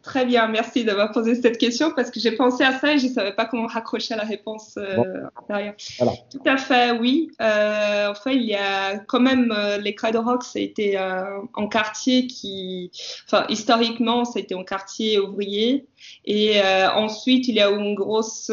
Très 0.07 0.24
bien, 0.24 0.46
merci 0.46 0.84
d'avoir 0.84 1.11
posé 1.11 1.34
cette 1.34 1.59
question 1.59 1.90
parce 1.90 2.12
que 2.12 2.20
j'ai 2.20 2.30
pensé 2.30 2.62
à 2.62 2.78
ça 2.78 2.94
et 2.94 2.98
je 2.98 3.09
ne 3.09 3.12
savais 3.12 3.32
pas 3.32 3.44
comment 3.44 3.66
raccrocher 3.66 4.14
à 4.14 4.16
la 4.16 4.22
réponse 4.22 4.74
euh, 4.76 5.02
derrière. 5.48 5.74
Tout 6.30 6.42
à 6.46 6.57
fait, 6.57 6.92
oui. 6.92 7.32
Euh, 7.40 8.12
en 8.12 8.14
fait, 8.14 8.36
il 8.36 8.44
y 8.44 8.54
a 8.54 8.98
quand 8.98 9.18
même 9.18 9.52
euh, 9.52 9.78
les 9.78 9.96
Cradle 9.96 10.18
Rock, 10.18 10.44
c'était 10.44 10.94
euh, 10.96 11.40
un 11.57 11.66
quartier 11.66 12.28
qui, 12.28 12.92
enfin, 13.26 13.46
historiquement, 13.48 14.24
c'était 14.24 14.54
un 14.54 14.62
quartier 14.62 15.18
ouvrier 15.18 15.88
et 16.24 16.62
euh, 16.62 16.88
ensuite 16.92 17.48
il 17.48 17.57
y 17.57 17.61
a 17.61 17.68
une 17.68 17.96
grosse 17.96 18.52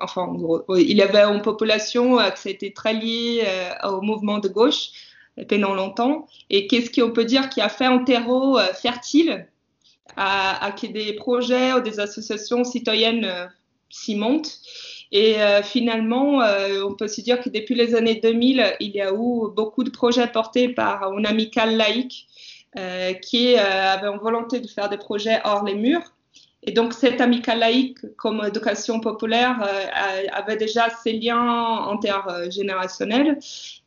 enfin, 0.00 0.36
il 0.70 0.96
y 0.96 1.02
avait 1.02 1.22
une 1.22 1.40
population 1.40 2.18
qui 2.34 2.48
était 2.48 2.72
très 2.72 2.94
liée 2.94 3.44
au 3.84 4.00
mouvement 4.00 4.40
de 4.40 4.48
gauche 4.48 4.88
pendant 5.48 5.74
longtemps. 5.74 6.26
Et 6.50 6.66
qu'est-ce 6.66 6.90
qu'on 6.90 7.12
peut 7.12 7.24
dire 7.24 7.48
qui 7.48 7.60
a 7.60 7.68
fait 7.68 7.86
un 7.86 7.98
terreau 7.98 8.58
fertile? 8.74 9.46
À, 10.16 10.66
à 10.66 10.70
des 10.70 11.12
projets 11.14 11.72
ou 11.72 11.80
des 11.80 12.00
associations 12.00 12.64
citoyennes 12.64 13.24
euh, 13.24 13.46
s'y 13.90 14.16
montent. 14.16 14.58
Et 15.10 15.42
euh, 15.42 15.62
finalement, 15.62 16.42
euh, 16.42 16.82
on 16.84 16.94
peut 16.94 17.08
se 17.08 17.20
dire 17.20 17.40
que 17.40 17.50
depuis 17.50 17.74
les 17.74 17.94
années 17.94 18.16
2000, 18.16 18.76
il 18.80 18.90
y 18.90 19.00
a 19.00 19.10
eu 19.10 19.50
beaucoup 19.54 19.84
de 19.84 19.90
projets 19.90 20.26
portés 20.26 20.68
par 20.68 21.12
une 21.16 21.26
amicale 21.26 21.76
laïque 21.76 22.26
qui 23.20 23.54
avait 23.54 24.08
une 24.08 24.18
volonté 24.18 24.58
de 24.58 24.66
faire 24.66 24.88
des 24.88 24.96
projets 24.96 25.42
hors 25.44 25.62
les 25.62 25.74
murs. 25.74 26.00
Et 26.64 26.70
donc, 26.70 26.92
cette 26.92 27.20
amicale 27.20 27.58
laïque, 27.58 27.98
comme 28.16 28.40
éducation 28.46 29.00
populaire, 29.00 29.60
euh, 29.66 30.26
avait 30.32 30.56
déjà 30.56 30.90
ces 30.90 31.12
liens 31.12 31.88
intergénérationnels. 31.90 33.38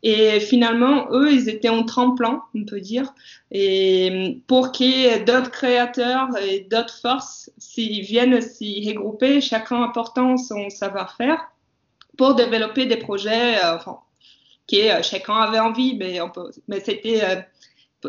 Et 0.03 0.41
finalement, 0.41 1.07
eux, 1.11 1.31
ils 1.31 1.47
étaient 1.47 1.69
en 1.69 1.83
tremplin, 1.83 2.43
on 2.53 2.65
peut 2.65 2.81
dire, 2.81 3.13
et 3.49 4.41
pour 4.47 4.73
que 4.73 5.23
d'autres 5.23 5.51
créateurs 5.51 6.27
et 6.45 6.67
d'autres 6.69 6.99
forces 6.99 7.49
viennent 7.77 8.41
s'y 8.41 8.89
regrouper, 8.89 9.39
chacun 9.39 9.83
apportant 9.83 10.35
son 10.35 10.69
savoir-faire 10.69 11.39
pour 12.17 12.35
développer 12.35 12.85
des 12.85 12.97
projets, 12.97 13.55
euh, 13.63 13.77
enfin, 13.77 13.99
qui 14.67 14.89
euh, 14.89 15.01
chacun 15.01 15.35
avait 15.35 15.59
envie, 15.59 15.95
mais, 15.95 16.19
mais 16.67 16.81
c'était 16.81 17.45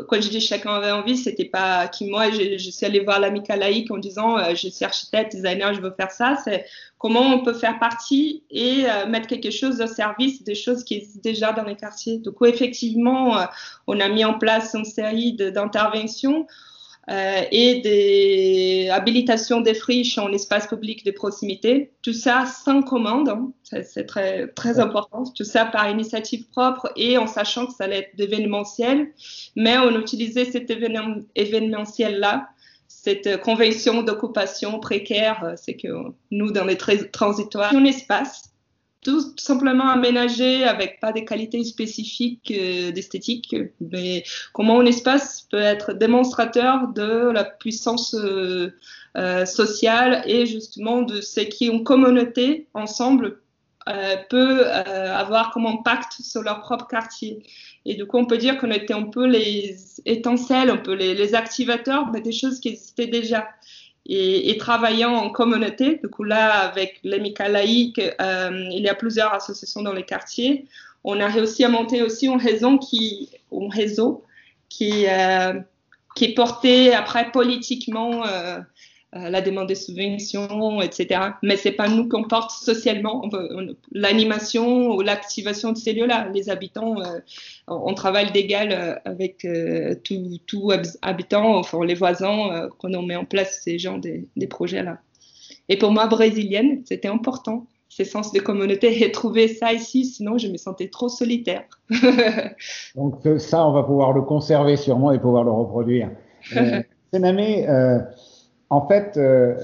quand 0.09 0.21
je 0.21 0.29
dis 0.29 0.41
chacun 0.41 0.75
avait 0.75 0.91
envie, 0.91 1.17
c'était 1.17 1.45
pas 1.45 1.89
qui 1.89 2.09
moi 2.11 2.31
je, 2.31 2.57
suis 2.71 2.87
allée 2.87 3.01
voir 3.01 3.21
l'amica 3.21 3.57
laïque 3.57 3.91
en 3.91 3.99
disant 3.99 4.39
euh, 4.39 4.55
je 4.55 4.69
suis 4.69 4.85
architecte, 4.85 5.33
designer, 5.33 5.75
je 5.75 5.81
veux 5.81 5.93
faire 5.93 6.11
ça. 6.11 6.37
C'est 6.45 6.67
comment 6.99 7.21
on 7.21 7.43
peut 7.43 7.55
faire 7.55 7.79
partie 7.79 8.43
et 8.51 8.85
euh, 8.87 9.07
mettre 9.07 9.27
quelque 9.27 9.51
chose 9.51 9.81
au 9.81 9.87
service 9.87 10.43
des 10.43 10.55
choses 10.55 10.85
qui 10.85 10.97
existent 10.97 11.21
déjà 11.23 11.53
dans 11.53 11.65
les 11.65 11.77
quartiers. 11.77 12.19
Donc 12.19 12.37
effectivement, 12.45 13.39
euh, 13.39 13.45
on 13.87 14.01
a 14.01 14.09
mis 14.09 14.25
en 14.25 14.39
place 14.39 14.75
une 14.75 14.85
série 14.85 15.35
d'interventions. 15.35 16.47
Euh, 17.09 17.43
et 17.53 17.81
des 17.83 18.89
habilitations 18.91 19.61
des 19.61 19.75
friches 19.75 20.19
en 20.19 20.33
espace 20.33 20.67
public 20.67 21.05
de 21.05 21.13
proximité. 21.13 21.93
Tout 22.03 22.13
ça 22.13 22.47
sans 22.47 22.83
commande, 22.83 23.29
hein. 23.29 23.53
c'est 23.63 24.07
très, 24.07 24.49
très 24.49 24.81
important. 24.81 25.23
Tout 25.23 25.45
ça 25.45 25.67
par 25.67 25.89
initiative 25.89 26.49
propre 26.51 26.93
et 26.97 27.17
en 27.17 27.29
sachant 27.29 27.67
que 27.67 27.75
ça 27.75 27.85
allait 27.85 27.99
être 27.99 28.17
d'événementiel. 28.17 29.13
Mais 29.55 29.79
on 29.79 29.97
utilisait 30.01 30.47
cet 30.47 30.69
événementiel-là 31.37 32.49
cette 32.89 33.41
convention 33.41 34.03
d'occupation 34.03 34.81
précaire, 34.81 35.45
euh, 35.45 35.55
c'est 35.57 35.77
que 35.77 35.89
nous, 36.31 36.51
dans 36.51 36.65
les 36.65 36.77
transitoires, 36.77 37.75
un 37.75 37.85
espace 37.85 38.53
tout 39.03 39.23
simplement 39.37 39.89
aménagé 39.89 40.65
avec 40.65 41.01
pas 41.01 41.13
des 41.13 41.25
qualités 41.25 41.63
spécifiques 41.65 42.51
euh, 42.51 42.91
d'esthétique, 42.91 43.55
mais 43.81 44.25
comment 44.53 44.81
un 44.81 44.87
espace 44.87 45.47
peut 45.51 45.61
être 45.61 45.93
démonstrateur 45.93 46.89
de 46.89 47.31
la 47.31 47.45
puissance 47.45 48.15
euh, 48.15 48.75
euh, 49.17 49.47
sociale 49.47 50.23
et 50.27 50.47
justement 50.47 51.03
de 51.03 51.21
ce 51.21 51.41
qui 51.41 51.71
en 51.71 51.81
communauté 51.81 52.67
ensemble 52.75 53.41
peut 54.31 54.67
avoir 54.67 55.53
comme 55.53 55.65
impact 55.65 56.15
sur 56.21 56.43
leur 56.43 56.61
propre 56.61 56.89
quartier. 56.89 57.45
Et 57.85 57.95
du 57.95 58.05
coup, 58.05 58.19
on 58.19 58.27
peut 58.27 58.37
dire 58.37 58.59
qu'on 58.59 58.73
était 58.73 58.95
un 58.95 59.05
peu 59.05 59.29
les 59.29 59.77
étincelles, 60.05 60.71
un 60.71 60.77
peu 60.77 60.95
les, 60.95 61.15
les 61.15 61.37
activateurs 61.37 62.11
des 62.11 62.33
choses 62.33 62.59
qui 62.59 62.71
existaient 62.71 63.07
déjà 63.07 63.47
et, 64.09 64.57
travaillant 64.59 65.15
en 65.15 65.31
communauté. 65.31 66.01
Du 66.03 66.09
coup, 66.09 66.25
là, 66.25 66.61
avec 66.61 67.01
les 67.03 67.35
laïques, 67.49 68.01
euh, 68.21 68.69
il 68.71 68.83
y 68.83 68.89
a 68.89 68.95
plusieurs 68.95 69.33
associations 69.35 69.83
dans 69.83 69.93
les 69.93 70.05
quartiers. 70.05 70.67
On 71.05 71.21
a 71.21 71.27
réussi 71.27 71.65
à 71.65 71.69
monter 71.69 72.03
aussi 72.03 72.29
un 72.29 72.39
réseau 72.39 72.79
qui, 72.79 73.29
euh, 75.09 75.61
est 76.21 76.35
porté 76.35 76.95
après 76.95 77.31
politiquement 77.31 78.27
euh, 78.27 78.59
euh, 79.15 79.31
la 79.31 79.41
demande 79.41 79.69
de 79.69 79.75
subventions, 79.75 80.83
etc. 80.83 81.21
Mais 81.43 81.57
c'est 81.57 81.73
pas 81.73 81.89
nous 81.89 82.09
qu'on 82.09 82.25
porte 82.25 82.51
socialement 82.51 83.23
l'animation 83.93 84.97
ou 84.97 85.01
l'activation 85.01 85.71
de 85.71 85.79
ces 85.79 85.93
lieux-là. 85.93 86.29
Les 86.35 86.51
habitants, 86.51 87.01
euh, 87.01 87.21
on 87.69 87.95
travaille 87.95 88.33
d'égal 88.33 88.73
euh, 88.73 88.95
avec 89.05 89.47
tous 90.03 90.41
tout 90.47 90.73
habitants, 91.03 91.57
enfin 91.57 91.85
les 91.85 91.95
voisins, 91.95 92.69
quand 92.79 92.93
on 92.95 93.03
met 93.03 93.17
en 93.17 93.25
place 93.25 93.61
ces 93.63 93.79
genres 93.79 93.99
des, 93.99 94.47
projets-là. 94.49 94.99
Et 95.69 95.77
pour 95.79 95.93
moi, 95.93 96.07
brésilienne, 96.07 96.83
c'était 96.85 97.09
important 97.09 97.67
ces 97.89 98.05
sens 98.05 98.33
de 98.33 98.41
communauté 98.41 99.05
et 99.05 99.11
trouver 99.11 99.49
ça 99.49 99.73
ici, 99.73 100.05
sinon 100.05 100.37
je 100.37 100.49
me 100.49 100.59
sentais 100.59 100.89
trop 100.89 101.09
solitaire. 101.09 101.65
Donc 102.95 103.23
ça, 103.39 103.67
on 103.67 103.73
va 103.73 103.85
pouvoir 103.85 104.13
le 104.13 104.21
conserver 104.23 104.77
sûrement 104.77 105.13
et 105.13 105.19
pouvoir 105.19 105.45
le 105.45 105.53
reproduire. 105.53 106.11
Euh, 107.15 107.21
euh, 107.21 107.99
en 108.69 108.87
fait, 108.87 109.17
euh, 109.17 109.55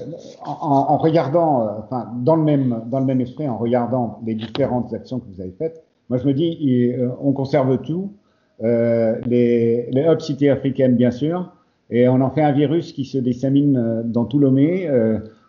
en, 0.45 0.97
regardant, 0.97 1.61
euh, 1.61 1.71
enfin, 1.83 2.09
dans 2.21 2.35
le 2.35 2.43
même 2.43 2.83
dans 2.87 2.99
le 2.99 3.05
même 3.05 3.19
esprit, 3.19 3.47
en 3.49 3.57
regardant 3.57 4.19
les 4.25 4.33
différentes 4.33 4.93
actions 4.93 5.19
que 5.19 5.25
vous 5.33 5.41
avez 5.41 5.53
faites, 5.57 5.83
moi 6.09 6.17
je 6.17 6.25
me 6.25 6.33
dis, 6.33 6.93
euh, 6.97 7.09
on 7.21 7.33
conserve 7.33 7.81
tout, 7.81 8.13
les, 8.61 9.89
les 9.91 10.05
hub 10.07 10.21
cités 10.21 10.49
africaines 10.49 10.95
bien 10.95 11.11
sûr, 11.11 11.51
et 11.89 12.07
on 12.07 12.21
en 12.21 12.29
fait 12.29 12.41
un 12.41 12.53
virus 12.53 12.93
qui 12.93 13.03
se 13.03 13.17
dissémine 13.17 14.03
dans 14.05 14.23
tout 14.23 14.39
Lomé, 14.39 14.89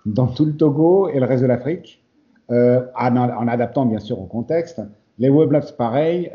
dans 0.05 0.26
tout 0.26 0.46
le 0.46 0.57
Togo 0.57 1.09
et 1.09 1.20
le 1.20 1.26
reste 1.26 1.42
de 1.42 1.46
l'Afrique, 1.46 2.02
en, 2.48 3.48
adaptant 3.48 3.86
bien 3.86 4.00
sûr 4.00 4.20
au 4.20 4.24
contexte. 4.24 4.82
Les 5.20 5.28
web 5.28 5.52
labs 5.52 5.76
pareil. 5.78 6.28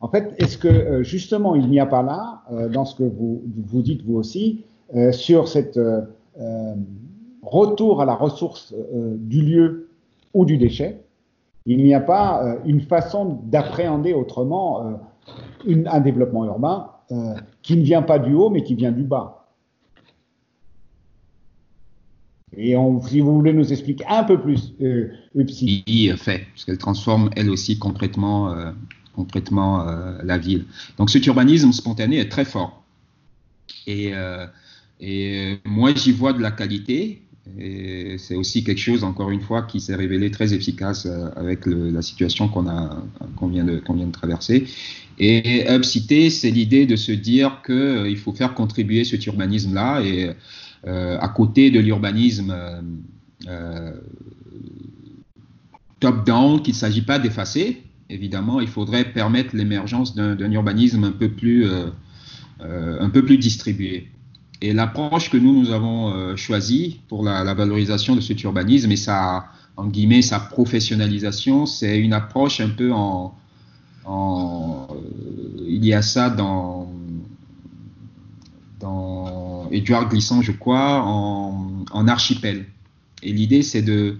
en 0.00 0.08
fait, 0.08 0.32
est-ce 0.38 0.58
que 0.58 1.02
justement 1.02 1.56
il 1.56 1.68
n'y 1.68 1.80
a 1.80 1.86
pas 1.86 2.04
là, 2.04 2.42
dans 2.68 2.84
ce 2.84 2.94
que 2.94 3.02
vous 3.02 3.42
vous 3.66 3.82
dites 3.82 4.04
vous 4.04 4.16
aussi, 4.16 4.64
sur 5.10 5.48
cette 5.48 5.76
retour 7.42 8.00
à 8.00 8.04
la 8.04 8.14
ressource 8.14 8.72
euh, 8.72 9.16
du 9.18 9.42
lieu 9.42 9.90
ou 10.32 10.44
du 10.44 10.56
déchet, 10.56 11.02
il 11.66 11.82
n'y 11.84 11.94
a 11.94 12.00
pas 12.00 12.44
euh, 12.44 12.58
une 12.64 12.80
façon 12.80 13.40
d'appréhender 13.44 14.12
autrement 14.14 14.98
un 15.68 16.00
développement 16.00 16.44
urbain 16.44 16.88
qui 17.60 17.76
ne 17.76 17.82
vient 17.82 18.00
pas 18.00 18.18
du 18.18 18.32
haut, 18.32 18.48
mais 18.48 18.64
qui 18.64 18.74
vient 18.74 18.90
du 18.90 19.02
bas. 19.02 19.46
Et 22.56 22.74
si 23.06 23.20
vous 23.20 23.34
voulez 23.34 23.52
nous 23.52 23.70
expliquer 23.70 24.04
un 24.08 24.24
peu 24.24 24.40
plus, 24.40 24.74
euh, 24.80 25.12
UPSI. 25.34 26.12
fait, 26.16 26.46
parce 26.52 26.64
qu'elle 26.64 26.78
transforme 26.78 27.30
elle 27.36 27.50
aussi 27.50 27.78
concrètement 27.78 28.54
la 30.24 30.38
ville. 30.38 30.64
Donc 30.96 31.10
cet 31.10 31.26
urbanisme 31.26 31.72
spontané 31.72 32.18
est 32.18 32.30
très 32.30 32.46
fort. 32.46 32.82
Et 33.86 34.12
et 35.02 35.58
moi, 35.64 35.92
j'y 35.94 36.12
vois 36.12 36.32
de 36.32 36.40
la 36.40 36.52
qualité. 36.52 37.22
Et 37.58 38.18
c'est 38.18 38.36
aussi 38.36 38.62
quelque 38.62 38.78
chose, 38.78 39.02
encore 39.02 39.30
une 39.32 39.40
fois, 39.40 39.62
qui 39.62 39.80
s'est 39.80 39.96
révélé 39.96 40.30
très 40.30 40.54
efficace 40.54 41.06
euh, 41.06 41.28
avec 41.34 41.66
la 41.66 42.00
situation 42.00 42.46
qu'on 42.46 43.48
vient, 43.48 43.64
de, 43.64 44.10
traverser. 44.12 44.64
Et 45.18 45.64
Upcité, 45.68 46.30
c'est 46.30 46.52
l'idée 46.52 46.86
de 46.86 46.94
se 46.94 47.10
dire 47.10 47.60
qu'il 47.66 47.74
euh, 47.74 48.16
faut 48.16 48.32
faire 48.32 48.54
contribuer 48.54 49.02
cet 49.02 49.26
urbanisme-là. 49.26 50.02
Et 50.02 50.30
euh, 50.86 51.18
à 51.18 51.28
côté 51.28 51.72
de 51.72 51.80
l'urbanisme 51.80 52.54
top-down, 55.98 56.62
qu'il 56.62 56.74
ne 56.74 56.78
s'agit 56.78 57.02
pas 57.02 57.18
d'effacer, 57.18 57.82
évidemment, 58.08 58.60
il 58.60 58.68
faudrait 58.68 59.12
permettre 59.12 59.56
l'émergence 59.56 60.14
d'un, 60.14 60.52
urbanisme 60.52 61.02
un 61.02 61.10
peu 61.10 61.28
plus 61.28 61.66
distribué. 63.38 64.06
Et 64.64 64.72
l'approche 64.72 65.28
que 65.28 65.36
nous, 65.36 65.60
nous 65.60 65.72
avons 65.72 66.14
euh, 66.14 66.36
choisie 66.36 67.00
pour 67.08 67.24
la, 67.24 67.52
valorisation 67.52 68.14
de 68.14 68.20
cet 68.20 68.44
urbanisme 68.44 68.92
et 68.92 68.96
sa, 68.96 69.46
en 69.76 69.88
guillemets, 69.88 70.22
sa 70.22 70.38
professionnalisation, 70.38 71.66
c'est 71.66 71.98
une 71.98 72.12
approche 72.12 72.60
un 72.60 72.68
peu 72.68 72.92
en, 72.92 73.34
euh, 74.08 74.94
il 75.66 75.84
y 75.84 75.92
a 75.92 76.00
ça 76.00 76.30
dans, 76.30 76.92
dans 78.78 79.68
Édouard 79.72 80.08
Glissant, 80.08 80.42
je 80.42 80.52
crois, 80.52 81.02
en 81.02 82.06
archipel. 82.06 82.66
Et 83.24 83.32
l'idée, 83.32 83.62
c'est 83.62 83.82
de, 83.82 84.16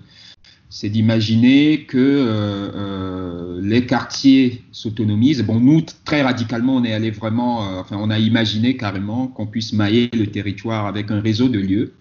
c'est 0.73 0.89
d'imaginer 0.89 1.85
que 1.85 1.99
euh, 1.99 2.71
euh, 2.75 3.61
les 3.63 3.85
quartiers 3.85 4.65
s'autonomisent. 4.73 5.43
Bon, 5.43 5.61
nous, 5.61 5.83
très 6.07 6.23
radicalement, 6.23 6.77
on 6.77 6.85
est 6.85 6.95
allé 6.95 7.11
vraiment, 7.11 7.63
euh, 7.63 7.81
enfin, 7.81 7.99
on 8.01 8.09
a 8.09 8.19
imaginé 8.19 8.79
carrément 8.79 9.27
qu'on 9.27 9.47
puisse 9.47 9.75
mailler 9.75 10.09
le 10.15 10.29
territoire 10.29 10.87
avec 10.87 11.11
un 11.11 11.21
réseau 11.21 11.51
de 11.51 11.59
lieux 11.59 11.93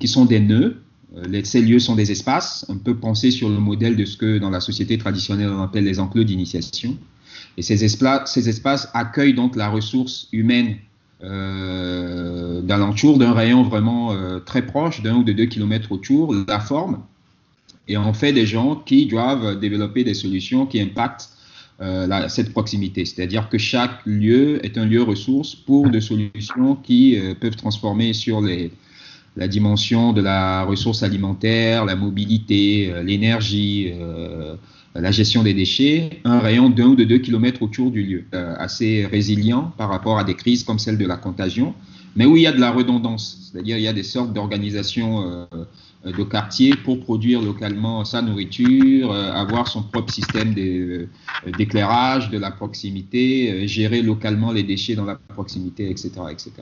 qui 0.00 0.08
sont 0.08 0.26
des 0.26 0.40
nœuds. 0.40 0.82
Ces 1.44 1.62
lieux 1.62 1.78
sont 1.78 1.94
des 1.94 2.10
espaces. 2.10 2.66
On 2.68 2.76
peut 2.76 2.96
penser 2.96 3.30
sur 3.30 3.48
le 3.48 3.58
modèle 3.58 3.96
de 3.96 4.04
ce 4.04 4.16
que 4.16 4.38
dans 4.38 4.50
la 4.50 4.60
société 4.60 4.96
traditionnelle 4.96 5.50
on 5.50 5.62
appelle 5.62 5.84
les 5.84 5.98
enclos 5.98 6.24
d'initiation. 6.24 6.96
Et 7.58 7.62
ces, 7.62 7.84
espaces, 7.84 8.32
ces 8.32 8.48
espaces 8.48 8.88
accueillent 8.94 9.34
donc 9.34 9.54
la 9.54 9.68
ressource 9.68 10.28
humaine 10.32 10.76
d'alentour 11.20 13.18
d'un 13.18 13.32
rayon 13.32 13.64
vraiment 13.64 14.14
très 14.46 14.64
proche, 14.64 15.02
d'un 15.02 15.16
ou 15.16 15.24
de 15.24 15.32
deux 15.32 15.46
kilomètres 15.46 15.92
autour, 15.92 16.34
la 16.48 16.60
forme, 16.60 17.02
et 17.88 17.96
on 17.96 18.12
fait 18.12 18.32
des 18.32 18.46
gens 18.46 18.76
qui 18.76 19.06
doivent 19.06 19.58
développer 19.58 20.04
des 20.04 20.14
solutions 20.14 20.66
qui 20.66 20.80
impactent 20.80 21.30
euh, 21.82 22.28
cette 22.28 22.52
proximité. 22.52 23.04
C'est-à-dire 23.04 23.50
que 23.50 23.58
chaque 23.58 24.00
lieu 24.06 24.64
est 24.64 24.78
un 24.78 24.86
lieu 24.86 25.02
ressource 25.02 25.54
pour 25.54 25.90
des 25.90 26.00
solutions 26.00 26.74
qui 26.74 27.18
euh, 27.18 27.34
peuvent 27.38 27.54
transformer 27.54 28.14
sur 28.14 28.40
les, 28.40 28.70
la 29.36 29.46
dimension 29.46 30.14
de 30.14 30.22
la 30.22 30.64
ressource 30.64 31.02
alimentaire, 31.02 31.84
la 31.84 31.94
mobilité, 31.94 32.90
euh, 32.90 33.02
l'énergie, 33.02 33.92
la 34.94 35.10
gestion 35.10 35.42
des 35.42 35.52
déchets, 35.52 36.20
un 36.24 36.38
rayon 36.38 36.70
d'un 36.70 36.86
ou 36.86 36.96
de 36.96 37.04
deux 37.04 37.18
kilomètres 37.18 37.60
autour 37.60 37.90
du 37.90 38.02
lieu, 38.02 38.24
assez 38.32 39.04
résilient 39.04 39.70
par 39.76 39.90
rapport 39.90 40.18
à 40.18 40.24
des 40.24 40.32
crises 40.34 40.64
comme 40.64 40.78
celle 40.78 40.96
de 40.96 41.04
la 41.04 41.18
contagion, 41.18 41.74
mais 42.16 42.24
où 42.24 42.38
il 42.38 42.44
y 42.44 42.46
a 42.46 42.52
de 42.52 42.60
la 42.60 42.70
redondance, 42.70 43.52
c'est-à-dire 43.52 43.76
il 43.76 43.82
y 43.82 43.88
a 43.88 43.92
des 43.92 44.02
sortes 44.02 44.32
d'organisations 44.32 45.46
de 46.12 46.22
quartier 46.24 46.74
pour 46.84 47.00
produire 47.00 47.42
localement 47.42 48.04
sa 48.04 48.22
nourriture, 48.22 49.12
euh, 49.12 49.32
avoir 49.32 49.68
son 49.68 49.82
propre 49.82 50.12
système 50.12 50.54
euh, 50.56 51.06
d'éclairage, 51.56 52.30
de 52.30 52.38
la 52.38 52.50
proximité, 52.50 53.66
gérer 53.66 54.02
localement 54.02 54.52
les 54.52 54.62
déchets 54.62 54.94
dans 54.94 55.04
la 55.04 55.16
proximité, 55.16 55.90
etc. 55.90 56.10
etc. 56.30 56.52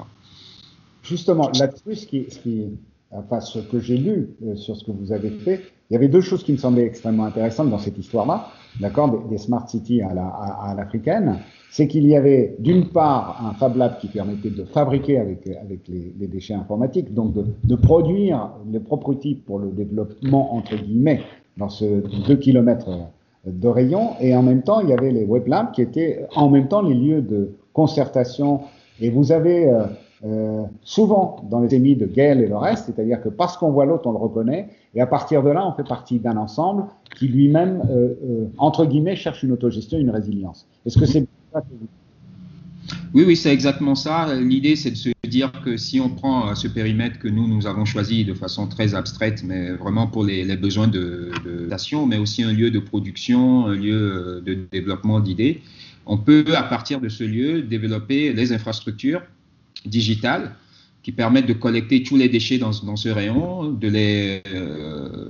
Justement, 1.02 1.50
là-dessus, 1.58 1.94
ce 1.96 3.58
que 3.58 3.80
j'ai 3.80 3.98
lu 3.98 4.30
sur 4.56 4.76
ce 4.76 4.84
que 4.84 4.90
vous 4.90 5.12
avez 5.12 5.30
fait, 5.30 5.62
il 5.90 5.94
y 5.94 5.96
avait 5.96 6.08
deux 6.08 6.22
choses 6.22 6.42
qui 6.42 6.52
me 6.52 6.56
semblaient 6.56 6.86
extrêmement 6.86 7.26
intéressantes 7.26 7.70
dans 7.70 7.78
cette 7.78 7.98
histoire-là, 7.98 8.50
d'accord, 8.80 9.28
des, 9.28 9.38
smart 9.38 9.68
cities 9.68 10.00
à 10.00 10.74
l'africaine 10.74 11.40
c'est 11.74 11.88
qu'il 11.88 12.06
y 12.06 12.14
avait 12.14 12.54
d'une 12.60 12.86
part 12.86 13.44
un 13.44 13.52
Fab 13.54 13.76
Lab 13.76 13.98
qui 13.98 14.06
permettait 14.06 14.50
de 14.50 14.62
fabriquer 14.62 15.18
avec, 15.18 15.44
les, 15.88 16.28
déchets 16.28 16.54
informatiques, 16.54 17.12
donc 17.12 17.34
de, 17.34 17.44
de, 17.64 17.74
produire 17.74 18.50
les 18.70 18.78
prototypes 18.78 19.44
pour 19.44 19.58
le 19.58 19.72
développement, 19.72 20.54
entre 20.54 20.76
guillemets, 20.76 21.22
dans 21.56 21.68
ce 21.68 21.84
2 22.28 22.36
km 22.36 22.88
de 23.46 23.68
rayon, 23.68 24.10
et 24.20 24.36
en 24.36 24.44
même 24.44 24.62
temps, 24.62 24.82
il 24.82 24.90
y 24.90 24.92
avait 24.92 25.10
les 25.10 25.24
Web 25.24 25.48
Labs 25.48 25.72
qui 25.72 25.82
étaient 25.82 26.28
en 26.36 26.48
même 26.48 26.68
temps 26.68 26.80
les 26.80 26.94
lieux 26.94 27.22
de 27.22 27.56
concertation, 27.72 28.60
et 29.00 29.10
vous 29.10 29.32
avez 29.32 29.68
euh, 29.68 29.82
euh, 30.24 30.62
souvent 30.82 31.38
dans 31.50 31.58
les 31.58 31.74
émis 31.74 31.96
de 31.96 32.06
Gaël 32.06 32.40
et 32.40 32.46
le 32.46 32.56
reste, 32.56 32.86
c'est-à-dire 32.86 33.20
que 33.20 33.28
parce 33.28 33.56
qu'on 33.56 33.72
voit 33.72 33.84
l'autre, 33.84 34.06
on 34.06 34.12
le 34.12 34.18
reconnaît, 34.18 34.68
et 34.94 35.00
à 35.00 35.08
partir 35.08 35.42
de 35.42 35.50
là, 35.50 35.66
on 35.66 35.72
fait 35.72 35.88
partie 35.88 36.20
d'un 36.20 36.36
ensemble 36.36 36.84
qui 37.18 37.26
lui-même, 37.26 37.82
euh, 37.90 38.14
euh 38.22 38.46
entre 38.58 38.86
guillemets, 38.86 39.16
cherche 39.16 39.42
une 39.42 39.50
autogestion, 39.50 39.98
une 39.98 40.10
résilience. 40.10 40.68
Est-ce 40.86 40.98
que 40.98 41.06
c'est 41.06 41.26
oui, 43.14 43.24
oui, 43.26 43.36
c'est 43.36 43.52
exactement 43.52 43.94
ça. 43.94 44.34
L'idée, 44.34 44.76
c'est 44.76 44.90
de 44.90 44.96
se 44.96 45.10
dire 45.28 45.52
que 45.64 45.76
si 45.76 46.00
on 46.00 46.10
prend 46.10 46.54
ce 46.54 46.68
périmètre 46.68 47.18
que 47.18 47.28
nous, 47.28 47.46
nous 47.46 47.66
avons 47.66 47.84
choisi 47.84 48.24
de 48.24 48.34
façon 48.34 48.66
très 48.66 48.94
abstraite, 48.94 49.42
mais 49.44 49.70
vraiment 49.72 50.06
pour 50.06 50.24
les, 50.24 50.56
besoins 50.56 50.88
de, 50.88 51.30
de 51.44 52.06
mais 52.06 52.18
aussi 52.18 52.42
un 52.42 52.52
lieu 52.52 52.70
de 52.70 52.80
production, 52.80 53.66
un 53.66 53.76
lieu 53.76 54.42
de 54.44 54.66
développement 54.72 55.20
d'idées, 55.20 55.62
on 56.06 56.18
peut, 56.18 56.44
à 56.54 56.62
partir 56.64 57.00
de 57.00 57.08
ce 57.08 57.24
lieu, 57.24 57.62
développer 57.62 58.32
les 58.32 58.52
infrastructures 58.52 59.22
digitales 59.86 60.54
qui 61.02 61.12
permettent 61.12 61.46
de 61.46 61.52
collecter 61.52 62.02
tous 62.02 62.16
les 62.16 62.28
déchets 62.28 62.58
dans, 62.58 62.72
ce 62.72 63.08
rayon, 63.10 63.70
de 63.70 63.88
les, 63.88 64.42
euh, 64.54 65.28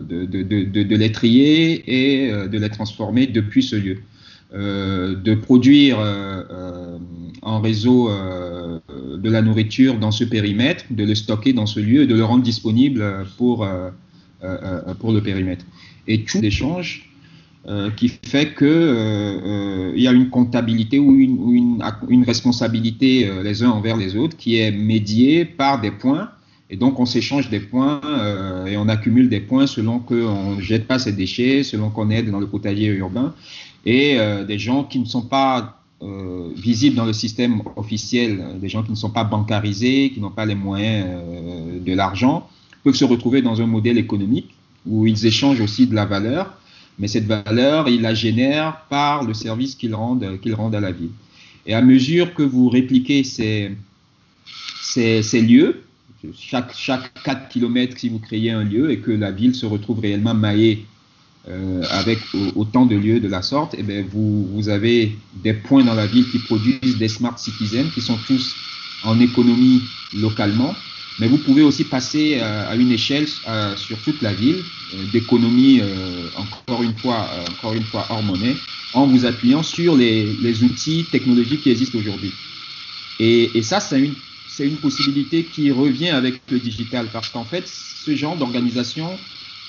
trier 1.13 1.83
et 1.87 2.33
euh, 2.33 2.47
de 2.47 2.59
les 2.59 2.71
transformer 2.71 3.27
depuis 3.27 3.63
ce 3.63 3.77
lieu. 3.77 3.99
Euh, 4.53 5.17
de 5.17 5.35
produire 5.35 5.99
en 7.43 7.61
réseau 7.61 8.09
de 8.09 9.31
la 9.31 9.43
nourriture 9.43 9.99
dans 9.99 10.13
ce 10.13 10.25
périmètre, 10.25 10.85
de 10.91 11.05
le 11.05 11.15
stocker 11.15 11.53
dans 11.53 11.67
ce 11.67 11.81
lieu 11.81 12.03
et 12.03 12.07
de 12.07 12.15
le 12.15 12.25
rendre 12.25 12.43
disponible 12.43 13.27
pour, 13.37 13.67
pour 15.01 15.13
le 15.13 15.21
périmètre. 15.23 15.65
Et 16.07 16.23
tout 16.25 16.41
l'échange 16.41 17.11
euh, 17.67 17.91
qui 17.91 18.09
fait 18.09 18.55
qu'il 18.55 18.67
euh, 18.67 19.93
euh, 19.93 19.93
y 19.97 20.07
a 20.07 20.13
une 20.13 20.29
comptabilité 20.29 20.99
ou 20.99 21.15
une, 21.15 21.81
une, 22.11 22.23
responsabilité 22.23 23.31
les 23.43 23.63
uns 23.63 23.71
envers 23.71 23.97
les 23.97 24.17
autres 24.17 24.37
qui 24.37 24.59
est 24.59 24.71
médiée 24.71 25.47
par 25.47 25.81
des 25.81 25.91
points. 25.91 26.29
Et 26.69 26.77
donc, 26.77 27.01
on 27.01 27.07
s'échange 27.07 27.49
des 27.49 27.61
points 27.61 28.03
et 28.67 28.77
on 28.77 28.89
accumule 28.89 29.31
des 29.31 29.41
points 29.41 29.67
selon 29.67 29.99
qu'on 29.99 30.57
ne 30.57 30.61
jette 30.61 30.87
pas 30.87 30.99
ses 30.99 31.13
déchets, 31.13 31.63
selon 31.63 31.89
qu'on 31.89 32.11
aide 32.11 32.31
dans 32.31 32.41
le 32.41 32.47
potager 32.47 32.87
urbain. 32.87 33.35
Et 33.87 34.17
des 34.47 34.59
gens 34.59 34.85
qui 34.85 34.99
ne 34.99 35.05
sont 35.05 35.23
pas 35.23 35.81
visibles 36.57 36.97
dans 36.97 37.05
le 37.05 37.13
système 37.13 37.63
officiel, 37.77 38.59
des 38.61 38.69
gens 38.69 38.83
qui 38.83 38.91
ne 38.91 38.97
sont 38.97 39.11
pas 39.11 39.25
bancarisés, 39.25 40.11
qui 40.15 40.21
n'ont 40.21 40.31
pas 40.31 40.47
les 40.47 40.55
moyens 40.55 41.07
de 41.85 41.95
l'argent, 41.95 42.49
peuvent 42.83 42.95
se 42.95 43.05
retrouver 43.05 43.43
dans 43.43 43.61
un 43.61 43.67
modèle 43.67 43.99
économique 43.99 44.55
où 44.87 45.07
ils 45.07 45.27
échangent 45.27 45.61
aussi 45.61 45.87
de 45.87 45.95
la 45.95 46.07
valeur 46.07 46.57
mais 46.99 47.09
cette 47.09 47.27
valeur, 47.27 47.89
il 47.89 48.03
la 48.03 48.15
génère 48.15 48.83
par 48.89 49.25
le 49.25 49.35
service 49.35 49.75
qu'il 49.75 49.95
rendent, 49.95 50.25
à 50.25 50.81
la 50.81 50.93
ville. 50.93 51.11
Et 51.67 51.75
à 51.75 51.83
mesure 51.83 52.35
que 52.35 52.43
vous 52.43 52.69
répliquez 52.69 53.25
ces 53.25 53.77
lieux, 55.35 55.83
chaque, 56.39 56.75
chaque 56.75 57.13
4 57.25 57.49
km, 57.49 57.99
si 57.99 58.09
vous 58.09 58.19
créez 58.19 58.51
un 58.51 58.63
lieu 58.65 58.91
et 58.91 59.01
que 59.01 59.11
la 59.11 59.31
ville 59.31 59.55
se 59.55 59.67
retrouve 59.67 60.01
réellement 60.01 60.35
maillée 60.35 60.87
euh, 61.49 61.83
avec 61.91 62.21
autant 62.57 62.87
de 62.87 62.97
lieux 62.97 63.21
de 63.21 63.29
la 63.29 63.43
sorte, 63.43 63.75
eh 63.79 63.83
bien 63.83 64.05
vous, 64.11 64.47
vous 64.53 64.69
avez 64.69 65.17
des 65.43 65.53
points 65.53 65.85
dans 65.85 65.95
la 65.95 66.07
ville 66.07 66.29
qui 66.31 66.39
produisent 66.39 66.99
des 66.99 67.09
smart 67.09 67.39
citizens 67.39 67.91
qui 67.95 68.01
sont 68.01 68.19
tous 68.27 68.57
en 69.05 69.21
économie 69.21 69.83
localement 70.17 70.75
mais 71.19 71.29
vous 71.29 71.39
pouvez 71.39 71.63
aussi 71.63 71.85
passer 71.85 72.39
euh, 72.41 72.69
à 72.69 72.75
une 72.75 72.91
échelle 72.91 73.27
euh, 73.47 73.77
sur 73.77 73.99
toute 73.99 74.21
la 74.21 74.33
ville 74.33 74.65
euh, 74.95 75.05
d'économie, 75.13 75.81
encore 76.37 76.83
une 76.83 76.95
fois, 76.95 77.29
encore 77.51 77.75
une 77.75 77.85
fois 77.85 78.07
hors 78.11 78.23
monnaie, 78.23 78.57
en 78.93 79.07
vous 79.07 79.25
appuyant 79.25 79.63
sur 79.63 79.97
les, 79.97 80.33
les 80.41 80.65
outils 80.65 81.05
technologiques 81.11 81.63
qui 81.63 81.71
existent 81.71 81.99
aujourd'hui. 81.99 82.33
Et, 83.21 83.57
et, 83.57 83.63
ça, 83.63 83.79
c'est 83.79 84.01
une, 84.01 84.15
c'est 84.49 84.67
une 84.67 84.77
possibilité 84.77 85.45
qui 85.45 85.71
revient 85.71 86.11
avec 86.11 86.41
le 86.51 86.59
digital, 86.59 87.07
parce 87.13 87.29
qu'en 87.29 87.45
fait, 87.45 87.69
ce 87.69 88.15
genre 88.17 88.37
d'organisation, 88.37 89.17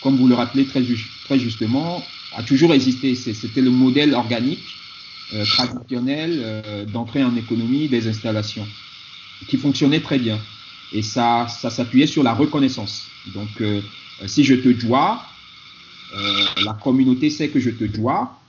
comme 0.06 0.18
vous 0.18 0.28
le 0.28 0.36
rappelez 0.36 0.68
très, 0.68 0.84
justement, 1.40 2.06
a 2.36 2.44
toujours 2.44 2.76
existé. 2.76 3.16
C'était 3.16 3.62
le 3.62 3.72
modèle 3.72 4.14
organique, 4.14 4.78
traditionnel 5.56 6.86
d'entrée 6.94 7.24
en 7.24 7.36
économie 7.36 7.90
des 7.90 8.08
installations, 8.08 8.68
qui 9.48 9.58
fonctionnait 9.58 10.02
très 10.02 10.20
bien. 10.20 10.40
Et 10.94 11.02
ça, 11.02 11.48
ça 11.48 11.72
s'appuyait 11.72 12.06
sur 12.06 12.22
la 12.22 12.36
reconnaissance. 12.36 13.10
Donc, 13.34 13.50
euh, 13.62 13.82
si 14.28 14.44
je 14.44 14.54
te 14.54 14.70
dois, 14.70 15.24
euh, 16.16 16.46
la 16.64 16.74
communauté 16.74 17.32
sait 17.32 17.50
que 17.50 17.60
je 17.60 17.72
te 17.72 17.86
dois. 17.86 18.40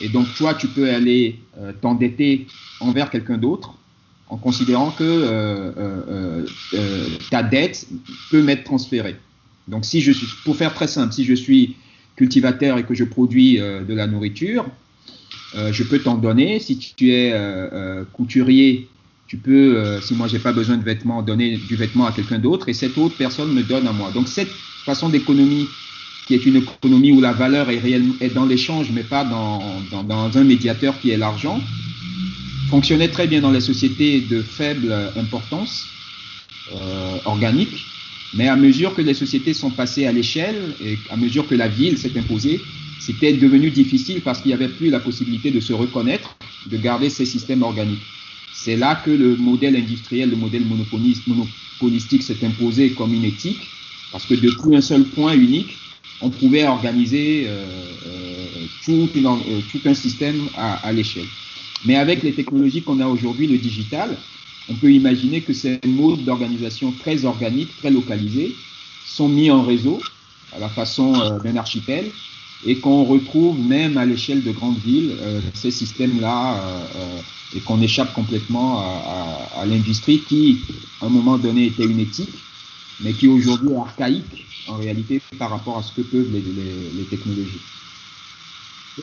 Et 0.00 0.08
donc, 0.08 0.26
toi, 0.38 0.54
tu 0.54 0.68
peux 0.68 0.88
aller 0.88 1.38
euh, 1.58 1.74
t'endetter 1.82 2.46
envers 2.80 3.10
quelqu'un 3.10 3.36
d'autre 3.36 3.74
en 4.30 4.38
considérant 4.38 4.90
que 4.90 6.46
ta 7.30 7.42
dette 7.42 7.86
peut 8.30 8.42
m'être 8.42 8.64
transférée. 8.64 9.16
Donc, 9.68 9.84
si 9.84 10.00
je 10.00 10.12
suis, 10.12 10.26
pour 10.44 10.56
faire 10.56 10.74
très 10.74 10.88
simple, 10.88 11.12
si 11.12 11.24
je 11.24 11.34
suis 11.34 11.76
cultivateur 12.16 12.78
et 12.78 12.84
que 12.84 12.94
je 12.94 13.04
produis 13.04 13.58
de 13.58 13.94
la 13.94 14.06
nourriture, 14.08 14.66
je 15.54 15.82
peux 15.84 16.00
t'en 16.00 16.16
donner. 16.16 16.58
Si 16.58 16.76
tu 16.78 17.12
es 17.12 17.32
couturier 18.12 18.88
tu 19.28 19.36
peux, 19.36 19.76
euh, 19.76 20.00
si 20.00 20.14
moi 20.14 20.26
j'ai 20.26 20.38
pas 20.38 20.52
besoin 20.52 20.78
de 20.78 20.82
vêtements, 20.82 21.22
donner 21.22 21.58
du 21.58 21.76
vêtement 21.76 22.06
à 22.06 22.12
quelqu'un 22.12 22.38
d'autre 22.38 22.70
et 22.70 22.72
cette 22.72 22.96
autre 22.96 23.14
personne 23.16 23.52
me 23.52 23.62
donne 23.62 23.86
à 23.86 23.92
moi. 23.92 24.10
Donc 24.10 24.26
cette 24.26 24.50
façon 24.84 25.10
d'économie 25.10 25.68
qui 26.26 26.34
est 26.34 26.44
une 26.46 26.56
économie 26.56 27.12
où 27.12 27.20
la 27.20 27.32
valeur 27.32 27.68
est, 27.70 27.82
est 28.20 28.34
dans 28.34 28.46
l'échange 28.46 28.90
mais 28.90 29.02
pas 29.02 29.24
dans, 29.24 29.62
dans, 30.02 30.36
un 30.36 30.44
médiateur 30.44 30.98
qui 30.98 31.10
est 31.10 31.18
l'argent, 31.18 31.60
fonctionnait 32.70 33.08
très 33.08 33.26
bien 33.26 33.42
dans 33.42 33.50
les 33.50 33.60
sociétés 33.60 34.22
de 34.22 34.40
faible 34.40 34.92
importance 35.16 35.88
euh, 36.72 37.18
organique. 37.26 37.84
Mais 38.34 38.48
à 38.48 38.56
mesure 38.56 38.94
que 38.94 39.02
les 39.02 39.14
sociétés 39.14 39.54
sont 39.54 39.70
passées 39.70 40.06
à 40.06 40.12
l'échelle 40.12 40.74
et 40.80 40.98
à 41.10 41.16
mesure 41.16 41.46
que 41.46 41.54
la 41.54 41.68
ville 41.68 41.96
s'est 41.96 42.16
imposée, 42.18 42.60
c'était 43.00 43.32
devenu 43.32 43.70
difficile 43.70 44.20
parce 44.20 44.40
qu'il 44.40 44.48
n'y 44.48 44.54
avait 44.54 44.68
plus 44.68 44.90
la 44.90 45.00
possibilité 45.00 45.50
de 45.50 45.60
se 45.60 45.72
reconnaître, 45.72 46.36
de 46.66 46.76
garder 46.76 47.08
ces 47.08 47.24
systèmes 47.24 47.62
organiques. 47.62 48.02
C'est 48.52 48.76
là 48.76 48.96
que 48.96 49.10
le 49.10 49.36
modèle 49.36 49.76
industriel, 49.76 50.30
le 50.30 50.36
modèle 50.36 50.64
monopolistique 50.64 52.22
s'est 52.22 52.44
imposé 52.44 52.90
comme 52.90 53.14
une 53.14 53.24
éthique, 53.24 53.70
parce 54.12 54.26
que 54.26 54.34
depuis 54.34 54.76
un 54.76 54.80
seul 54.80 55.04
point 55.04 55.34
unique, 55.34 55.78
on 56.20 56.30
pouvait 56.30 56.66
organiser 56.66 57.46
euh, 57.46 57.64
euh, 58.06 58.46
tout, 58.84 59.08
euh, 59.14 59.60
tout, 59.70 59.80
un 59.84 59.94
système 59.94 60.48
à 60.56 60.92
l'échelle. 60.92 61.26
Mais 61.84 61.96
avec 61.96 62.22
les 62.22 62.32
technologies 62.32 62.82
qu'on 62.82 63.00
a 63.00 63.06
aujourd'hui, 63.06 63.46
le 63.46 63.58
digital, 63.58 64.16
on 64.70 64.74
peut 64.74 64.92
imaginer 64.92 65.40
que 65.40 65.52
ces 65.52 65.80
modes 65.86 66.24
d'organisation 66.24 66.92
très 66.92 67.24
organiques, 67.24 67.76
très 67.78 67.90
localisés, 67.90 68.54
sont 69.06 69.28
mis 69.28 69.50
en 69.50 69.62
réseau 69.62 70.00
à 70.54 70.58
la 70.58 70.68
façon 70.68 71.12
d'un 71.42 71.56
archipel 71.56 72.10
et 72.66 72.76
qu'on 72.78 73.04
retrouve 73.04 73.58
même 73.60 73.96
à 73.96 74.04
l'échelle 74.04 74.42
de 74.42 74.50
grandes 74.50 74.78
villes 74.78 75.16
ces 75.54 75.70
systèmes-là 75.70 76.60
et 77.54 77.60
qu'on 77.60 77.80
échappe 77.80 78.12
complètement 78.12 78.80
à, 78.80 79.64
l'industrie 79.66 80.20
qui, 80.20 80.60
à 81.00 81.06
un 81.06 81.08
moment 81.08 81.38
donné, 81.38 81.66
était 81.66 81.84
une 81.84 82.00
éthique, 82.00 82.34
mais 83.00 83.12
qui 83.12 83.28
aujourd'hui 83.28 83.70
est 83.72 83.76
archaïque 83.76 84.46
en 84.68 84.76
réalité 84.76 85.20
par 85.38 85.50
rapport 85.50 85.78
à 85.78 85.82
ce 85.82 85.92
que 85.92 86.02
peuvent 86.02 86.30
les, 86.32 86.40
les, 86.40 87.04
technologies. 87.04 87.60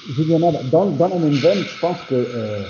Juliana, 0.09 0.51
dans, 0.71 0.91
dans, 0.91 1.07
la 1.07 1.15
même 1.15 1.33
veine, 1.33 1.63
je 1.63 1.79
pense 1.79 1.97
que, 2.07 2.13
euh, 2.15 2.63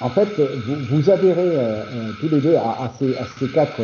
en 0.00 0.10
fait, 0.10 0.40
vous, 0.64 0.84
vous 0.84 1.10
adhérez 1.10 1.58
euh, 1.58 1.84
euh, 2.10 2.12
tous 2.18 2.28
les 2.28 2.40
deux 2.40 2.56
à, 2.56 2.90
ces, 2.98 3.16
à 3.16 3.24
ces, 3.26 3.50
quatre, 3.50 3.82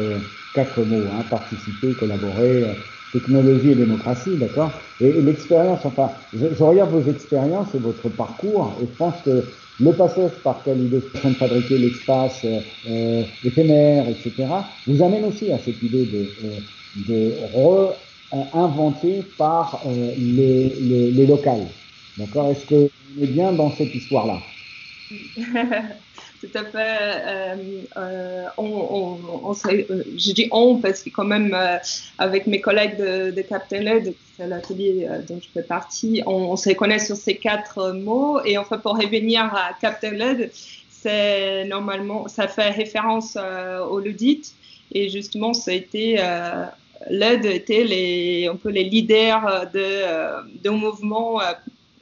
quatre 0.53 0.83
mots, 0.85 1.13
hein, 1.13 1.25
participer, 1.25 1.95
collaborer, 1.95 2.67
technologie 3.13 3.71
et 3.71 3.75
démocratie, 3.75 4.37
d'accord? 4.37 4.81
Et, 5.01 5.21
l'expérience, 5.23 5.85
enfin, 5.87 6.13
je, 6.33 6.53
je, 6.53 6.63
regarde 6.65 6.91
vos 6.91 7.03
expériences 7.03 7.75
et 7.75 7.79
votre 7.79 8.09
parcours, 8.09 8.79
et 8.83 8.87
je 8.87 8.93
pense 8.95 9.23
que 9.23 9.47
le 9.79 9.97
passage 9.97 10.43
par 10.43 10.63
quel 10.63 10.81
il 10.81 10.95
est 10.95 11.25
en 11.25 11.31
de 11.31 11.37
fabriquer 11.37 11.79
l'espace 11.79 12.45
euh, 12.87 13.25
éphémère, 13.43 14.09
etc., 14.09 14.49
vous 14.87 15.03
amène 15.03 15.25
aussi 15.25 15.53
à 15.53 15.59
cette 15.59 15.83
idée 15.83 16.07
de, 16.07 16.35
euh, 16.45 16.61
de 16.95 17.37
réinventer 18.31 19.23
par 19.23 19.87
euh, 19.87 20.15
les, 20.19 20.77
les, 20.81 21.11
les 21.13 21.27
locales. 21.27 21.75
D'accord? 22.17 22.51
Est-ce 22.51 22.67
que 22.67 22.75
vous 23.15 23.23
êtes 23.23 23.33
bien 23.33 23.53
dans 23.53 23.71
cette 23.71 23.95
histoire-là? 23.95 24.60
tout 26.41 26.49
à 26.55 26.65
fait. 26.65 26.77
Euh, 26.77 27.57
euh, 27.97 28.45
on, 28.59 28.65
on, 28.65 29.51
on 29.51 29.53
euh, 29.53 30.05
je 30.17 30.33
dis 30.33 30.49
on 30.53 30.77
parce 30.77 31.03
que 31.03 31.11
quand 31.11 31.25
même 31.25 31.53
euh, 31.53 31.79
avec 32.19 32.47
mes 32.47 32.61
collègues 32.61 32.97
de, 32.97 33.31
de 33.33 33.43
Captain 33.43 33.81
Led, 33.81 34.15
c'est 34.37 34.47
l'atelier 34.47 35.09
euh, 35.11 35.21
dont 35.29 35.41
je 35.43 35.49
fais 35.53 35.65
partie, 35.65 36.23
on, 36.27 36.57
se 36.57 36.69
reconnaît 36.69 37.01
sur 37.01 37.17
ces 37.17 37.37
quatre 37.37 37.93
mots 37.93 38.41
et 38.45 38.57
enfin 38.57 38.79
pour 38.79 38.97
revenir 38.97 39.45
à 39.55 39.73
Captain 39.81 40.13
Led, 40.13 40.53
c'est 40.89 41.65
normalement 41.65 42.29
ça 42.29 42.47
fait 42.47 42.71
référence 42.71 43.37
au 43.89 43.99
Ludit 44.01 44.53
et 44.93 45.09
justement 45.09 45.55
ça 45.55 45.71
a 45.71 45.75
été 45.75 46.23
LED 47.09 47.47
était 47.47 47.85
les 47.85 48.49
un 48.53 48.57
peu 48.57 48.69
les 48.69 48.85
leaders 48.85 49.67
de 49.73 50.63
de 50.63 50.71
mouvement 50.71 51.41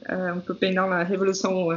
un 0.09 0.39
peu 0.39 0.53
pendant 0.53 0.87
la 0.87 1.05
révolution 1.05 1.69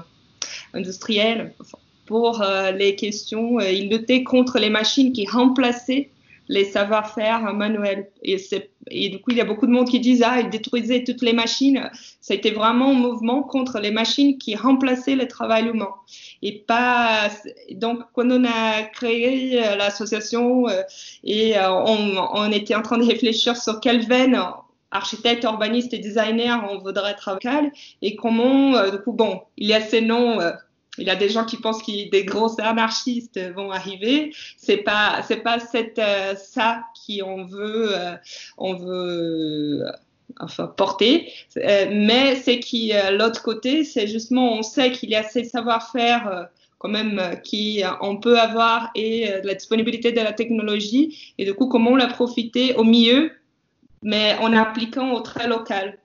industrielle. 0.75 1.55
Enfin, 1.61 1.79
pour 2.07 2.43
euh, 2.43 2.73
les 2.73 2.95
questions. 2.97 3.59
Euh, 3.59 3.71
il 3.71 3.91
luttait 3.91 4.23
contre 4.23 4.59
les 4.59 4.71
machines 4.71 5.13
qui 5.13 5.27
remplaçaient 5.27 6.11
les 6.49 6.65
savoir-faire 6.65 7.55
manuels. 7.55 8.11
Et, 8.23 8.37
et, 8.91 9.09
du 9.09 9.21
coup, 9.21 9.31
il 9.31 9.37
y 9.37 9.41
a 9.41 9.45
beaucoup 9.45 9.67
de 9.67 9.71
monde 9.71 9.89
qui 9.89 10.01
disent 10.01 10.23
ah, 10.23 10.41
ils 10.41 10.51
détruisaient 10.51 11.05
toutes 11.05 11.23
les 11.23 11.33
machines. 11.33 11.89
Ça 12.21 12.35
a 12.35 12.37
été 12.37 12.51
vraiment 12.51 12.91
un 12.91 12.95
mouvement 12.95 13.43
contre 13.43 13.79
les 13.79 13.93
machines 13.93 14.37
qui 14.37 14.57
remplaçaient 14.57 15.15
le 15.15 15.29
travail 15.29 15.69
humain. 15.69 15.89
Et 16.43 16.59
pas 16.59 17.31
donc 17.71 18.01
quand 18.13 18.31
on 18.31 18.45
a 18.45 18.83
créé 18.93 19.65
euh, 19.65 19.77
l'association 19.77 20.67
et 21.25 21.55
on, 21.59 22.17
on, 22.35 22.53
était 22.53 22.75
en 22.75 22.83
train 22.83 22.99
de 22.99 23.07
réfléchir 23.07 23.57
sur 23.57 23.81
quelle 23.81 24.05
veine 24.05 24.39
architecte, 24.93 25.45
urbaniste 25.45 25.93
et 25.95 25.99
designer 25.99 26.67
on 26.71 26.79
voudrait 26.79 27.15
travailler 27.15 27.71
et 28.03 28.15
comment 28.17 28.91
du 28.91 28.99
coup 28.99 29.13
bon 29.13 29.43
il 29.57 29.67
y 29.67 29.75
a 29.75 29.81
ces 29.81 30.01
noms 30.01 30.39
il 30.99 31.07
y 31.07 31.11
a 31.11 31.17
des 31.17 31.29
gens 31.29 31.45
qui 31.45 31.57
pensent 31.57 31.83
que 31.83 32.11
des 32.11 32.25
gros 32.25 32.61
anarchistes 32.61 33.41
vont 33.55 33.71
arriver. 33.71 34.33
C'est 34.59 34.79
pas, 34.79 35.23
c'est 35.27 35.39
pas 35.39 35.59
cette, 35.59 35.99
euh, 35.99 36.35
ça 36.37 36.83
qui 36.95 37.23
on 37.23 37.45
veut, 37.45 37.97
euh, 37.97 38.15
on 38.59 38.75
veut, 38.75 39.85
enfin 40.39 40.67
porter. 40.67 41.33
Euh, 41.57 41.87
mais 41.91 42.37
c'est 42.37 42.61
qui 42.61 42.93
l'autre 43.13 43.43
côté, 43.43 43.85
c'est 43.85 44.07
justement, 44.07 44.53
on 44.53 44.63
sait 44.63 44.93
qu'il 44.93 45.09
y 45.11 45.15
a 45.15 45.23
ces 45.23 45.45
savoir-faire 45.45 46.49
quand 46.79 46.89
même 46.89 47.41
qui 47.45 47.83
on 48.01 48.17
peut 48.17 48.39
avoir 48.39 48.91
et 48.97 49.29
la 49.45 49.55
disponibilité 49.55 50.11
de 50.11 50.21
la 50.21 50.33
technologie 50.33 51.33
et 51.39 51.45
du 51.45 51.55
coup 51.55 51.69
comment 51.69 51.95
la 51.95 52.09
profiter 52.09 52.75
au 52.75 52.83
mieux, 52.83 53.31
mais 54.03 54.37
en 54.41 54.53
appliquant 54.53 55.13
au 55.13 55.21
très 55.21 55.47
local. 55.47 55.99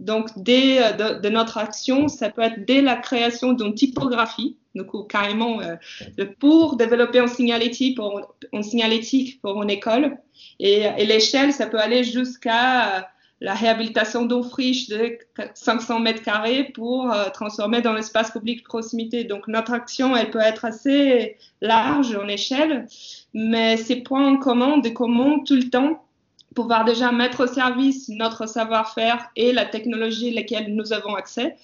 Donc, 0.00 0.30
dès 0.36 0.82
euh, 0.82 1.20
de, 1.20 1.28
notre 1.28 1.58
action, 1.58 2.08
ça 2.08 2.30
peut 2.30 2.42
être 2.42 2.64
dès 2.64 2.80
la 2.80 2.96
création 2.96 3.52
d'une 3.52 3.74
typographie, 3.74 4.56
donc 4.74 5.08
carrément 5.10 5.60
euh, 5.60 5.76
pour 6.38 6.76
développer 6.76 7.18
un 7.18 7.26
signalétique 7.26 7.96
pour, 7.96 8.34
un 8.52 8.62
signalétique 8.62 9.40
pour 9.42 9.62
une 9.62 9.68
école. 9.68 10.16
Et, 10.58 10.88
l'échelle, 11.04 11.52
ça 11.52 11.66
peut 11.66 11.78
aller 11.78 12.02
jusqu'à 12.02 12.98
euh, 12.98 13.00
la 13.42 13.54
réhabilitation 13.54 14.24
d'une 14.24 14.42
friche 14.42 14.88
de 14.88 15.18
500 15.54 16.00
mètres 16.00 16.22
carrés 16.22 16.64
pour 16.74 17.10
transformer 17.32 17.80
dans 17.80 17.94
l'espace 17.94 18.30
public 18.30 18.58
de 18.58 18.64
proximité. 18.64 19.24
Donc, 19.24 19.48
notre 19.48 19.72
action, 19.72 20.14
elle 20.14 20.30
peut 20.30 20.40
être 20.40 20.66
assez 20.66 21.38
large 21.62 22.14
en 22.14 22.28
échelle, 22.28 22.86
mais 23.32 23.78
ces 23.78 23.96
points 23.96 24.26
en 24.26 24.36
commun 24.36 24.76
de 24.76 24.90
comment 24.90 25.42
tout 25.42 25.56
le 25.56 25.70
temps 25.70 26.04
pouvoir 26.54 26.84
déjà 26.84 27.12
mettre 27.12 27.44
au 27.44 27.46
service 27.46 28.08
notre 28.08 28.46
savoir-faire 28.46 29.30
et 29.36 29.52
la 29.52 29.66
technologie 29.66 30.30
à 30.30 30.34
laquelle 30.34 30.74
nous 30.74 30.92
avons 30.92 31.14
accès 31.14 31.56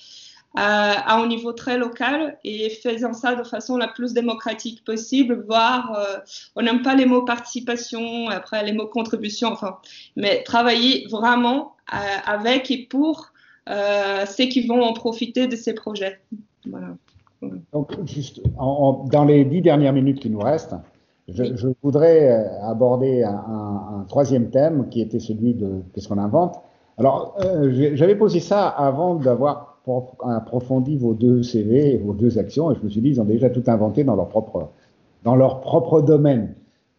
euh, 0.57 0.61
à 0.61 1.16
un 1.16 1.26
niveau 1.26 1.53
très 1.53 1.76
local 1.76 2.39
et 2.43 2.70
faisant 2.70 3.12
ça 3.12 3.34
de 3.34 3.45
façon 3.45 3.76
la 3.76 3.89
plus 3.89 4.14
démocratique 4.14 4.82
possible, 4.87 5.45
voire 5.47 5.93
euh, 5.99 6.16
on 6.55 6.62
n'aime 6.62 6.80
pas 6.80 6.95
les 6.95 7.05
mots 7.05 7.26
participation, 7.26 8.30
après 8.30 8.64
les 8.64 8.72
mots 8.72 8.87
contribution, 8.87 9.49
enfin, 9.49 9.76
mais 10.14 10.43
travailler 10.45 11.07
vraiment 11.11 11.76
euh, 11.93 11.97
avec 12.24 12.70
et 12.70 12.87
pour 12.87 13.32
ceux 13.68 14.45
qui 14.45 14.66
vont 14.66 14.80
en 14.80 14.93
profiter 14.93 15.47
de 15.47 15.57
ces 15.57 15.74
projets. 15.74 16.20
Voilà. 16.64 16.97
Donc, 17.72 17.93
juste 18.07 18.41
dans 18.57 19.24
les 19.26 19.45
dix 19.45 19.61
dernières 19.61 19.93
minutes 19.93 20.20
qui 20.20 20.30
nous 20.30 20.39
restent, 20.39 20.76
je, 21.29 21.68
voudrais 21.83 22.31
euh, 22.31 22.62
aborder 22.62 23.24
un, 23.24 24.05
troisième 24.09 24.51
thème 24.51 24.89
qui 24.91 25.01
était 25.01 25.18
celui 25.18 25.55
de 25.55 25.83
qu'est-ce 25.93 26.09
qu'on 26.09 26.18
invente. 26.18 26.61
Alors, 26.99 27.37
euh, 27.41 27.95
j'avais 27.95 28.14
posé 28.14 28.41
ça 28.41 28.68
avant 28.68 29.16
d'avoir 29.16 29.81
approfondi 30.22 30.97
vos 30.97 31.14
deux 31.14 31.43
CV 31.43 31.95
et 31.95 31.97
vos 31.97 32.12
deux 32.12 32.39
actions, 32.39 32.72
et 32.72 32.74
je 32.74 32.83
me 32.83 32.89
suis 32.89 33.01
dit, 33.01 33.11
ils 33.11 33.20
ont 33.20 33.24
déjà 33.24 33.51
tout 33.51 33.62
inventé 33.66 34.05
dans 34.05 34.16
leur 34.16 34.29
propre, 34.29 34.70
dans 35.24 35.37
leur 35.37 35.61
propre 35.61 36.01
domaine. 36.01 36.55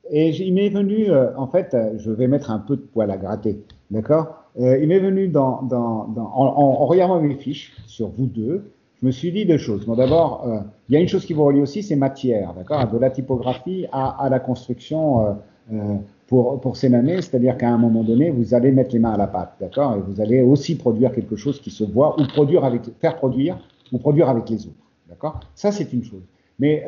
Et 0.09 0.30
il 0.30 0.53
m'est 0.53 0.69
venu, 0.69 1.09
euh, 1.09 1.36
en 1.38 1.47
fait, 1.47 1.75
je 1.97 2.11
vais 2.11 2.28
mettre 2.28 2.51
un 2.51 2.59
peu 2.59 2.75
de 2.75 2.82
poil 2.82 3.11
à 3.11 3.17
gratter, 3.17 3.61
d'accord? 3.91 4.43
Il 4.59 4.88
m'est 4.88 4.99
venu 4.99 5.28
dans, 5.28 5.61
dans, 5.61 6.05
dans 6.07 6.32
en, 6.34 6.45
en, 6.45 6.86
regardant 6.88 7.21
mes 7.21 7.36
fiches 7.36 7.75
sur 7.86 8.07
vous 8.07 8.25
deux, 8.25 8.71
je 9.02 9.06
me 9.06 9.12
suis 9.12 9.32
dit 9.32 9.45
deux 9.45 9.58
choses. 9.58 9.86
Bon, 9.86 9.95
d'abord, 9.95 10.43
euh, 10.48 10.60
il 10.89 10.95
y 10.95 10.98
a 10.98 11.02
une 11.02 11.08
chose 11.08 11.26
qui 11.26 11.34
vous 11.34 11.43
relie 11.43 11.62
aussi, 11.62 11.84
c'est 11.84 11.95
matière, 11.95 12.54
d'accord 12.54 12.91
De 12.91 12.98
la 12.98 13.10
typographie 13.10 13.86
à, 13.91 14.28
la 14.30 14.39
construction 14.39 15.26
euh, 15.26 15.34
euh 15.74 15.95
pour, 16.28 16.60
pour 16.60 16.76
c'est-à-dire 16.76 17.58
qu'à 17.58 17.70
un 17.70 17.78
moment 17.78 18.04
donné, 18.04 18.32
vous 18.32 18.54
allez 18.54 18.74
mettre 18.74 18.91
les 18.91 19.00
mains 19.00 19.14
à 19.14 19.18
la 19.18 19.28
pâte, 19.28 19.54
d'accord 19.62 19.95
Et 19.95 20.02
vous 20.02 20.20
allez 20.20 20.41
aussi 20.41 20.76
produire 20.76 21.14
quelque 21.14 21.38
chose 21.38 21.62
qui 21.62 21.72
se 21.72 21.86
voit, 21.86 22.20
ou 22.20 22.28
produire 22.28 22.66
avec, 22.66 22.82
faire 23.00 23.16
produire, 23.16 23.58
ou 23.93 23.98
produire 23.98 24.28
avec 24.28 24.50
les 24.50 24.66
autres, 24.66 24.76
d'accord 25.08 25.39
Ça, 25.56 25.72
c'est 25.72 25.93
une 25.93 26.04
chose. 26.04 26.24
Mais 26.60 26.86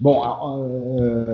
Bon, 0.00 0.22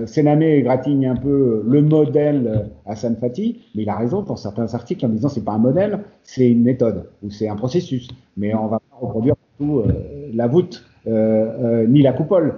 Sénamé 0.06 0.62
gratigne 0.62 1.06
un 1.06 1.16
peu 1.16 1.62
le 1.68 1.82
modèle 1.82 2.70
à 2.86 2.96
San 2.96 3.14
Fati, 3.14 3.60
mais 3.76 3.82
il 3.82 3.88
a 3.88 3.96
raison 3.96 4.24
pour 4.24 4.38
certains 4.38 4.74
articles 4.74 5.04
en 5.04 5.10
disant 5.10 5.28
c'est 5.28 5.44
pas 5.44 5.52
un 5.52 5.58
modèle, 5.58 6.00
c'est 6.22 6.50
une 6.50 6.62
méthode 6.62 7.10
ou 7.22 7.30
c'est 7.30 7.46
un 7.46 7.56
processus. 7.56 8.08
Mais 8.36 8.54
on 8.54 8.66
va 8.66 8.80
pas 8.80 8.96
reproduire 8.98 9.36
tout 9.58 9.78
euh, 9.78 10.30
la 10.32 10.46
voûte 10.46 10.84
euh, 11.06 11.10
euh, 11.12 11.86
ni 11.86 12.02
la 12.02 12.12
coupole, 12.12 12.56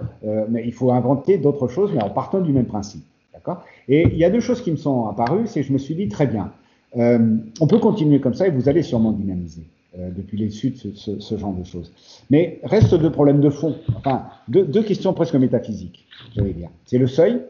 mais 0.48 0.62
il 0.64 0.72
faut 0.72 0.92
inventer 0.92 1.38
d'autres 1.38 1.68
choses, 1.68 1.92
mais 1.94 2.02
en 2.02 2.10
partant 2.10 2.40
du 2.40 2.52
même 2.52 2.66
principe. 2.66 3.04
D'accord? 3.32 3.64
Et 3.88 4.08
il 4.12 4.16
y 4.16 4.24
a 4.24 4.30
deux 4.30 4.40
choses 4.40 4.62
qui 4.62 4.70
me 4.70 4.76
sont 4.76 5.06
apparues, 5.06 5.46
c'est 5.46 5.62
je 5.62 5.72
me 5.72 5.78
suis 5.78 5.94
dit 5.94 6.08
très 6.08 6.26
bien, 6.26 6.52
on 6.94 7.66
peut 7.66 7.78
continuer 7.78 8.20
comme 8.20 8.34
ça 8.34 8.46
et 8.46 8.50
vous 8.50 8.68
allez 8.68 8.82
sûrement 8.82 9.12
dynamiser. 9.12 9.62
Depuis 10.14 10.36
les 10.36 10.50
Suds, 10.50 10.92
ce, 10.94 11.20
ce, 11.20 11.38
genre 11.38 11.54
de 11.54 11.64
choses. 11.64 11.90
Mais 12.28 12.60
reste 12.64 12.94
deux 12.94 13.10
problèmes 13.10 13.40
de 13.40 13.48
fond, 13.48 13.76
enfin, 13.96 14.24
deux, 14.46 14.82
questions 14.82 15.14
presque 15.14 15.34
métaphysiques, 15.36 16.04
j'allais 16.34 16.52
dire. 16.52 16.68
C'est 16.84 16.98
le 16.98 17.06
seuil. 17.06 17.40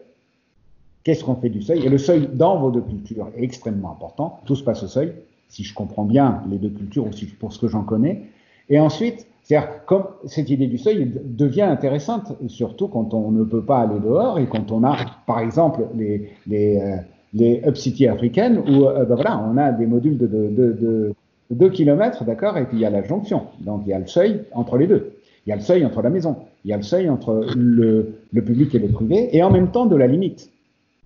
Qu'est-ce 1.03 1.24
qu'on 1.24 1.34
fait 1.34 1.49
du 1.49 1.61
seuil? 1.61 1.84
Et 1.84 1.88
le 1.88 1.99
seuil 1.99 2.28
dans 2.32 2.57
vos 2.59 2.70
deux 2.70 2.82
cultures 2.82 3.30
est 3.36 3.42
extrêmement 3.42 3.90
important. 3.90 4.40
Tout 4.44 4.55
se 4.55 4.62
passe 4.62 4.84
au 4.84 4.86
seuil, 4.86 5.12
si 5.49 5.64
je 5.64 5.74
comprends 5.74 6.05
bien 6.05 6.42
les 6.49 6.59
deux 6.59 6.70
cultures, 6.70 7.09
aussi 7.09 7.26
pour 7.26 7.53
ce 7.53 7.59
que 7.59 7.66
j'en 7.66 7.82
connais. 7.82 8.22
Et 8.68 8.78
ensuite, 8.78 9.26
c'est-à-dire, 9.47 9.84
comme 9.86 10.07
cette 10.24 10.51
idée 10.51 10.66
du 10.66 10.76
seuil 10.76 11.09
devient 11.24 11.62
intéressante, 11.62 12.32
surtout 12.49 12.88
quand 12.88 13.14
on 13.14 13.30
ne 13.30 13.44
peut 13.44 13.62
pas 13.62 13.78
aller 13.78 14.01
dehors 14.01 14.40
et 14.40 14.47
quand 14.47 14.72
on 14.72 14.82
a, 14.82 14.97
par 15.24 15.38
exemple, 15.38 15.86
les, 15.94 16.30
les, 16.49 16.80
euh, 16.80 16.97
les 17.32 17.62
Up 17.64 17.76
City 17.76 18.09
africaines 18.09 18.59
où 18.59 18.86
euh, 18.86 19.05
ben 19.05 19.14
voilà, 19.14 19.40
on 19.49 19.57
a 19.57 19.70
des 19.70 19.86
modules 19.86 20.18
de, 20.18 20.26
de, 20.26 20.49
de, 20.49 20.72
de 20.72 21.14
2 21.53 21.68
km, 21.70 22.24
d'accord, 22.24 22.59
et 22.59 22.64
puis 22.64 22.78
il 22.78 22.80
y 22.80 22.86
a 22.86 22.90
la 22.90 23.05
jonction. 23.05 23.42
Donc 23.61 23.82
il 23.86 23.90
y 23.90 23.92
a 23.92 24.01
le 24.01 24.09
seuil 24.09 24.42
entre 24.51 24.78
les 24.78 24.88
deux. 24.88 25.12
Il 25.47 25.51
y 25.51 25.53
a 25.53 25.57
le 25.57 25.62
seuil 25.62 25.86
entre 25.86 26.03
la 26.03 26.11
maison. 26.11 26.34
Il 26.64 26.72
y 26.72 26.74
a 26.74 26.76
le 26.76 26.82
seuil 26.82 27.09
entre 27.09 27.47
le, 27.55 28.14
le 28.32 28.42
public 28.42 28.74
et 28.74 28.80
le 28.80 28.88
privé, 28.88 29.28
et 29.30 29.44
en 29.44 29.51
même 29.51 29.70
temps 29.70 29.86
de 29.86 29.94
la 29.94 30.09
limite. 30.09 30.51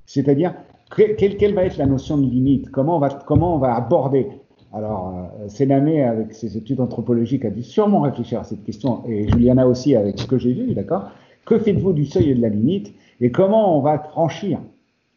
C'est-à-dire, 0.07 0.55
quelle, 0.97 1.37
quelle, 1.37 1.53
va 1.53 1.65
être 1.65 1.77
la 1.77 1.85
notion 1.85 2.17
de 2.17 2.23
limite? 2.23 2.71
Comment 2.71 2.97
on, 2.97 3.01
va, 3.01 3.11
comment 3.27 3.55
on 3.57 3.59
va 3.59 3.75
aborder? 3.75 4.29
Alors, 4.73 5.31
euh, 5.41 6.09
avec 6.09 6.33
ses 6.33 6.57
études 6.57 6.81
anthropologiques, 6.81 7.45
a 7.45 7.51
dû 7.51 7.63
sûrement 7.63 8.01
réfléchir 8.01 8.41
à 8.41 8.45
cette 8.45 8.63
question, 8.65 9.03
et 9.07 9.29
Juliana 9.29 9.67
aussi 9.67 9.97
avec 9.97 10.19
ce 10.19 10.27
que 10.27 10.39
j'ai 10.39 10.53
vu, 10.53 10.75
d'accord? 10.75 11.11
Que 11.45 11.59
faites-vous 11.59 11.93
du 11.93 12.07
seuil 12.07 12.31
et 12.31 12.35
de 12.35 12.43
la 12.43 12.49
limite? 12.49 12.93
Et 13.21 13.31
comment 13.33 13.77
on 13.77 13.81
va 13.81 13.99
franchir? 13.99 14.61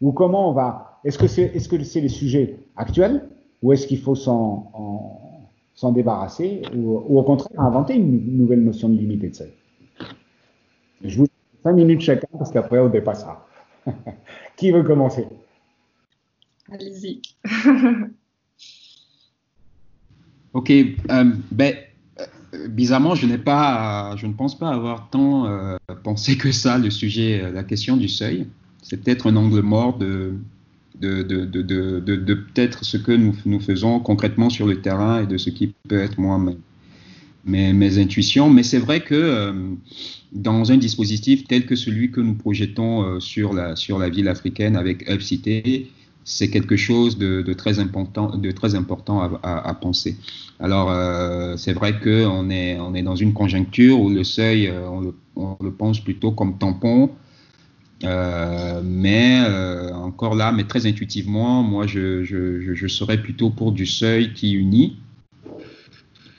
Ou 0.02 0.12
comment 0.12 0.50
on 0.50 0.54
va... 0.54 1.00
Est-ce 1.04 1.18
que 1.18 1.28
c'est 1.28 1.44
est 1.44 1.60
-ce 1.60 1.84
c'est 1.84 2.02
les 2.02 2.10
sujets 2.10 2.58
actuels 2.76 3.30
ou 3.62 3.72
est-ce 3.74 3.88
qu'il 3.88 4.00
faut 4.00 4.16
s'en 4.16 5.92
débarrasser? 5.94 6.64
Ou, 6.76 6.98
au 6.98 7.24
contraire 7.24 7.60
inventer 7.60 7.96
une 7.96 8.38
nouvelle 8.38 8.64
notion 8.64 8.90
de 8.90 8.98
limite 8.98 9.22
de 9.22 9.34
seuil? 9.34 9.54
Je 11.04 11.18
vous 11.18 11.28
cinq 11.64 11.74
minutes 11.74 12.02
chacun 12.02 12.28
parce 12.38 12.52
qu'après 12.52 12.80
on 12.80 12.90
dépassera. 12.90 13.46
Qui 14.58 14.72
veut 14.72 14.84
commencer? 14.84 15.28
Allez-y. 16.72 17.22
ok, 20.54 20.72
euh, 20.72 21.32
ben, 21.52 21.76
euh, 22.20 22.68
bizarrement, 22.68 23.16
je 23.16 23.26
n'ai 23.26 23.38
pas, 23.38 24.16
je 24.18 24.28
ne 24.28 24.34
pense 24.34 24.58
pas 24.58 24.70
avoir 24.70 25.10
tant 25.10 25.48
euh, 25.48 25.78
pensé 26.04 26.38
que 26.38 26.52
ça 26.52 26.78
le 26.78 26.90
sujet, 26.90 27.52
la 27.52 27.64
question 27.64 27.98
du 27.98 28.08
seuil. 28.08 28.48
C'est 28.82 29.04
peut-être 29.04 29.32
un 29.32 29.36
angle 29.36 29.62
mort 29.62 29.98
de, 29.98 30.34
de, 31.00 31.24
de, 31.24 31.46
de, 31.46 32.34
peut-être 32.34 32.86
ce 32.86 32.98
que 32.98 33.12
nous, 33.12 33.36
nous, 33.46 33.60
faisons 33.60 34.00
concrètement 34.00 34.50
sur 34.50 34.68
le 34.68 34.82
terrain 34.82 35.24
et 35.24 35.28
de 35.28 35.38
ce 35.38 35.50
qui 35.50 35.74
peut 35.88 36.00
être 36.00 36.20
moi 36.20 36.40
mes, 37.46 37.74
mes, 37.74 37.98
intuitions. 37.98 38.50
Mais 38.50 38.64
c'est 38.64 38.80
vrai 38.80 39.02
que 39.02 39.54
dans 40.34 40.72
un 40.72 40.78
dispositif 40.78 41.46
tel 41.48 41.66
que 41.66 41.76
celui 41.76 42.12
que 42.12 42.20
nous 42.20 42.36
projetons 42.36 43.22
sur, 43.22 43.54
la, 43.54 43.78
sur 43.78 43.98
la 43.98 44.10
ville 44.10 44.28
africaine 44.28 44.76
avec 44.76 45.10
UpCité, 45.10 45.90
c'est 46.24 46.50
quelque 46.50 46.76
chose 46.76 47.18
de, 47.18 47.54
très 47.54 47.80
important, 47.80 48.36
de 48.36 48.52
très 48.52 48.76
important 48.76 49.40
à, 49.44 49.74
penser. 49.74 50.18
Alors, 50.60 50.92
euh, 50.92 51.58
c'est 51.58 51.74
vrai 51.74 52.00
qu'on 52.00 52.50
est, 52.50 52.80
on 52.80 52.94
est 52.94 53.04
dans 53.04 53.16
une 53.16 53.34
conjoncture 53.34 54.00
où 54.00 54.10
le 54.10 54.24
seuil, 54.24 54.72
on 54.72 55.02
le, 55.02 55.16
on 55.36 55.58
le 55.62 55.72
pense 55.72 56.00
plutôt 56.00 56.32
comme 56.32 56.58
tampon 56.58 57.12
euh, 58.04 58.82
mais 58.84 59.44
euh, 59.48 59.94
encore 59.94 60.36
là, 60.36 60.52
mais 60.52 60.66
très 60.66 60.86
intuitivement, 60.86 61.64
moi, 61.64 61.88
je, 61.88 62.24
je, 62.24 62.74
je, 62.74 62.88
serais 62.88 63.22
plutôt 63.22 63.50
pour 63.50 63.72
du 63.72 63.86
seuil 63.86 64.34
qui 64.34 64.54
unit 64.54 64.98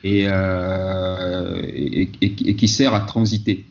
euh, 0.05 1.63
et, 1.65 2.11
et, 2.21 2.57
qui 2.57 2.69
sert 2.69 2.93
à 2.93 3.01
transiter. 3.01 3.65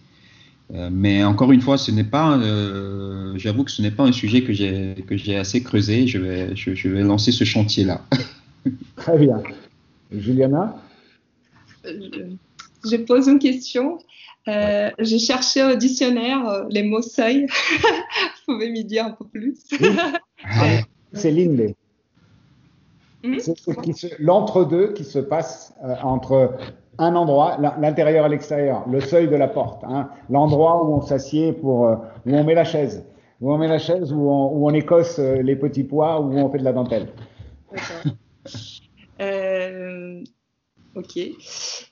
Mais 0.92 1.24
encore 1.24 1.52
une 1.52 1.62
fois, 1.62 1.78
ce 1.78 1.92
n'est 1.92 2.04
pas, 2.04 2.40
j'avoue 3.36 3.64
que 3.64 3.72
ce 3.72 3.82
n'est 3.82 3.92
pas 3.92 4.04
un 4.04 4.12
sujet 4.12 4.44
que 4.44 4.54
j'ai 4.54 4.96
que 5.08 5.16
j'ai 5.16 5.38
assez 5.38 5.62
creusé. 5.62 6.08
Je 6.08 6.18
vais 6.18 6.56
je, 6.56 6.90
vais 6.90 7.04
lancer 7.04 7.32
ce 7.32 7.44
chantier 7.44 7.84
là. 7.84 8.02
Très 8.96 9.18
bien, 9.18 9.42
Juliana. 10.12 10.76
Je 11.84 12.96
pose 12.98 13.28
une 13.28 13.40
question. 13.40 14.00
j'ai 14.48 15.20
cherché 15.20 15.64
au 15.64 15.76
dictionnaire 15.76 16.66
les 16.70 16.84
mots 16.84 17.02
seuil. 17.02 17.46
Vous 18.48 18.56
pouvez 18.56 18.72
m'y 18.72 18.84
dire 18.84 19.06
un 19.06 19.12
peu 19.12 19.26
plus. 19.26 19.56
C'est 21.14 21.32
l'inde. 21.32 21.74
Hmm? 23.24 23.38
C'est 23.94 24.20
l'entre-deux 24.20 24.94
qui 24.94 25.06
se 25.06 25.20
passe 25.20 25.74
euh, 25.84 25.96
entre 26.04 26.58
un 26.98 27.16
endroit, 27.16 27.58
l'intérieur 27.80 28.26
et 28.26 28.30
l'extérieur, 28.30 28.88
le 28.90 29.00
seuil 29.02 29.28
de 29.28 29.36
la 29.36 29.48
porte, 29.48 29.84
hein, 29.84 30.10
l'endroit 30.30 30.86
où 30.86 30.94
on 30.94 31.02
s'assied 31.02 31.54
pour, 31.54 31.88
euh, 31.88 31.96
où 32.26 32.34
on 32.34 32.44
met 32.44 32.54
la 32.54 32.64
chaise, 32.64 33.06
où 33.42 33.52
on 33.52 33.58
met 33.58 33.68
la 33.68 33.80
chaise, 33.80 34.14
où 34.14 34.30
on, 34.30 34.52
où 34.54 34.68
on 34.68 34.74
écosse 34.74 35.20
euh, 35.20 35.42
les 35.42 35.56
petits 35.56 35.84
pois, 35.84 36.22
où 36.22 36.34
on 36.34 36.50
fait 36.50 36.60
de 36.60 36.64
la 36.64 36.74
dentelle. 36.74 37.08
ok. 40.96 41.16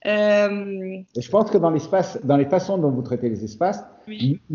je 0.03 1.29
pense 1.29 1.49
que 1.49 1.57
dans 1.57 1.71
l'espace, 1.71 2.19
dans 2.23 2.37
les 2.37 2.45
façons 2.45 2.77
dont 2.77 2.91
vous 2.91 3.01
traitez 3.01 3.29
les 3.29 3.43
espaces, 3.43 3.83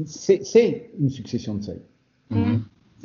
c'est 0.05 0.91
une 0.99 1.11
succession 1.11 1.55
de 1.55 1.63
seuils. 1.63 1.83
Hmm. 2.31 2.59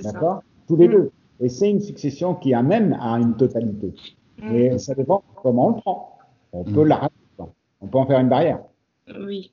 D'accord? 0.04 0.44
Tous 0.68 0.76
les 0.76 0.88
hmm. 0.88 0.92
deux. 0.92 1.12
Et 1.42 1.50
c'est 1.50 1.70
une 1.70 1.82
succession 1.82 2.36
qui 2.36 2.54
amène 2.54 2.98
à 3.02 3.16
une 3.16 3.36
totalité. 3.36 3.94
Mm. 4.42 4.56
Et 4.56 4.78
ça 4.78 4.94
dépend 4.94 5.24
comment 5.42 5.68
on 5.68 5.70
le 5.70 5.82
prend. 5.82 6.18
On 6.54 6.64
peut 6.64 6.84
l'arrêter. 6.84 7.16
On 7.82 7.88
peut 7.88 7.97
en 7.97 8.05
faire 8.05 8.19
une 8.19 8.29
barrière. 8.29 8.59
Oui. 9.19 9.51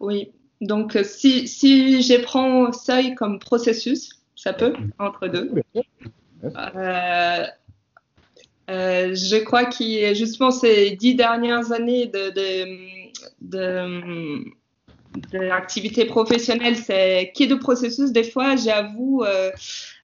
Oui. 0.00 0.32
Donc, 0.60 0.98
si, 1.02 1.48
si 1.48 2.02
je 2.02 2.22
prends 2.22 2.72
seuil 2.72 3.14
comme 3.14 3.38
processus, 3.38 4.10
ça 4.36 4.52
peut, 4.52 4.74
entre 4.98 5.28
deux. 5.28 5.50
Euh, 6.44 7.44
euh, 8.70 9.14
je 9.14 9.42
crois 9.42 9.64
que 9.64 10.14
justement 10.14 10.50
ces 10.50 10.92
dix 10.92 11.14
dernières 11.14 11.72
années 11.72 12.06
de, 12.06 12.30
de, 12.30 12.66
de, 13.40 14.44
l'activité 15.38 16.04
professionnelle, 16.04 16.76
c'est 16.76 17.32
qui 17.34 17.46
de 17.46 17.54
processus? 17.54 18.12
Des 18.12 18.24
fois, 18.24 18.56
j'avoue, 18.56 19.22
euh, 19.22 19.50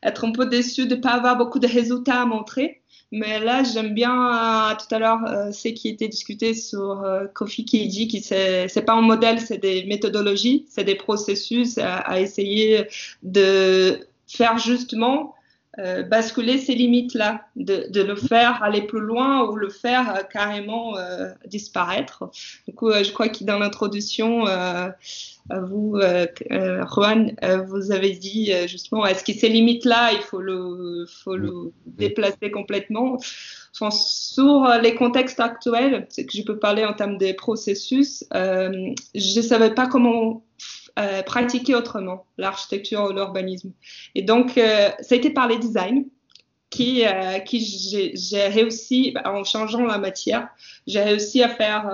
être 0.03 0.25
un 0.25 0.33
peu 0.33 0.47
déçu 0.47 0.87
de 0.87 0.95
ne 0.95 1.01
pas 1.01 1.11
avoir 1.11 1.37
beaucoup 1.37 1.59
de 1.59 1.67
résultats 1.67 2.23
à 2.23 2.27
montrer. 2.27 2.80
Mais 3.13 3.41
là, 3.41 3.65
j'aime 3.65 3.93
bien 3.93 4.71
euh, 4.71 4.75
tout 4.77 4.95
à 4.95 4.99
l'heure 5.01 5.25
euh, 5.27 5.51
ce 5.51 5.69
qui 5.69 5.89
était 5.89 6.07
discuté 6.07 6.55
sur 6.55 7.03
euh, 7.03 7.27
Kofi 7.27 7.65
qui 7.65 7.89
dit 7.89 8.07
que 8.07 8.21
c'est 8.21 8.85
pas 8.87 8.93
un 8.93 9.01
modèle, 9.01 9.41
c'est 9.41 9.59
des 9.59 9.85
méthodologies, 9.85 10.67
c'est 10.69 10.85
des 10.85 10.95
processus 10.95 11.79
à, 11.79 12.21
essayer 12.21 12.87
de 13.25 14.07
faire 14.29 14.59
justement 14.59 15.35
euh, 15.79 16.03
basculer 16.03 16.59
ces 16.59 16.75
limites-là, 16.75 17.47
de, 17.55 17.87
de, 17.91 18.03
le 18.03 18.17
faire 18.17 18.61
aller 18.61 18.83
plus 18.83 19.01
loin 19.01 19.49
ou 19.49 19.55
le 19.55 19.69
faire 19.69 20.17
euh, 20.17 20.23
carrément 20.25 20.99
euh, 20.99 21.31
disparaître. 21.47 22.29
Du 22.67 22.75
coup, 22.75 22.91
je 22.93 23.13
crois 23.13 23.29
que 23.29 23.45
dans 23.45 23.57
l'introduction, 23.61 24.47
vous, 25.49 26.01
Juan, 26.51 27.37
vous 27.69 27.93
avez 27.93 28.11
dit 28.11 28.53
justement, 28.67 29.07
est-ce 29.07 29.23
que 29.23 29.33
ces 29.33 29.49
limites-là, 29.49 30.13
il 30.13 30.23
faut 30.23 30.41
le, 30.41 31.07
faut 31.07 31.37
le 31.37 31.73
déplacer 31.87 32.51
complètement? 32.51 33.19
Sur 33.73 34.69
les 34.83 34.95
contextes 34.95 35.41
actuels, 35.41 36.07
c'est 36.11 36.27
que 36.27 36.33
je 36.37 36.43
peux 36.43 36.59
parler 36.59 36.85
en 36.85 36.93
termes 36.93 37.19
des 37.19 37.35
processus, 37.35 38.25
je 38.33 38.93
ne 39.15 39.43
savais 39.43 39.75
pas 39.75 39.87
comment 39.87 40.43
euh, 40.99 41.23
pratiquer 41.23 41.75
autrement 41.75 42.27
l'architecture 42.37 43.05
ou 43.09 43.13
l'urbanisme. 43.13 43.73
Et 44.15 44.23
donc, 44.23 44.59
euh, 44.59 44.91
ça 45.01 45.15
a 45.15 45.19
été 45.19 45.31
par 45.31 45.47
les 45.47 45.57
designs 45.57 46.05
qui, 46.69 47.07
euh, 47.07 47.39
qui 47.39 47.61
j'ai 48.15 48.47
réussi, 48.49 49.13
bah, 49.13 49.23
en 49.27 49.45
changeant 49.45 49.87
la 49.87 49.99
matière, 49.99 50.49
j'ai 50.87 51.01
réussi 51.01 51.43
à 51.43 51.49
faire 51.49 51.89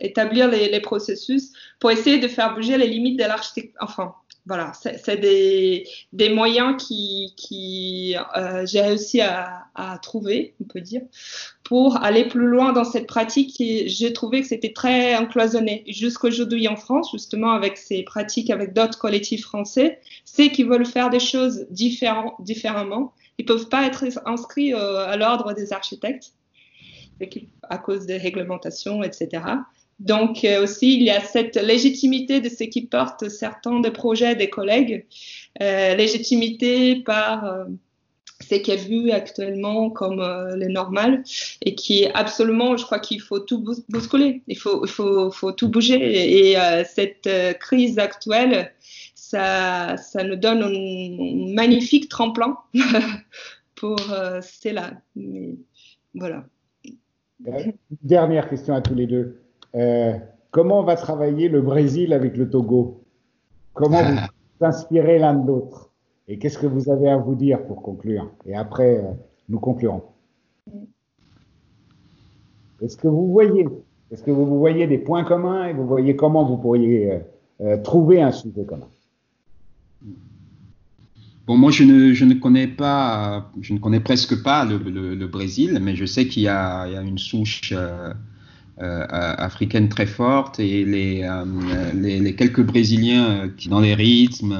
établir 0.00 0.48
les, 0.48 0.68
les, 0.68 0.80
processus 0.80 1.52
pour 1.80 1.90
essayer 1.90 2.18
de 2.18 2.28
faire 2.28 2.54
bouger 2.54 2.76
les 2.76 2.86
limites 2.86 3.18
de 3.18 3.24
l'architecture, 3.24 3.74
enfin, 3.80 4.14
voilà, 4.48 4.72
c'est 4.72 5.20
des, 5.20 6.30
moyens 6.30 6.82
qui, 6.82 7.34
qui 7.36 8.16
euh, 8.34 8.64
j'ai 8.64 8.80
réussi 8.80 9.20
à, 9.20 9.66
à, 9.74 9.98
trouver, 9.98 10.54
on 10.62 10.64
peut 10.64 10.80
dire, 10.80 11.02
pour 11.64 12.02
aller 12.02 12.26
plus 12.26 12.46
loin 12.46 12.72
dans 12.72 12.84
cette 12.84 13.06
pratique. 13.06 13.54
J'ai 13.58 14.12
trouvé 14.14 14.40
que 14.40 14.46
c'était 14.46 14.72
très 14.72 15.14
encloisonné. 15.16 15.84
Jusqu'aujourd'hui 15.86 16.66
en 16.66 16.76
France, 16.76 17.10
justement, 17.12 17.52
avec 17.52 17.76
ces 17.76 18.02
pratiques 18.04 18.48
avec 18.48 18.72
d'autres 18.72 18.98
collectifs 18.98 19.42
français, 19.42 20.00
c'est 20.24 20.50
qu'ils 20.50 20.66
veulent 20.66 20.86
faire 20.86 21.10
des 21.10 21.20
choses 21.20 21.66
différemment. 21.68 23.12
Ils 23.36 23.44
peuvent 23.44 23.68
pas 23.68 23.84
être 23.84 24.04
inscrits 24.24 24.72
euh, 24.72 25.06
à 25.06 25.18
l'ordre 25.18 25.52
des 25.52 25.74
architectes 25.74 26.32
à 27.68 27.78
cause 27.78 28.06
des 28.06 28.16
réglementations, 28.16 29.02
etc. 29.02 29.42
Donc 29.98 30.44
euh, 30.44 30.62
aussi, 30.62 30.94
il 30.94 31.02
y 31.02 31.10
a 31.10 31.20
cette 31.20 31.56
légitimité 31.56 32.40
de 32.40 32.48
ce 32.48 32.64
qui 32.64 32.82
porte 32.86 33.28
certains 33.28 33.80
des 33.80 33.90
projets 33.90 34.36
des 34.36 34.48
collègues, 34.48 35.06
euh, 35.60 35.96
légitimité 35.96 36.96
par 37.02 37.44
euh, 37.44 37.64
ce 38.48 38.54
qui 38.54 38.70
est 38.70 38.76
vu 38.76 39.10
actuellement 39.10 39.90
comme 39.90 40.20
le 40.20 40.68
normal 40.68 41.24
et 41.64 41.74
qui 41.74 42.04
est 42.04 42.14
absolument, 42.14 42.76
je 42.76 42.84
crois 42.84 43.00
qu'il 43.00 43.20
faut 43.20 43.40
tout 43.40 43.64
bousculer, 43.88 44.42
il 44.46 44.56
faut, 44.56 44.86
tout 45.56 45.68
bouger. 45.68 45.96
Et, 45.96 46.52
et 46.52 46.84
cette 46.84 47.28
crise 47.58 47.98
actuelle, 47.98 48.72
ça, 49.16 49.96
nous 50.24 50.36
donne 50.36 50.62
un, 50.62 51.52
magnifique 51.52 52.08
tremplin 52.08 52.56
pour 53.74 53.98
cela. 53.98 54.92
Voilà. 56.14 56.46
Dernière 58.02 58.48
question 58.48 58.76
à 58.76 58.80
tous 58.80 58.94
les 58.94 59.08
deux. 59.08 59.47
Euh, 59.74 60.18
comment 60.50 60.82
va 60.82 60.96
travailler 60.96 61.48
le 61.48 61.60
Brésil 61.60 62.12
avec 62.12 62.36
le 62.36 62.48
Togo? 62.48 63.02
Comment 63.74 64.02
vous 64.02 64.18
inspirez 64.64 65.18
l'un 65.18 65.34
de 65.34 65.46
l'autre? 65.46 65.90
Et 66.26 66.38
qu'est-ce 66.38 66.58
que 66.58 66.66
vous 66.66 66.90
avez 66.90 67.08
à 67.08 67.16
vous 67.16 67.34
dire 67.34 67.64
pour 67.66 67.82
conclure? 67.82 68.30
Et 68.44 68.54
après, 68.54 68.98
euh, 68.98 69.12
nous 69.48 69.58
conclurons. 69.58 70.02
Est-ce 72.80 72.96
que 72.96 73.08
vous 73.08 73.30
voyez 73.32 73.66
Est-ce 74.10 74.22
que 74.22 74.30
vous 74.30 74.58
voyez 74.58 74.86
des 74.86 74.98
points 74.98 75.24
communs 75.24 75.66
et 75.66 75.72
vous 75.72 75.86
voyez 75.86 76.16
comment 76.16 76.44
vous 76.44 76.58
pourriez 76.58 77.22
euh, 77.60 77.76
trouver 77.82 78.22
un 78.22 78.30
sujet 78.30 78.64
commun? 78.64 78.88
Bon, 81.46 81.56
moi, 81.56 81.70
je 81.70 81.82
ne, 81.82 82.12
je 82.12 82.26
ne, 82.26 82.34
connais 82.34 82.66
pas, 82.66 83.50
je 83.62 83.72
ne 83.72 83.78
connais 83.78 84.00
presque 84.00 84.42
pas 84.42 84.66
le, 84.66 84.76
le, 84.76 85.26
Brésil, 85.26 85.78
mais 85.80 85.96
je 85.96 86.04
sais 86.04 86.28
qu'il 86.28 86.42
y, 86.42 86.44
y, 86.44 86.48
a 86.48 87.00
une 87.00 87.16
souche 87.16 87.72
euh, 87.74 88.12
africaine 88.80 89.88
très 89.88 90.06
forte 90.06 90.60
et 90.60 90.84
les, 90.84 91.22
euh, 91.24 91.44
les, 91.94 92.34
quelques 92.34 92.62
Brésiliens 92.62 93.24
euh, 93.24 93.48
qui, 93.56 93.68
dans 93.68 93.80
les 93.80 93.94
rythmes, 93.94 94.56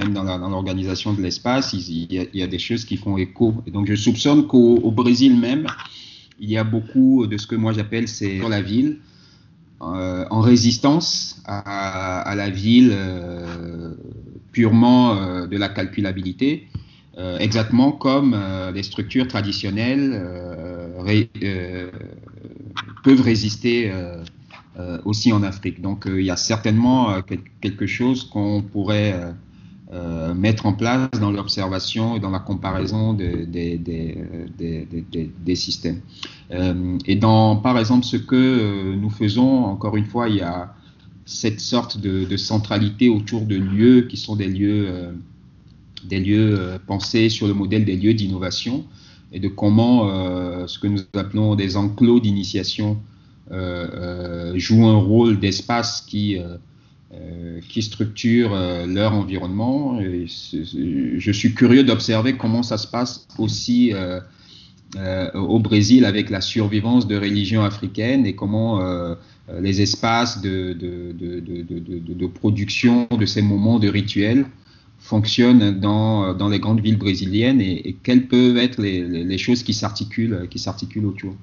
même 0.00 0.12
dans 0.12 0.48
l'organisation 0.48 1.12
de 1.12 1.22
l'espace, 1.22 1.72
il, 1.72 2.28
y 2.34 2.42
a 2.42 2.46
des 2.46 2.58
choses 2.58 2.84
qui 2.84 2.96
font 2.96 3.16
écho. 3.16 3.54
Et 3.66 3.70
donc, 3.70 3.86
je 3.86 3.94
soupçonne 3.94 4.46
qu'au 4.46 4.90
Brésil 4.90 5.38
même, 5.38 5.66
il 6.40 6.50
y 6.50 6.58
a 6.58 6.64
beaucoup 6.64 7.26
de 7.26 7.36
ce 7.36 7.46
que 7.46 7.54
moi 7.54 7.72
j'appelle 7.72 8.08
c'est 8.08 8.38
la 8.48 8.60
ville, 8.60 8.98
euh, 9.82 10.24
en 10.30 10.40
résistance 10.40 11.42
à, 11.46 12.32
la 12.36 12.48
ville 12.48 12.90
euh, 12.92 13.92
purement 14.52 15.16
euh, 15.16 15.46
de 15.46 15.58
la 15.58 15.68
calculabilité, 15.68 16.68
exactement 17.16 17.92
comme 17.92 18.36
les 18.74 18.82
structures 18.82 19.28
traditionnelles 19.28 20.20
ré, 20.98 21.30
peuvent 23.04 23.20
résister 23.20 23.90
euh, 23.92 24.24
euh, 24.78 24.98
aussi 25.04 25.32
en 25.32 25.44
Afrique. 25.44 25.80
Donc 25.80 26.06
euh, 26.06 26.20
il 26.20 26.26
y 26.26 26.30
a 26.30 26.36
certainement 26.36 27.20
quelque 27.60 27.86
chose 27.86 28.24
qu'on 28.24 28.62
pourrait 28.62 29.34
mettre 30.34 30.66
en 30.66 30.72
place 30.72 31.08
dans 31.20 31.30
l'observation 31.30 32.16
et 32.16 32.20
dans 32.20 32.30
la 32.30 32.40
comparaison 32.40 33.12
des, 33.14 33.38
systèmes. 35.54 36.00
et 36.50 37.14
dans, 37.14 37.56
par 37.56 37.78
exemple, 37.78 38.04
ce 38.04 38.16
que 38.16 38.96
nous 38.96 39.10
faisons, 39.10 39.66
encore 39.66 39.96
une 39.96 40.06
fois, 40.06 40.28
il 40.28 40.36
y 40.36 40.40
a 40.40 40.74
cette 41.26 41.60
sorte 41.60 41.98
de 42.00 42.36
centralité 42.36 43.08
autour 43.08 43.42
de 43.42 43.54
lieux 43.54 44.08
qui 44.08 44.16
sont 44.16 44.34
des 44.34 44.48
lieux, 44.48 45.14
des 46.06 46.20
lieux 46.20 46.78
pensés 46.86 47.28
sur 47.28 47.46
le 47.46 47.54
modèle 47.54 47.84
des 47.84 47.96
lieux 47.96 48.14
d'innovation 48.14 48.84
et 49.34 49.40
de 49.40 49.48
comment 49.48 50.08
euh, 50.08 50.66
ce 50.66 50.78
que 50.78 50.86
nous 50.86 51.00
appelons 51.14 51.56
des 51.56 51.76
enclos 51.76 52.20
d'initiation 52.20 53.02
euh, 53.50 53.88
euh, 53.92 54.58
jouent 54.58 54.86
un 54.86 54.96
rôle 54.96 55.38
d'espace 55.40 56.00
qui, 56.00 56.38
qui 57.68 57.82
structure 57.82 58.56
leur 58.86 59.12
environnement. 59.12 60.00
Je 60.00 61.32
suis 61.32 61.54
curieux 61.54 61.84
d'observer 61.84 62.36
comment 62.36 62.62
ça 62.62 62.78
se 62.78 62.86
passe 62.86 63.26
aussi 63.38 63.92
au 65.34 65.58
Brésil 65.58 66.04
avec 66.04 66.30
la 66.30 66.40
survivance 66.40 67.06
de 67.06 67.16
religions 67.16 67.62
africaines 67.62 68.26
et 68.26 68.34
comment 68.34 68.80
les 69.60 69.80
espaces 69.80 70.40
de, 70.40 70.72
de, 70.72 71.12
de, 71.12 72.14
de, 72.14 72.26
production 72.26 73.06
de 73.16 73.26
ces 73.26 73.42
moments 73.42 73.78
de 73.78 73.88
rituels 73.88 74.46
fonctionnent 75.04 75.78
dans, 75.80 76.34
dans 76.34 76.48
les 76.48 76.58
grandes 76.58 76.80
villes 76.80 76.98
brésiliennes 76.98 77.60
et, 77.60 77.96
quelles 78.02 78.26
peuvent 78.26 78.56
être 78.56 78.80
les, 78.80 79.02
les 79.02 79.38
choses 79.38 79.62
qui 79.62 79.74
s'articulent 79.74 80.48
qui 80.50 80.58
s'articulent 80.58 81.06
autour. 81.06 81.34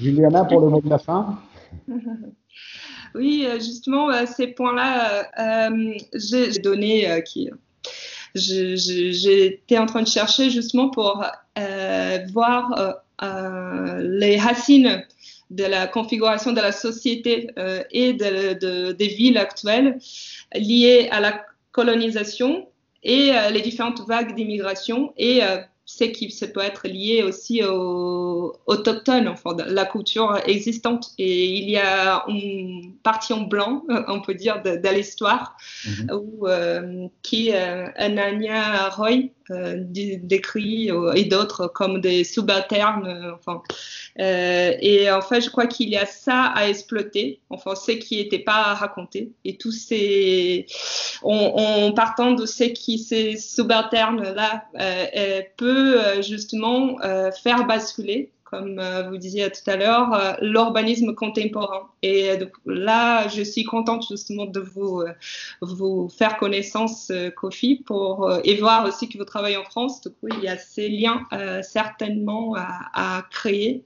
Juliana, 0.00 0.44
pour 0.44 0.60
le 0.60 0.68
mot 0.68 0.80
de 0.80 0.88
la 0.88 0.98
fin. 0.98 1.38
Oui, 3.14 3.46
justement, 3.54 4.10
ces 4.26 4.48
points-là, 4.48 5.30
j'ai 6.12 6.60
donné 6.60 7.22
qui 7.24 7.48
j'étais 8.34 9.78
en 9.78 9.86
train 9.86 10.02
de 10.02 10.08
chercher 10.08 10.50
justement 10.50 10.88
pour 10.88 11.24
euh, 11.58 12.18
voir 12.32 12.72
euh, 12.78 12.92
euh, 13.22 14.18
les 14.18 14.38
racines 14.38 15.04
de 15.50 15.64
la 15.64 15.86
configuration 15.86 16.52
de 16.52 16.60
la 16.60 16.72
société 16.72 17.48
et 17.90 18.12
de, 18.12 18.92
des 18.92 19.08
villes 19.08 19.38
actuelles 19.38 19.98
liées 20.54 21.08
à 21.10 21.20
la 21.20 21.42
colonisation 21.72 22.67
et 23.02 23.32
les 23.52 23.60
différentes 23.60 24.06
vagues 24.06 24.34
d'immigration 24.34 25.12
et 25.16 25.40
c'est 25.90 26.12
qui 26.12 26.30
ça 26.30 26.46
peut 26.46 26.60
être 26.60 26.86
lié 26.86 27.22
aussi 27.22 27.64
aux 27.64 28.52
autochtones, 28.66 29.26
enfin, 29.26 29.56
la 29.66 29.86
culture 29.86 30.38
existante. 30.44 31.12
Et 31.16 31.46
il 31.46 31.70
y 31.70 31.78
a 31.78 32.24
une 32.28 32.92
partie 33.02 33.32
en 33.32 33.40
blanc, 33.40 33.84
on 34.06 34.20
peut 34.20 34.34
dire, 34.34 34.62
de, 34.62 34.88
l'histoire, 34.94 35.56
où, 36.12 36.46
euh, 36.46 37.08
qui 37.22 37.52
euh, 37.54 37.86
Anania 37.96 38.90
Roy 38.90 39.30
euh, 39.50 39.76
décrit 39.78 40.90
euh, 40.90 41.12
et 41.12 41.24
d'autres 41.24 41.68
comme 41.68 42.02
des 42.02 42.22
subalternes. 42.24 43.06
Euh, 43.06 43.32
enfin, 43.34 43.62
et 44.18 45.10
en 45.10 45.22
fait, 45.22 45.40
je 45.40 45.48
crois 45.48 45.66
qu'il 45.66 45.88
y 45.88 45.96
a 45.96 46.04
ça 46.04 46.52
à 46.54 46.68
exploiter. 46.68 47.40
Enfin, 47.48 47.74
ce 47.74 47.92
qui 47.92 48.16
n'était 48.16 48.40
pas 48.40 48.74
raconté 48.74 49.32
et 49.44 49.56
tous 49.56 49.72
ces, 49.72 50.66
en, 51.22 51.92
partant 51.92 52.32
de 52.32 52.44
ce 52.44 52.64
qui 52.64 52.98
ces 52.98 53.36
subalternes 53.36 54.22
là 54.34 54.64
peut 55.78 56.22
justement 56.22 56.96
faire 57.42 57.66
basculer 57.66 58.30
comme 58.50 58.78
euh, 58.78 59.08
vous 59.08 59.18
disiez 59.18 59.50
tout 59.50 59.70
à 59.70 59.76
l'heure, 59.76 60.14
euh, 60.14 60.32
l'urbanisme 60.40 61.14
contemporain. 61.14 61.88
Et 62.02 62.30
là, 62.64 63.28
je 63.28 63.42
suis 63.42 63.64
contente 63.64 64.06
justement 64.08 64.46
de 64.46 64.60
vous, 64.60 65.02
euh, 65.02 66.08
faire 66.08 66.38
connaissance, 66.38 67.12
Kofi, 67.36 67.82
pour, 67.84 68.30
et 68.44 68.56
voir 68.56 68.86
aussi 68.86 69.08
que 69.08 69.18
vous 69.18 69.24
travaillez 69.24 69.56
en 69.56 69.64
France. 69.64 70.00
Du 70.00 70.10
coup, 70.10 70.28
il 70.38 70.44
y 70.44 70.48
a 70.48 70.56
ces 70.56 70.88
liens 70.88 71.26
certainement 71.62 72.54
à, 72.56 73.24
créer 73.30 73.84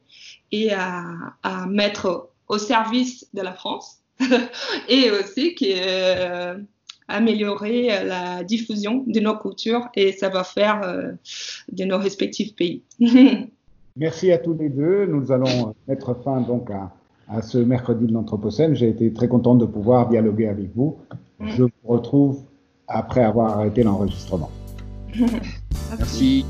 et 0.53 0.72
à, 0.72 1.66
mettre 1.68 2.30
au 2.49 2.59
service 2.59 3.26
de 3.34 3.43
la 3.43 3.53
France. 3.53 3.99
et 4.88 5.11
aussi 5.11 5.55
qui 5.55 5.74
améliorer 7.09 8.05
la 8.05 8.44
diffusion 8.44 9.05
de 9.07 9.20
nos 9.20 9.36
cultures 9.36 9.88
et 9.94 10.12
ça 10.12 10.28
va 10.28 10.44
faire 10.44 10.80
de 11.70 11.84
nos 11.84 11.98
respectifs 11.98 12.55
pays. 12.55 12.82
Merci 13.96 14.32
à 14.32 14.38
tous 14.38 14.55
les 14.55 14.68
deux. 14.68 15.07
Nous 15.07 15.32
allons 15.32 15.74
mettre 15.86 16.14
fin 16.22 16.40
donc 16.40 16.70
à, 16.70 16.90
à 17.28 17.42
ce 17.42 17.59
mercredi 17.59 18.07
de 18.07 18.12
l'Anthropocène. 18.12 18.74
J'ai 18.74 18.88
été 18.88 19.12
très 19.12 19.28
content 19.28 19.55
de 19.55 19.66
pouvoir 19.66 20.09
dialoguer 20.09 20.48
avec 20.48 20.74
vous. 20.74 20.96
Je 21.40 21.64
vous 21.64 21.70
retrouve 21.84 22.42
après 22.88 23.24
avoir 23.24 23.59
arrêté 23.59 23.82
l'enregistrement. 23.82 24.50
Merci. 25.98 26.44